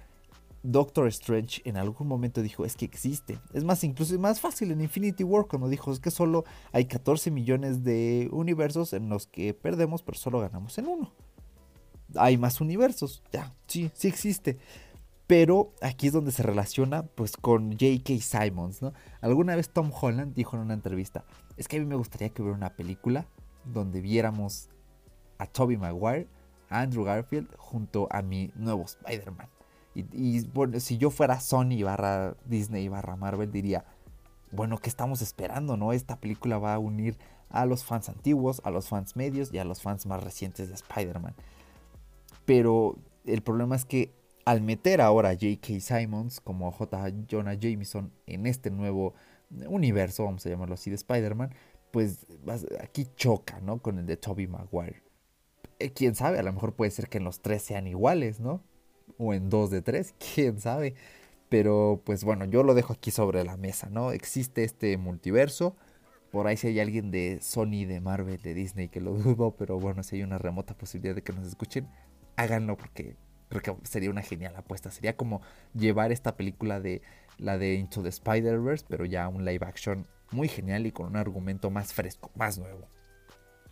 Doctor 0.62 1.08
Strange 1.08 1.60
en 1.64 1.76
algún 1.76 2.06
momento 2.06 2.40
dijo, 2.40 2.64
es 2.64 2.76
que 2.76 2.84
existe. 2.84 3.40
Es 3.52 3.64
más, 3.64 3.82
incluso 3.82 4.14
es 4.14 4.20
más 4.20 4.40
fácil 4.40 4.70
en 4.70 4.80
Infinity 4.80 5.24
War 5.24 5.46
cuando 5.46 5.68
dijo, 5.68 5.92
es 5.92 5.98
que 5.98 6.10
solo 6.10 6.44
hay 6.72 6.84
14 6.84 7.30
millones 7.30 7.82
de 7.82 8.28
universos 8.32 8.92
en 8.92 9.08
los 9.08 9.26
que 9.26 9.54
perdemos, 9.54 10.02
pero 10.02 10.18
solo 10.18 10.40
ganamos 10.40 10.78
en 10.78 10.86
uno. 10.86 11.12
Hay 12.14 12.38
más 12.38 12.60
universos, 12.60 13.22
ya, 13.32 13.54
sí, 13.66 13.90
sí 13.94 14.06
existe. 14.08 14.58
Pero 15.26 15.72
aquí 15.80 16.08
es 16.08 16.12
donde 16.12 16.30
se 16.30 16.42
relaciona 16.42 17.04
pues 17.04 17.36
con 17.36 17.72
J.K. 17.72 18.18
Simons, 18.20 18.82
¿no? 18.82 18.92
Alguna 19.20 19.56
vez 19.56 19.70
Tom 19.70 19.90
Holland 19.98 20.34
dijo 20.34 20.56
en 20.56 20.62
una 20.62 20.74
entrevista, 20.74 21.24
es 21.56 21.68
que 21.68 21.78
a 21.78 21.80
mí 21.80 21.86
me 21.86 21.96
gustaría 21.96 22.28
que 22.28 22.42
hubiera 22.42 22.56
una 22.56 22.76
película 22.76 23.26
donde 23.64 24.00
viéramos 24.00 24.68
a 25.38 25.46
Tobey 25.46 25.76
Maguire, 25.76 26.28
a 26.68 26.80
Andrew 26.80 27.04
Garfield 27.04 27.48
junto 27.56 28.08
a 28.10 28.22
mi 28.22 28.52
nuevo 28.54 28.84
Spider-Man. 28.84 29.48
Y, 29.94 30.46
bueno, 30.48 30.80
si 30.80 30.96
yo 30.96 31.10
fuera 31.10 31.40
Sony 31.40 31.82
barra 31.84 32.34
Disney 32.46 32.88
barra 32.88 33.16
Marvel, 33.16 33.52
diría, 33.52 33.84
bueno, 34.50 34.78
¿qué 34.78 34.88
estamos 34.88 35.20
esperando? 35.22 35.76
¿No? 35.76 35.92
Esta 35.92 36.16
película 36.16 36.58
va 36.58 36.74
a 36.74 36.78
unir 36.78 37.18
a 37.50 37.66
los 37.66 37.84
fans 37.84 38.08
antiguos, 38.08 38.62
a 38.64 38.70
los 38.70 38.88
fans 38.88 39.16
medios 39.16 39.52
y 39.52 39.58
a 39.58 39.64
los 39.64 39.82
fans 39.82 40.06
más 40.06 40.22
recientes 40.22 40.68
de 40.68 40.74
Spider-Man. 40.74 41.34
Pero 42.46 42.96
el 43.26 43.42
problema 43.42 43.76
es 43.76 43.84
que 43.84 44.14
al 44.44 44.62
meter 44.62 45.00
ahora 45.00 45.30
a 45.30 45.34
J.K. 45.34 45.80
Simons 45.80 46.40
como 46.40 46.70
J. 46.72 47.12
Jonah 47.30 47.54
Jameson 47.54 48.12
en 48.26 48.46
este 48.46 48.70
nuevo 48.70 49.14
universo, 49.68 50.24
vamos 50.24 50.44
a 50.46 50.48
llamarlo 50.48 50.74
así, 50.74 50.90
de 50.90 50.96
Spider-Man, 50.96 51.54
pues 51.90 52.26
aquí 52.80 53.06
choca, 53.16 53.60
¿no? 53.60 53.78
Con 53.78 53.98
el 53.98 54.06
de 54.06 54.16
Tobey 54.16 54.46
Maguire. 54.46 55.02
Eh, 55.78 55.92
quién 55.92 56.14
sabe, 56.14 56.38
a 56.38 56.42
lo 56.42 56.52
mejor 56.52 56.74
puede 56.74 56.90
ser 56.90 57.08
que 57.08 57.18
en 57.18 57.24
los 57.24 57.40
tres 57.40 57.62
sean 57.62 57.86
iguales, 57.86 58.40
¿no? 58.40 58.62
O 59.22 59.34
en 59.34 59.50
dos 59.50 59.70
de 59.70 59.82
tres, 59.82 60.14
quién 60.34 60.60
sabe. 60.60 60.94
Pero 61.48 62.00
pues 62.04 62.24
bueno, 62.24 62.44
yo 62.46 62.62
lo 62.62 62.74
dejo 62.74 62.94
aquí 62.94 63.10
sobre 63.10 63.44
la 63.44 63.56
mesa, 63.56 63.88
¿no? 63.90 64.12
Existe 64.12 64.64
este 64.64 64.96
multiverso. 64.96 65.76
Por 66.30 66.46
ahí 66.46 66.56
si 66.56 66.68
hay 66.68 66.80
alguien 66.80 67.10
de 67.10 67.40
Sony, 67.42 67.84
de 67.86 68.00
Marvel, 68.00 68.40
de 68.40 68.54
Disney, 68.54 68.88
que 68.88 69.00
lo 69.00 69.12
dudo, 69.18 69.54
pero 69.56 69.78
bueno, 69.78 70.02
si 70.02 70.16
hay 70.16 70.22
una 70.22 70.38
remota 70.38 70.74
posibilidad 70.74 71.14
de 71.14 71.22
que 71.22 71.32
nos 71.32 71.46
escuchen, 71.46 71.88
háganlo 72.36 72.76
porque 72.76 73.16
creo 73.48 73.62
que 73.62 73.86
sería 73.86 74.10
una 74.10 74.22
genial 74.22 74.56
apuesta. 74.56 74.90
Sería 74.90 75.16
como 75.16 75.42
llevar 75.74 76.10
esta 76.10 76.36
película 76.36 76.80
de 76.80 77.02
la 77.38 77.58
de 77.58 77.74
Into 77.74 78.02
the 78.02 78.08
Spider-Verse, 78.08 78.86
pero 78.88 79.04
ya 79.04 79.28
un 79.28 79.44
live 79.44 79.66
action 79.66 80.06
muy 80.30 80.48
genial 80.48 80.86
y 80.86 80.92
con 80.92 81.06
un 81.06 81.16
argumento 81.16 81.70
más 81.70 81.92
fresco, 81.92 82.30
más 82.34 82.58
nuevo. 82.58 82.88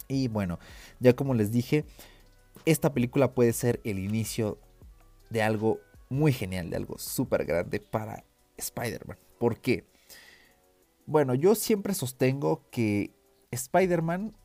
Y 0.09 0.29
bueno, 0.29 0.59
ya 0.99 1.15
como 1.15 1.35
les 1.35 1.51
dije, 1.51 1.85
esta 2.65 2.93
película 2.93 3.33
puede 3.33 3.53
ser 3.53 3.81
el 3.85 3.99
inicio 3.99 4.59
de 5.31 5.43
algo 5.43 5.81
muy 6.09 6.33
genial, 6.33 6.71
de 6.71 6.77
algo 6.77 6.99
súper 6.99 7.45
grande 7.45 7.81
para 7.81 8.25
Spider-Man. 8.57 9.17
¿Por 9.39 9.61
qué? 9.61 9.89
Bueno, 11.07 11.35
yo 11.35 11.55
siempre 11.55 11.95
sostengo 11.95 12.69
que 12.71 13.15
Spider-Man, 13.51 14.37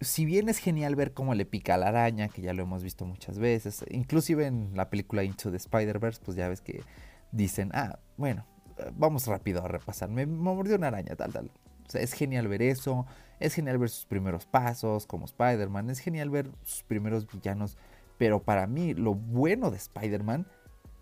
si 0.00 0.24
bien 0.24 0.48
es 0.48 0.58
genial 0.58 0.96
ver 0.96 1.12
cómo 1.12 1.34
le 1.34 1.46
pica 1.46 1.76
la 1.76 1.88
araña, 1.88 2.28
que 2.28 2.42
ya 2.42 2.52
lo 2.52 2.62
hemos 2.62 2.82
visto 2.82 3.04
muchas 3.04 3.38
veces, 3.38 3.84
inclusive 3.90 4.46
en 4.46 4.76
la 4.76 4.90
película 4.90 5.24
Into 5.24 5.50
the 5.50 5.56
Spider-Verse, 5.56 6.20
pues 6.24 6.36
ya 6.36 6.48
ves 6.48 6.60
que 6.60 6.82
dicen, 7.30 7.70
ah, 7.74 7.98
bueno, 8.16 8.46
vamos 8.96 9.26
rápido 9.26 9.64
a 9.64 9.68
repasar, 9.68 10.08
me, 10.08 10.26
mordió 10.26 10.76
una 10.76 10.88
araña, 10.88 11.16
tal, 11.16 11.32
tal. 11.32 11.50
O 11.86 11.90
sea, 11.90 12.00
es 12.00 12.12
genial 12.12 12.48
ver 12.48 12.62
eso, 12.62 13.06
es 13.40 13.54
genial 13.54 13.78
ver 13.78 13.90
sus 13.90 14.06
primeros 14.06 14.46
pasos 14.46 15.06
como 15.06 15.24
Spider-Man, 15.24 15.90
es 15.90 15.98
genial 15.98 16.30
ver 16.30 16.50
sus 16.62 16.82
primeros 16.84 17.26
villanos, 17.26 17.76
pero 18.22 18.44
para 18.44 18.68
mí 18.68 18.94
lo 18.94 19.16
bueno 19.16 19.72
de 19.72 19.78
Spider-Man 19.78 20.46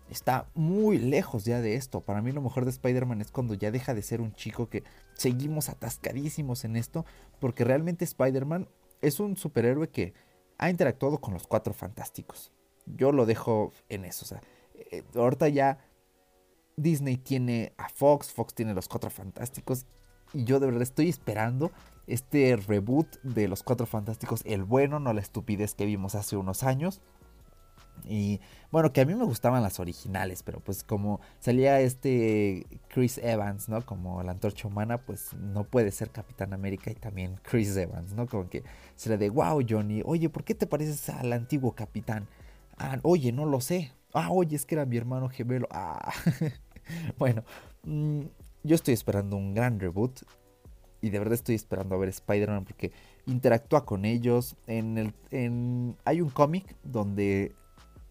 está 0.09 0.49
muy 0.55 0.97
lejos 0.97 1.45
ya 1.45 1.61
de 1.61 1.75
esto. 1.75 2.01
Para 2.01 2.19
mí 2.23 2.31
lo 2.31 2.41
mejor 2.41 2.65
de 2.65 2.71
Spider-Man 2.71 3.21
es 3.21 3.31
cuando 3.31 3.53
ya 3.53 3.69
deja 3.69 3.93
de 3.93 4.01
ser 4.01 4.21
un 4.21 4.33
chico 4.33 4.69
que 4.69 4.83
seguimos 5.13 5.69
atascadísimos 5.69 6.65
en 6.65 6.75
esto, 6.75 7.05
porque 7.39 7.63
realmente 7.63 8.05
Spider-Man 8.05 8.67
es 9.01 9.19
un 9.19 9.37
superhéroe 9.37 9.87
que 9.89 10.15
ha 10.57 10.71
interactuado 10.71 11.19
con 11.19 11.35
los 11.35 11.45
cuatro 11.45 11.75
fantásticos. 11.75 12.51
Yo 12.87 13.11
lo 13.11 13.27
dejo 13.27 13.71
en 13.87 14.05
eso. 14.05 14.25
O 14.25 14.27
sea, 14.27 14.41
eh, 14.89 15.03
ahorita 15.13 15.47
ya 15.49 15.77
Disney 16.75 17.17
tiene 17.17 17.73
a 17.77 17.87
Fox, 17.89 18.33
Fox 18.33 18.55
tiene 18.55 18.73
los 18.73 18.87
cuatro 18.87 19.11
fantásticos. 19.11 19.85
Y 20.33 20.43
yo 20.45 20.59
de 20.59 20.67
verdad 20.67 20.81
estoy 20.81 21.09
esperando 21.09 21.71
este 22.07 22.55
reboot 22.55 23.21
de 23.23 23.47
los 23.47 23.63
cuatro 23.63 23.85
fantásticos, 23.85 24.41
el 24.45 24.63
bueno, 24.63 24.99
no 24.99 25.13
la 25.13 25.21
estupidez 25.21 25.75
que 25.75 25.85
vimos 25.85 26.15
hace 26.15 26.35
unos 26.35 26.63
años. 26.63 27.01
Y 28.03 28.39
bueno, 28.71 28.91
que 28.93 29.01
a 29.01 29.05
mí 29.05 29.13
me 29.13 29.25
gustaban 29.25 29.61
las 29.61 29.79
originales, 29.79 30.41
pero 30.43 30.59
pues 30.59 30.83
como 30.83 31.19
salía 31.39 31.79
este 31.81 32.65
Chris 32.87 33.19
Evans, 33.19 33.69
¿no? 33.69 33.85
Como 33.85 34.23
la 34.23 34.31
antorcha 34.31 34.67
humana, 34.67 34.97
pues 34.97 35.33
no 35.33 35.65
puede 35.65 35.91
ser 35.91 36.09
Capitán 36.09 36.53
América 36.53 36.89
y 36.89 36.95
también 36.95 37.39
Chris 37.43 37.75
Evans, 37.77 38.13
¿no? 38.13 38.27
Como 38.27 38.49
que 38.49 38.63
se 38.95 39.09
le 39.09 39.17
de, 39.17 39.29
wow, 39.29 39.63
Johnny, 39.67 40.01
oye, 40.03 40.29
¿por 40.29 40.43
qué 40.43 40.55
te 40.55 40.67
pareces 40.67 41.09
al 41.09 41.31
antiguo 41.33 41.73
capitán? 41.73 42.27
Ah, 42.77 42.97
oye, 43.03 43.31
no 43.31 43.45
lo 43.45 43.61
sé. 43.61 43.91
Ah, 44.13 44.29
oye, 44.31 44.55
es 44.55 44.65
que 44.65 44.75
era 44.75 44.85
mi 44.85 44.97
hermano 44.97 45.29
gemelo. 45.29 45.67
Ah, 45.69 46.11
bueno, 47.19 47.43
mm, 47.83 48.21
yo 48.63 48.75
estoy 48.75 48.93
esperando 48.93 49.37
un 49.37 49.53
gran 49.53 49.79
reboot. 49.79 50.21
Y 51.03 51.09
de 51.09 51.17
verdad 51.17 51.33
estoy 51.33 51.55
esperando 51.55 51.95
a 51.95 51.97
ver 51.97 52.09
Spider-Man 52.09 52.63
porque 52.63 52.91
interactúa 53.25 53.85
con 53.85 54.05
ellos. 54.05 54.55
En 54.67 54.99
el, 54.99 55.13
en, 55.31 55.97
hay 56.05 56.21
un 56.21 56.29
cómic 56.29 56.75
donde 56.83 57.55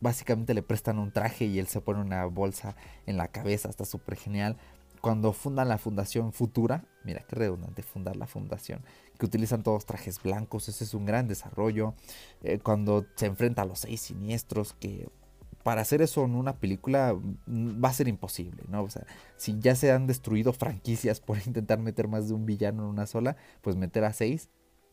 básicamente 0.00 0.54
le 0.54 0.62
prestan 0.62 0.98
un 0.98 1.12
traje 1.12 1.44
y 1.44 1.58
él 1.58 1.68
se 1.68 1.80
pone 1.80 2.00
una 2.00 2.24
bolsa 2.24 2.74
en 3.06 3.16
la 3.16 3.28
cabeza, 3.28 3.68
está 3.68 3.84
súper 3.84 4.16
genial. 4.16 4.56
Cuando 5.00 5.32
fundan 5.32 5.68
la 5.68 5.78
fundación 5.78 6.32
Futura, 6.32 6.84
mira 7.04 7.24
qué 7.26 7.36
redundante 7.36 7.82
fundar 7.82 8.16
la 8.16 8.26
fundación, 8.26 8.82
que 9.18 9.26
utilizan 9.26 9.62
todos 9.62 9.86
trajes 9.86 10.22
blancos, 10.22 10.68
ese 10.68 10.84
es 10.84 10.92
un 10.92 11.06
gran 11.06 11.26
desarrollo. 11.26 11.94
Eh, 12.42 12.58
cuando 12.58 13.06
se 13.14 13.26
enfrenta 13.26 13.62
a 13.62 13.66
los 13.66 13.80
seis 13.80 14.00
siniestros, 14.00 14.74
que 14.74 15.08
para 15.62 15.82
hacer 15.82 16.02
eso 16.02 16.24
en 16.24 16.34
una 16.34 16.56
película 16.56 17.14
mm, 17.14 17.82
va 17.82 17.88
a 17.88 17.92
ser 17.92 18.08
imposible, 18.08 18.62
¿no? 18.68 18.82
O 18.82 18.90
sea, 18.90 19.06
si 19.36 19.58
ya 19.58 19.74
se 19.74 19.92
han 19.92 20.06
destruido 20.06 20.52
franquicias 20.52 21.20
por 21.20 21.38
intentar 21.46 21.78
meter 21.78 22.08
más 22.08 22.28
de 22.28 22.34
un 22.34 22.46
villano 22.46 22.84
en 22.84 22.88
una 22.88 23.06
sola, 23.06 23.36
pues 23.60 23.76
meter 23.76 24.04
a 24.04 24.12
seis, 24.12 24.48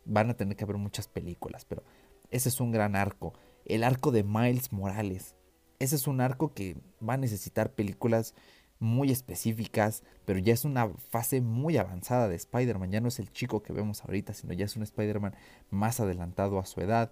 van 0.06 0.30
a 0.30 0.34
tener 0.36 0.56
que 0.56 0.64
haber 0.64 0.78
muchas 0.78 1.08
películas, 1.08 1.66
pero 1.66 1.84
ese 2.32 2.50
es 2.50 2.60
un 2.60 2.72
gran 2.72 2.96
arco 2.96 3.34
el 3.68 3.84
arco 3.84 4.12
de 4.12 4.24
Miles 4.24 4.72
Morales. 4.72 5.36
Ese 5.80 5.96
es 5.96 6.08
un 6.08 6.22
arco 6.22 6.54
que 6.54 6.78
va 7.08 7.14
a 7.14 7.18
necesitar 7.18 7.74
películas 7.74 8.34
muy 8.80 9.12
específicas, 9.12 10.04
pero 10.26 10.40
ya 10.40 10.54
es 10.54 10.64
una 10.64 10.90
fase 10.90 11.42
muy 11.42 11.78
avanzada 11.78 12.28
de 12.28 12.36
Spider-Man. 12.36 12.92
Ya 12.92 13.02
no 13.02 13.10
es 13.10 13.20
el 13.20 13.32
chico 13.32 13.62
que 13.62 13.74
vemos 13.74 14.04
ahorita, 14.04 14.34
sino 14.34 14.54
ya 14.54 14.66
es 14.66 14.76
un 14.76 14.84
Spider-Man 14.84 15.36
más 15.70 16.00
adelantado 16.00 16.60
a 16.60 16.66
su 16.66 16.82
edad. 16.82 17.12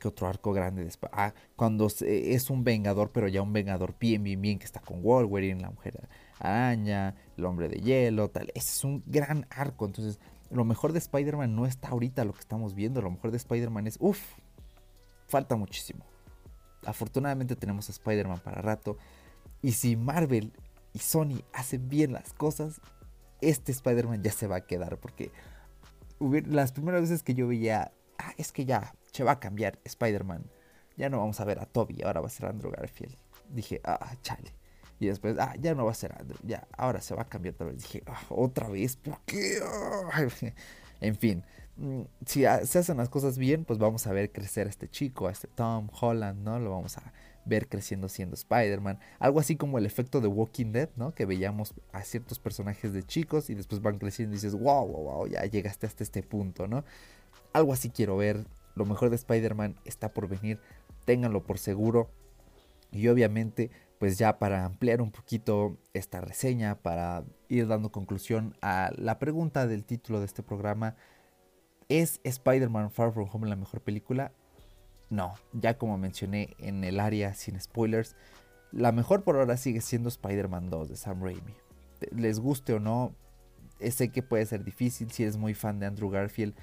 Que 0.00 0.08
otro 0.08 0.26
arco 0.26 0.52
grande 0.52 0.82
de 0.82 0.90
ah, 1.12 1.34
cuando 1.56 1.86
es 1.86 2.50
un 2.50 2.64
vengador, 2.64 3.12
pero 3.12 3.28
ya 3.28 3.42
un 3.42 3.52
vengador 3.52 3.94
bien, 4.00 4.22
bien, 4.22 4.40
bien, 4.40 4.58
que 4.58 4.64
está 4.64 4.80
con 4.80 5.02
Wolverine, 5.02 5.60
la 5.60 5.70
mujer 5.70 6.08
araña, 6.38 7.14
el 7.36 7.44
hombre 7.44 7.68
de 7.68 7.76
hielo, 7.80 8.30
tal. 8.30 8.50
Ese 8.54 8.72
es 8.72 8.84
un 8.84 9.04
gran 9.06 9.46
arco. 9.50 9.84
Entonces, 9.84 10.18
lo 10.50 10.64
mejor 10.64 10.92
de 10.92 10.98
Spider-Man 11.00 11.54
no 11.54 11.66
está 11.66 11.88
ahorita 11.88 12.24
lo 12.24 12.32
que 12.32 12.40
estamos 12.40 12.74
viendo. 12.74 13.02
Lo 13.02 13.10
mejor 13.10 13.30
de 13.30 13.36
Spider-Man 13.36 13.86
es, 13.86 13.98
uff, 14.00 14.20
falta 15.28 15.54
muchísimo. 15.54 16.04
Afortunadamente 16.86 17.54
tenemos 17.54 17.90
a 17.90 17.92
Spider-Man 17.92 18.40
para 18.40 18.62
rato. 18.62 18.96
Y 19.60 19.72
si 19.72 19.96
Marvel 19.96 20.52
y 20.94 20.98
Sony 21.00 21.42
hacen 21.52 21.90
bien 21.90 22.12
las 22.12 22.32
cosas, 22.32 22.80
este 23.42 23.70
Spider-Man 23.70 24.22
ya 24.22 24.32
se 24.32 24.46
va 24.46 24.56
a 24.56 24.66
quedar. 24.66 24.98
Porque 24.98 25.30
las 26.18 26.72
primeras 26.72 27.02
veces 27.02 27.22
que 27.22 27.34
yo 27.34 27.46
veía, 27.46 27.92
ah, 28.18 28.32
es 28.38 28.50
que 28.50 28.64
ya 28.64 28.94
se 29.12 29.24
va 29.24 29.32
a 29.32 29.40
cambiar 29.40 29.78
Spider-Man. 29.84 30.44
Ya 30.96 31.08
no 31.08 31.18
vamos 31.18 31.40
a 31.40 31.44
ver 31.44 31.58
a 31.60 31.66
Toby, 31.66 32.02
ahora 32.02 32.20
va 32.20 32.26
a 32.26 32.30
ser 32.30 32.46
Andrew 32.46 32.70
Garfield. 32.70 33.16
Dije, 33.48 33.80
ah, 33.84 34.14
chale. 34.22 34.52
Y 34.98 35.06
después, 35.06 35.36
ah, 35.38 35.54
ya 35.58 35.74
no 35.74 35.86
va 35.86 35.92
a 35.92 35.94
ser 35.94 36.12
Andrew, 36.18 36.38
ya, 36.42 36.68
ahora 36.76 37.00
se 37.00 37.14
va 37.14 37.22
a 37.22 37.28
cambiar 37.28 37.54
otra 37.54 37.68
vez. 37.68 37.78
Dije, 37.78 38.02
ah, 38.06 38.22
otra 38.28 38.68
vez, 38.68 38.96
¿por 38.96 39.18
qué? 39.24 39.60
en 41.00 41.16
fin, 41.16 41.44
Mm, 41.80 42.02
si 42.26 42.40
se 42.42 42.78
hacen 42.78 42.98
las 42.98 43.08
cosas 43.08 43.38
bien, 43.38 43.64
pues 43.64 43.78
vamos 43.78 44.06
a 44.06 44.12
ver 44.12 44.30
crecer 44.32 44.66
a 44.66 44.70
este 44.70 44.86
chico, 44.86 45.28
a 45.28 45.32
este 45.32 45.48
Tom 45.48 45.88
Holland, 45.98 46.42
¿no? 46.42 46.58
Lo 46.58 46.70
vamos 46.70 46.98
a 46.98 47.12
ver 47.46 47.68
creciendo 47.68 48.08
siendo 48.10 48.34
Spider-Man. 48.34 48.98
Algo 49.18 49.40
así 49.40 49.56
como 49.56 49.78
el 49.78 49.86
efecto 49.86 50.20
de 50.20 50.28
Walking 50.28 50.72
Dead, 50.72 50.90
¿no? 50.96 51.14
Que 51.14 51.24
veíamos 51.24 51.72
a 51.92 52.02
ciertos 52.02 52.38
personajes 52.38 52.92
de 52.92 53.02
chicos 53.02 53.48
y 53.48 53.54
después 53.54 53.80
van 53.80 53.98
creciendo 53.98 54.34
y 54.34 54.36
dices, 54.36 54.52
wow, 54.52 54.86
wow, 54.86 55.04
wow, 55.04 55.26
ya 55.26 55.44
llegaste 55.46 55.86
hasta 55.86 56.04
este 56.04 56.22
punto, 56.22 56.68
¿no? 56.68 56.84
Algo 57.54 57.72
así 57.72 57.88
quiero 57.88 58.18
ver. 58.18 58.44
Lo 58.74 58.84
mejor 58.84 59.10
de 59.10 59.16
Spider-Man 59.16 59.76
está 59.84 60.12
por 60.12 60.28
venir. 60.28 60.60
Ténganlo 61.04 61.44
por 61.44 61.58
seguro. 61.58 62.10
Y 62.92 63.08
obviamente, 63.08 63.70
pues 63.98 64.18
ya 64.18 64.38
para 64.38 64.64
ampliar 64.64 65.00
un 65.00 65.10
poquito 65.10 65.76
esta 65.92 66.20
reseña, 66.20 66.76
para 66.76 67.24
ir 67.48 67.66
dando 67.66 67.92
conclusión 67.92 68.56
a 68.62 68.90
la 68.96 69.18
pregunta 69.18 69.66
del 69.66 69.84
título 69.84 70.20
de 70.20 70.26
este 70.26 70.42
programa, 70.42 70.96
¿Es 71.88 72.20
Spider-Man 72.22 72.92
Far 72.92 73.12
From 73.12 73.28
Home 73.32 73.48
la 73.48 73.56
mejor 73.56 73.80
película? 73.80 74.32
No, 75.10 75.34
ya 75.52 75.76
como 75.76 75.98
mencioné 75.98 76.54
en 76.58 76.84
el 76.84 77.00
área 77.00 77.34
sin 77.34 77.60
spoilers, 77.60 78.14
la 78.70 78.92
mejor 78.92 79.24
por 79.24 79.36
ahora 79.36 79.56
sigue 79.56 79.80
siendo 79.80 80.08
Spider-Man 80.08 80.70
2 80.70 80.88
de 80.88 80.96
Sam 80.96 81.20
Raimi. 81.20 81.54
Les 82.12 82.38
guste 82.38 82.74
o 82.74 82.78
no, 82.78 83.12
sé 83.80 84.10
que 84.10 84.22
puede 84.22 84.46
ser 84.46 84.62
difícil 84.64 85.10
si 85.10 85.24
eres 85.24 85.36
muy 85.36 85.54
fan 85.54 85.80
de 85.80 85.86
Andrew 85.86 86.10
Garfield. 86.10 86.54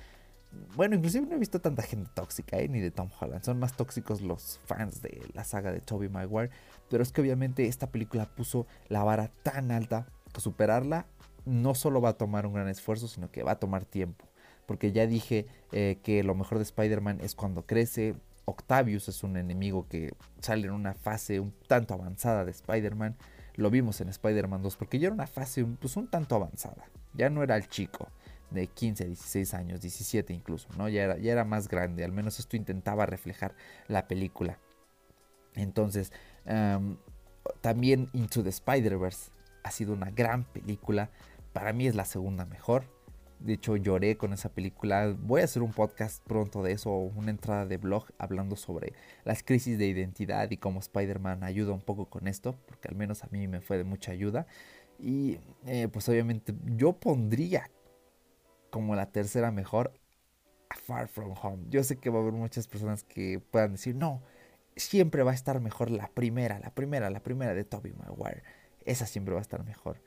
Bueno, 0.75 0.95
inclusive 0.95 1.25
no 1.25 1.35
he 1.35 1.39
visto 1.39 1.59
tanta 1.59 1.83
gente 1.83 2.09
tóxica, 2.13 2.57
¿eh? 2.57 2.67
ni 2.67 2.79
de 2.79 2.91
Tom 2.91 3.09
Holland. 3.19 3.43
Son 3.43 3.59
más 3.59 3.75
tóxicos 3.75 4.21
los 4.21 4.59
fans 4.65 5.01
de 5.01 5.21
la 5.33 5.43
saga 5.43 5.71
de 5.71 5.81
Tobey 5.81 6.09
Maguire. 6.09 6.51
Pero 6.89 7.03
es 7.03 7.11
que 7.11 7.21
obviamente 7.21 7.67
esta 7.67 7.87
película 7.87 8.25
puso 8.25 8.65
la 8.87 9.03
vara 9.03 9.31
tan 9.43 9.71
alta 9.71 10.07
que 10.33 10.41
superarla 10.41 11.05
no 11.45 11.75
solo 11.75 12.01
va 12.01 12.09
a 12.09 12.17
tomar 12.17 12.45
un 12.45 12.53
gran 12.53 12.67
esfuerzo, 12.67 13.07
sino 13.07 13.31
que 13.31 13.43
va 13.43 13.53
a 13.53 13.59
tomar 13.59 13.85
tiempo 13.85 14.25
porque 14.67 14.91
ya 14.91 15.07
dije 15.07 15.47
eh, 15.71 15.97
que 16.03 16.21
lo 16.21 16.35
mejor 16.35 16.59
de 16.59 16.65
Spider-Man 16.65 17.21
es 17.21 17.33
cuando 17.33 17.65
crece. 17.65 18.13
Octavius 18.45 19.09
es 19.09 19.23
un 19.23 19.35
enemigo 19.35 19.87
que 19.89 20.13
sale 20.39 20.67
en 20.67 20.73
una 20.73 20.93
fase 20.93 21.39
un 21.39 21.53
tanto 21.67 21.95
avanzada 21.95 22.45
de 22.45 22.51
Spider-Man. 22.51 23.15
Lo 23.55 23.71
vimos 23.71 23.99
en 24.01 24.09
Spider-Man 24.09 24.61
2 24.61 24.77
porque 24.77 24.99
ya 24.99 25.07
era 25.07 25.15
una 25.15 25.25
fase 25.25 25.65
pues, 25.65 25.97
un 25.97 26.07
tanto 26.07 26.35
avanzada. 26.35 26.85
Ya 27.13 27.29
no 27.29 27.41
era 27.41 27.55
el 27.55 27.67
chico 27.67 28.09
de 28.51 28.67
15, 28.67 29.05
16 29.05 29.53
años, 29.53 29.81
17 29.81 30.33
incluso, 30.33 30.69
¿no? 30.77 30.89
Ya 30.89 31.03
era, 31.03 31.17
ya 31.17 31.31
era 31.31 31.43
más 31.43 31.67
grande. 31.67 32.03
Al 32.03 32.11
menos 32.11 32.39
esto 32.39 32.55
intentaba 32.55 33.05
reflejar 33.05 33.55
la 33.87 34.07
película. 34.07 34.59
Entonces, 35.55 36.11
también 37.61 38.09
Into 38.13 38.43
the 38.43 38.49
Spider-Verse 38.49 39.31
ha 39.63 39.71
sido 39.71 39.93
una 39.93 40.11
gran 40.11 40.45
película. 40.45 41.09
Para 41.53 41.73
mí 41.73 41.87
es 41.87 41.95
la 41.95 42.05
segunda 42.05 42.45
mejor. 42.45 42.85
De 43.39 43.53
hecho, 43.53 43.75
lloré 43.75 44.17
con 44.17 44.33
esa 44.33 44.49
película. 44.49 45.15
Voy 45.19 45.41
a 45.41 45.43
hacer 45.43 45.61
un 45.61 45.71
podcast 45.71 46.23
pronto 46.23 46.63
de 46.63 46.71
eso, 46.71 46.91
una 46.91 47.29
entrada 47.29 47.65
de 47.65 47.77
blog 47.77 48.05
hablando 48.17 48.55
sobre 48.55 48.93
las 49.25 49.43
crisis 49.43 49.77
de 49.77 49.87
identidad 49.87 50.49
y 50.49 50.57
cómo 50.57 50.79
Spider-Man 50.79 51.43
ayuda 51.43 51.73
un 51.73 51.81
poco 51.81 52.05
con 52.05 52.27
esto, 52.27 52.55
porque 52.65 52.87
al 52.87 52.95
menos 52.95 53.23
a 53.23 53.27
mí 53.31 53.47
me 53.47 53.61
fue 53.61 53.77
de 53.77 53.83
mucha 53.83 54.11
ayuda. 54.11 54.47
Y 54.99 55.39
eh, 55.67 55.87
pues 55.91 56.09
obviamente 56.09 56.55
yo 56.65 56.93
pondría 56.93 57.69
como 58.70 58.95
la 58.95 59.11
tercera 59.11 59.51
mejor 59.51 59.93
Far 60.76 61.07
From 61.07 61.34
Home. 61.41 61.65
Yo 61.70 61.84
sé 61.84 61.97
que 61.97 62.09
va 62.09 62.20
a 62.20 62.22
haber 62.22 62.34
muchas 62.34 62.68
personas 62.68 63.03
que 63.03 63.39
puedan 63.39 63.74
decir, 63.74 63.95
no, 63.95 64.22
siempre 64.76 65.24
va 65.24 65.32
a 65.32 65.36
estar 65.36 65.59
mejor 65.59 65.89
la 65.89 66.07
primera, 66.09 66.59
la 66.59 66.70
primera, 66.72 67.09
la 67.09 67.22
primera 67.22 67.53
de 67.53 67.63
Tobey 67.63 67.93
Maguire. 67.93 68.43
Esa 68.86 69.05
siempre 69.05 69.34
va 69.34 69.39
a 69.39 69.41
estar 69.41 69.63
mejor. 69.65 70.01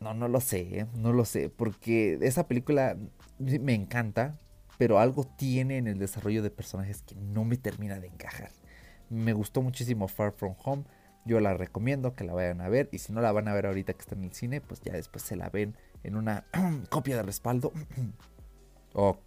No, 0.00 0.14
no 0.14 0.28
lo 0.28 0.40
sé, 0.40 0.80
¿eh? 0.80 0.86
no 0.94 1.12
lo 1.12 1.24
sé, 1.24 1.50
porque 1.50 2.18
esa 2.22 2.48
película 2.48 2.96
me 3.38 3.74
encanta, 3.74 4.38
pero 4.78 4.98
algo 4.98 5.24
tiene 5.24 5.76
en 5.76 5.86
el 5.86 5.98
desarrollo 5.98 6.42
de 6.42 6.50
personajes 6.50 7.02
que 7.02 7.14
no 7.16 7.44
me 7.44 7.58
termina 7.58 8.00
de 8.00 8.06
encajar. 8.06 8.50
Me 9.10 9.34
gustó 9.34 9.60
muchísimo 9.60 10.08
Far 10.08 10.32
From 10.32 10.54
Home, 10.64 10.84
Yo 11.26 11.38
la 11.40 11.52
recomiendo 11.52 12.14
que 12.14 12.24
la 12.24 12.32
vayan 12.32 12.62
a 12.62 12.68
ver 12.70 12.88
y 12.92 12.98
si 12.98 13.12
no 13.12 13.20
la 13.20 13.30
van 13.30 13.46
a 13.48 13.52
ver 13.52 13.66
ahorita 13.66 13.92
que 13.92 14.00
está 14.00 14.14
en 14.14 14.24
el 14.24 14.32
cine, 14.32 14.62
pues 14.62 14.80
ya 14.80 14.94
después 14.94 15.22
se 15.22 15.36
la 15.36 15.50
ven 15.50 15.76
en 16.02 16.16
una 16.16 16.44
copia 16.90 17.16
de 17.16 17.22
respaldo. 17.22 17.72
o 18.94 19.18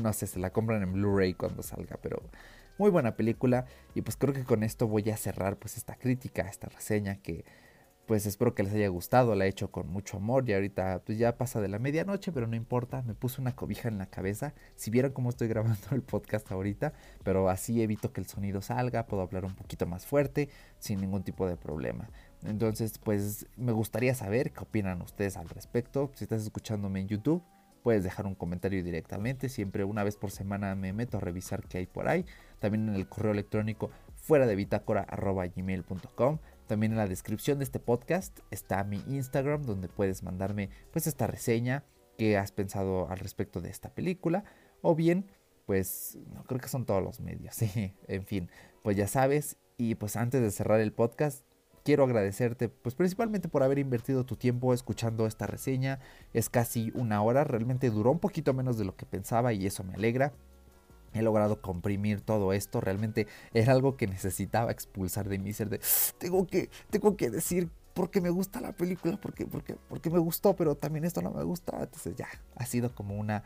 no 0.00 0.12
sé, 0.12 0.26
se 0.26 0.38
la 0.38 0.50
compran 0.50 0.82
en 0.82 0.92
Blu-ray 0.92 1.34
cuando 1.34 1.62
salga, 1.62 1.98
pero 2.02 2.22
muy 2.78 2.90
buena 2.90 3.16
película 3.16 3.66
y 3.94 4.02
pues 4.02 4.16
creo 4.16 4.34
que 4.34 4.44
con 4.44 4.62
esto 4.62 4.86
voy 4.86 5.08
a 5.10 5.16
cerrar 5.16 5.56
pues 5.56 5.76
esta 5.76 5.96
crítica, 5.96 6.42
esta 6.42 6.68
reseña 6.68 7.16
que 7.16 7.44
pues 8.06 8.24
espero 8.24 8.54
que 8.54 8.62
les 8.62 8.72
haya 8.72 8.86
gustado, 8.86 9.34
la 9.34 9.46
he 9.46 9.48
hecho 9.48 9.72
con 9.72 9.88
mucho 9.88 10.18
amor 10.18 10.48
y 10.48 10.54
ahorita 10.54 11.02
pues 11.04 11.18
ya 11.18 11.36
pasa 11.36 11.60
de 11.60 11.66
la 11.66 11.80
medianoche, 11.80 12.30
pero 12.30 12.46
no 12.46 12.54
importa, 12.54 13.02
me 13.02 13.14
puse 13.14 13.40
una 13.40 13.56
cobija 13.56 13.88
en 13.88 13.98
la 13.98 14.06
cabeza, 14.06 14.54
si 14.76 14.92
vieran 14.92 15.10
cómo 15.10 15.30
estoy 15.30 15.48
grabando 15.48 15.88
el 15.90 16.02
podcast 16.02 16.50
ahorita, 16.52 16.92
pero 17.24 17.48
así 17.48 17.82
evito 17.82 18.12
que 18.12 18.20
el 18.20 18.28
sonido 18.28 18.62
salga, 18.62 19.06
puedo 19.06 19.22
hablar 19.22 19.44
un 19.44 19.56
poquito 19.56 19.86
más 19.86 20.06
fuerte 20.06 20.48
sin 20.78 21.00
ningún 21.00 21.24
tipo 21.24 21.48
de 21.48 21.56
problema. 21.56 22.08
Entonces 22.46 22.98
pues 22.98 23.46
me 23.56 23.72
gustaría 23.72 24.14
saber 24.14 24.52
qué 24.52 24.60
opinan 24.60 25.02
ustedes 25.02 25.36
al 25.36 25.48
respecto, 25.48 26.10
si 26.14 26.24
estás 26.24 26.42
escuchándome 26.42 27.00
en 27.00 27.08
YouTube. 27.08 27.42
Puedes 27.82 28.02
dejar 28.02 28.26
un 28.26 28.34
comentario 28.34 28.82
directamente, 28.82 29.48
siempre 29.48 29.84
una 29.84 30.02
vez 30.02 30.16
por 30.16 30.32
semana 30.32 30.74
me 30.74 30.92
meto 30.92 31.18
a 31.18 31.20
revisar 31.20 31.68
qué 31.68 31.78
hay 31.78 31.86
por 31.86 32.08
ahí. 32.08 32.24
También 32.58 32.88
en 32.88 32.94
el 32.94 33.08
correo 33.08 33.32
electrónico 33.32 33.90
fuera 34.16 34.46
de 34.46 34.56
bitácora.gmail.com 34.56 36.38
también 36.66 36.92
en 36.92 36.98
la 36.98 37.06
descripción 37.06 37.58
de 37.58 37.64
este 37.64 37.78
podcast 37.78 38.40
está 38.50 38.82
mi 38.82 39.02
Instagram 39.06 39.62
donde 39.62 39.88
puedes 39.88 40.24
mandarme 40.24 40.70
pues 40.90 41.06
esta 41.06 41.28
reseña 41.28 41.84
que 42.18 42.36
has 42.36 42.50
pensado 42.50 43.08
al 43.08 43.18
respecto 43.20 43.60
de 43.60 43.70
esta 43.70 43.90
película. 43.90 44.44
O 44.82 44.96
bien 44.96 45.30
pues 45.64 46.18
no 46.32 46.44
creo 46.44 46.60
que 46.60 46.68
son 46.68 46.84
todos 46.84 47.02
los 47.02 47.20
medios, 47.20 47.54
sí, 47.56 47.94
en 48.06 48.24
fin, 48.24 48.50
pues 48.82 48.96
ya 48.96 49.06
sabes. 49.06 49.56
Y 49.78 49.94
pues 49.96 50.16
antes 50.16 50.40
de 50.40 50.50
cerrar 50.50 50.80
el 50.80 50.92
podcast 50.92 51.44
quiero 51.86 52.02
agradecerte 52.02 52.68
pues 52.68 52.96
principalmente 52.96 53.48
por 53.48 53.62
haber 53.62 53.78
invertido 53.78 54.26
tu 54.26 54.34
tiempo 54.34 54.74
escuchando 54.74 55.24
esta 55.24 55.46
reseña, 55.46 56.00
es 56.34 56.50
casi 56.50 56.90
una 56.96 57.22
hora, 57.22 57.44
realmente 57.44 57.90
duró 57.90 58.10
un 58.10 58.18
poquito 58.18 58.52
menos 58.52 58.76
de 58.76 58.84
lo 58.84 58.96
que 58.96 59.06
pensaba 59.06 59.52
y 59.52 59.66
eso 59.66 59.84
me 59.84 59.94
alegra 59.94 60.32
he 61.14 61.22
logrado 61.22 61.62
comprimir 61.62 62.20
todo 62.20 62.52
esto. 62.52 62.80
Realmente 62.82 63.26
era 63.54 63.72
algo 63.72 63.96
que 63.96 64.06
necesitaba 64.06 64.70
expulsar 64.70 65.30
de 65.30 65.38
mí, 65.38 65.54
ser 65.54 65.70
de, 65.70 65.80
tengo 66.18 66.46
que, 66.46 66.68
tengo 66.90 67.16
que 67.16 67.30
decir 67.30 67.70
porque 67.94 68.20
me 68.20 68.28
gusta 68.28 68.60
la 68.60 68.72
película, 68.72 69.18
porque, 69.18 69.46
porque, 69.46 69.76
porque 69.88 70.10
me 70.10 70.18
gustó, 70.18 70.54
pero 70.56 70.74
también 70.74 71.06
esto 71.06 71.22
no 71.22 71.30
me 71.30 71.44
gusta. 71.44 71.78
Entonces 71.80 72.16
ya, 72.16 72.28
ha 72.56 72.66
sido 72.66 72.94
como 72.94 73.14
una 73.14 73.44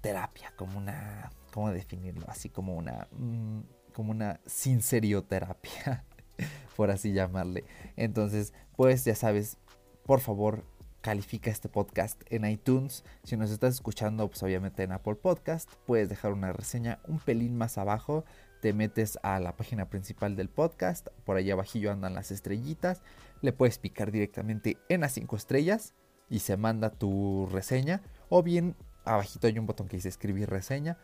terapia, 0.00 0.54
como 0.56 0.78
una, 0.78 1.30
¿cómo 1.52 1.70
definirlo? 1.70 2.24
Así 2.28 2.48
como 2.48 2.74
una, 2.74 3.08
mm, 3.10 3.60
como 3.92 4.12
una 4.12 4.40
sincerioterapia, 4.46 6.06
por 6.76 6.90
así 6.90 7.12
llamarle. 7.12 7.64
Entonces, 7.96 8.52
pues 8.76 9.04
ya 9.04 9.14
sabes, 9.14 9.58
por 10.04 10.20
favor, 10.20 10.64
califica 11.00 11.50
este 11.50 11.68
podcast 11.68 12.20
en 12.30 12.44
iTunes. 12.44 13.04
Si 13.24 13.36
nos 13.36 13.50
estás 13.50 13.74
escuchando, 13.74 14.28
pues 14.28 14.42
obviamente 14.42 14.82
en 14.82 14.92
Apple 14.92 15.14
Podcast, 15.16 15.70
puedes 15.86 16.08
dejar 16.08 16.32
una 16.32 16.52
reseña 16.52 16.98
un 17.06 17.18
pelín 17.18 17.56
más 17.56 17.78
abajo. 17.78 18.24
Te 18.60 18.72
metes 18.72 19.18
a 19.22 19.38
la 19.38 19.56
página 19.56 19.88
principal 19.88 20.34
del 20.34 20.48
podcast, 20.48 21.08
por 21.24 21.36
allá 21.36 21.54
abajillo 21.54 21.92
andan 21.92 22.14
las 22.14 22.30
estrellitas. 22.30 23.02
Le 23.40 23.52
puedes 23.52 23.78
picar 23.78 24.10
directamente 24.10 24.78
en 24.88 25.02
las 25.02 25.12
5 25.12 25.36
estrellas 25.36 25.94
y 26.28 26.40
se 26.40 26.56
manda 26.56 26.90
tu 26.90 27.46
reseña. 27.52 28.02
O 28.28 28.42
bien 28.42 28.74
abajito 29.04 29.46
hay 29.46 29.58
un 29.58 29.66
botón 29.66 29.88
que 29.88 29.96
dice 29.96 30.08
escribir 30.08 30.50
reseña. 30.50 30.98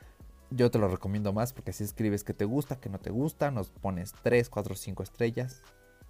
Yo 0.51 0.71
te 0.71 0.79
lo 0.79 0.89
recomiendo 0.89 1.33
más 1.33 1.53
porque 1.53 1.73
si 1.73 1.85
escribes 1.85 2.25
que 2.25 2.35
te 2.35 2.45
gusta, 2.45 2.79
que 2.79 2.89
no 2.89 2.99
te 2.99 3.11
gusta, 3.11 3.51
nos 3.51 3.71
pones 3.71 4.15
3, 4.23 4.49
4, 4.49 4.75
5 4.75 5.03
estrellas 5.03 5.63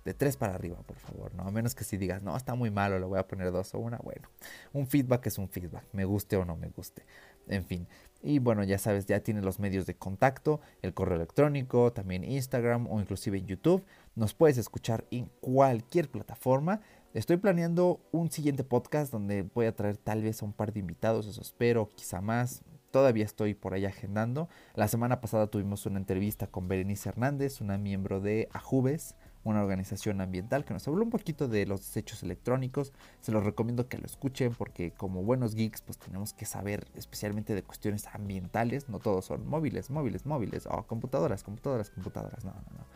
de 0.05 0.13
tres 0.13 0.37
para 0.37 0.55
arriba, 0.55 0.77
por 0.87 0.99
favor, 0.99 1.35
¿no? 1.35 1.45
A 1.45 1.51
menos 1.51 1.75
que 1.75 1.85
si 1.85 1.97
digas, 1.97 2.23
no, 2.23 2.37
está 2.37 2.55
muy 2.55 2.71
malo, 2.71 2.99
le 2.99 3.07
voy 3.07 3.19
a 3.19 3.27
poner 3.27 3.51
dos 3.51 3.75
o 3.75 3.79
una, 3.79 3.97
bueno, 3.99 4.29
un 4.73 4.87
feedback 4.87 5.27
es 5.27 5.39
un 5.39 5.49
feedback, 5.49 5.85
me 5.93 6.05
guste 6.05 6.37
o 6.37 6.45
no 6.45 6.57
me 6.57 6.69
guste, 6.69 7.05
en 7.49 7.65
fin. 7.65 7.87
Y 8.23 8.39
bueno, 8.39 8.63
ya 8.65 8.79
sabes, 8.79 9.07
ya 9.07 9.21
tienes 9.21 9.45
los 9.45 9.59
medios 9.59 9.87
de 9.87 9.97
contacto, 9.97 10.61
el 10.83 10.95
correo 10.95 11.17
electrónico, 11.17 11.93
también 11.93 12.25
Instagram 12.25 12.87
o 12.91 13.01
inclusive 13.01 13.39
en 13.39 13.47
YouTube. 13.47 13.85
Nos 14.15 14.35
puedes 14.35 14.57
escuchar 14.57 15.05
en 15.11 15.31
cualquier 15.41 16.11
plataforma. 16.11 16.81
Estoy 17.13 17.37
planeando 17.37 18.01
un 18.13 18.31
siguiente 18.31 18.65
podcast 18.65 19.13
donde 19.13 19.43
voy 19.43 19.67
a 19.67 19.77
traer 19.77 19.97
tal 19.97 20.23
vez 20.23 20.41
a 20.43 20.47
un 20.47 20.53
par 20.53 20.73
de 20.73 20.81
invitados, 20.81 21.27
eso 21.27 21.41
espero, 21.41 21.91
quizá 21.95 22.21
más. 22.21 22.63
Todavía 22.95 23.25
estoy 23.25 23.55
por 23.55 23.75
ahí 23.75 23.87
agendando. 23.87 24.49
La 24.77 24.87
semana 24.87 25.21
pasada 25.21 25.49
tuvimos 25.49 25.85
una 25.85 25.99
entrevista 25.99 26.47
con 26.47 26.69
Berenice 26.69 27.09
Hernández, 27.09 27.61
una 27.61 27.77
miembro 27.77 28.21
de 28.21 28.49
Ajubes, 28.53 29.17
una 29.43 29.61
organización 29.65 30.21
ambiental 30.21 30.65
que 30.65 30.75
nos 30.75 30.87
habló 30.87 31.03
un 31.03 31.11
poquito 31.11 31.49
de 31.49 31.67
los 31.67 31.81
desechos 31.81 32.23
electrónicos. 32.23 32.93
Se 33.21 33.33
los 33.33 33.43
recomiendo 33.43 33.89
que 33.89 33.99
lo 33.99 34.07
escuchen 34.07 34.55
porque 34.55 34.93
como 34.93 35.25
buenos 35.25 35.57
geeks 35.57 35.83
pues 35.83 35.99
tenemos 35.99 36.35
que 36.35 36.47
saber 36.47 36.87
especialmente 36.95 37.57
de 37.57 37.65
cuestiones 37.65 38.07
ambientales. 38.13 38.89
No 38.89 39.01
todos 39.01 39.25
son 39.25 39.45
móviles, 39.45 39.91
móviles, 39.91 40.25
móviles 40.25 40.69
o 40.71 40.85
computadoras, 40.85 41.43
computadoras, 41.43 41.91
computadoras. 41.91 42.45
No, 42.45 42.53
no, 42.53 42.79
no. 42.79 42.87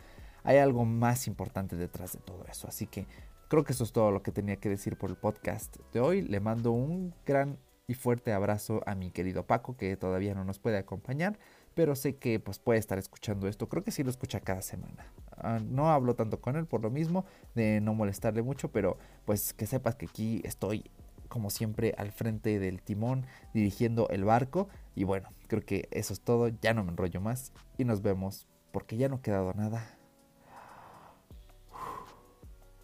Hay 0.45 0.59
algo 0.59 0.85
más 0.85 1.27
importante 1.27 1.75
detrás 1.75 2.13
de 2.13 2.19
todo 2.19 2.45
eso. 2.49 2.69
Así 2.69 2.87
que 2.87 3.05
creo 3.49 3.65
que 3.65 3.73
eso 3.73 3.83
es 3.83 3.91
todo 3.91 4.11
lo 4.11 4.23
que 4.23 4.31
tenía 4.31 4.55
que 4.55 4.69
decir 4.69 4.97
por 4.97 5.09
el 5.09 5.17
podcast 5.17 5.75
de 5.91 5.99
hoy. 5.99 6.21
Le 6.21 6.39
mando 6.39 6.71
un 6.71 7.13
gran 7.25 7.57
y 7.89 7.95
fuerte 7.95 8.31
abrazo 8.31 8.81
a 8.85 8.95
mi 8.95 9.11
querido 9.11 9.45
Paco 9.45 9.75
que 9.75 9.97
todavía 9.97 10.33
no 10.33 10.45
nos 10.45 10.59
puede 10.59 10.77
acompañar 10.77 11.37
pero 11.79 11.95
sé 11.95 12.17
que 12.17 12.41
pues 12.41 12.59
puede 12.59 12.77
estar 12.77 12.97
escuchando 12.97 13.47
esto. 13.47 13.69
Creo 13.69 13.85
que 13.85 13.91
sí 13.91 14.03
lo 14.03 14.09
escucha 14.09 14.41
cada 14.41 14.61
semana. 14.61 15.05
Ah, 15.37 15.59
no 15.63 15.89
hablo 15.89 16.13
tanto 16.13 16.41
con 16.41 16.57
él 16.57 16.65
por 16.65 16.81
lo 16.81 16.89
mismo, 16.89 17.23
de 17.55 17.79
no 17.79 17.93
molestarle 17.93 18.41
mucho, 18.41 18.69
pero 18.69 18.97
pues 19.23 19.53
que 19.53 19.65
sepas 19.65 19.95
que 19.95 20.07
aquí 20.07 20.41
estoy 20.43 20.91
como 21.29 21.49
siempre 21.49 21.95
al 21.97 22.11
frente 22.11 22.59
del 22.59 22.81
timón 22.81 23.25
dirigiendo 23.53 24.09
el 24.09 24.25
barco 24.25 24.67
y 24.93 25.05
bueno, 25.05 25.29
creo 25.47 25.61
que 25.61 25.87
eso 25.91 26.11
es 26.11 26.19
todo, 26.19 26.49
ya 26.49 26.73
no 26.73 26.83
me 26.83 26.91
enrollo 26.91 27.21
más 27.21 27.53
y 27.77 27.85
nos 27.85 28.01
vemos 28.01 28.45
porque 28.73 28.97
ya 28.97 29.07
no 29.07 29.15
ha 29.15 29.21
quedado 29.21 29.53
nada 29.53 29.97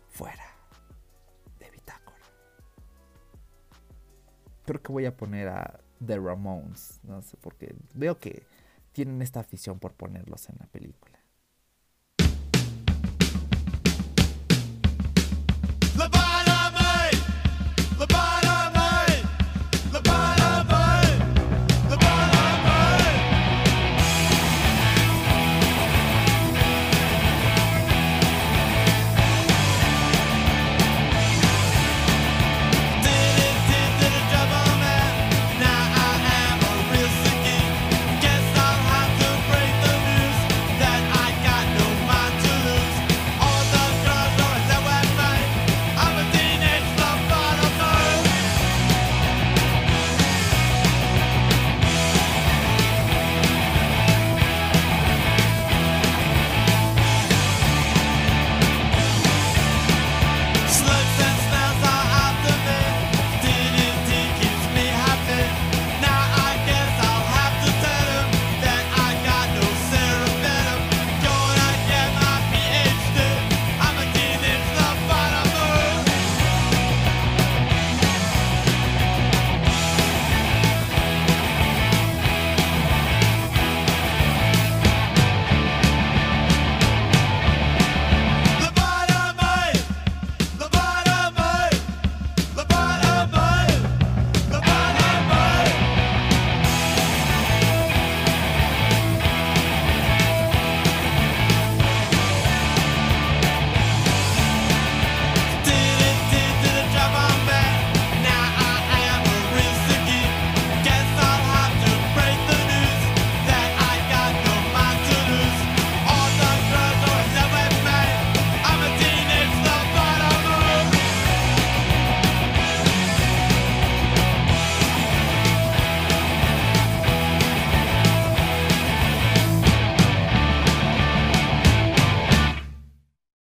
fuera 0.08 0.55
creo 4.66 4.82
que 4.82 4.92
voy 4.92 5.06
a 5.06 5.16
poner 5.16 5.48
a 5.48 5.80
The 6.06 6.18
Ramones. 6.18 7.00
No 7.04 7.22
sé, 7.22 7.38
porque 7.40 7.76
veo 7.94 8.20
que 8.20 8.44
tienen 8.92 9.22
esta 9.22 9.40
afición 9.40 9.80
por 9.80 9.94
ponerlos 9.94 10.50
en 10.50 10.56
la 10.60 10.68
película. 10.68 11.20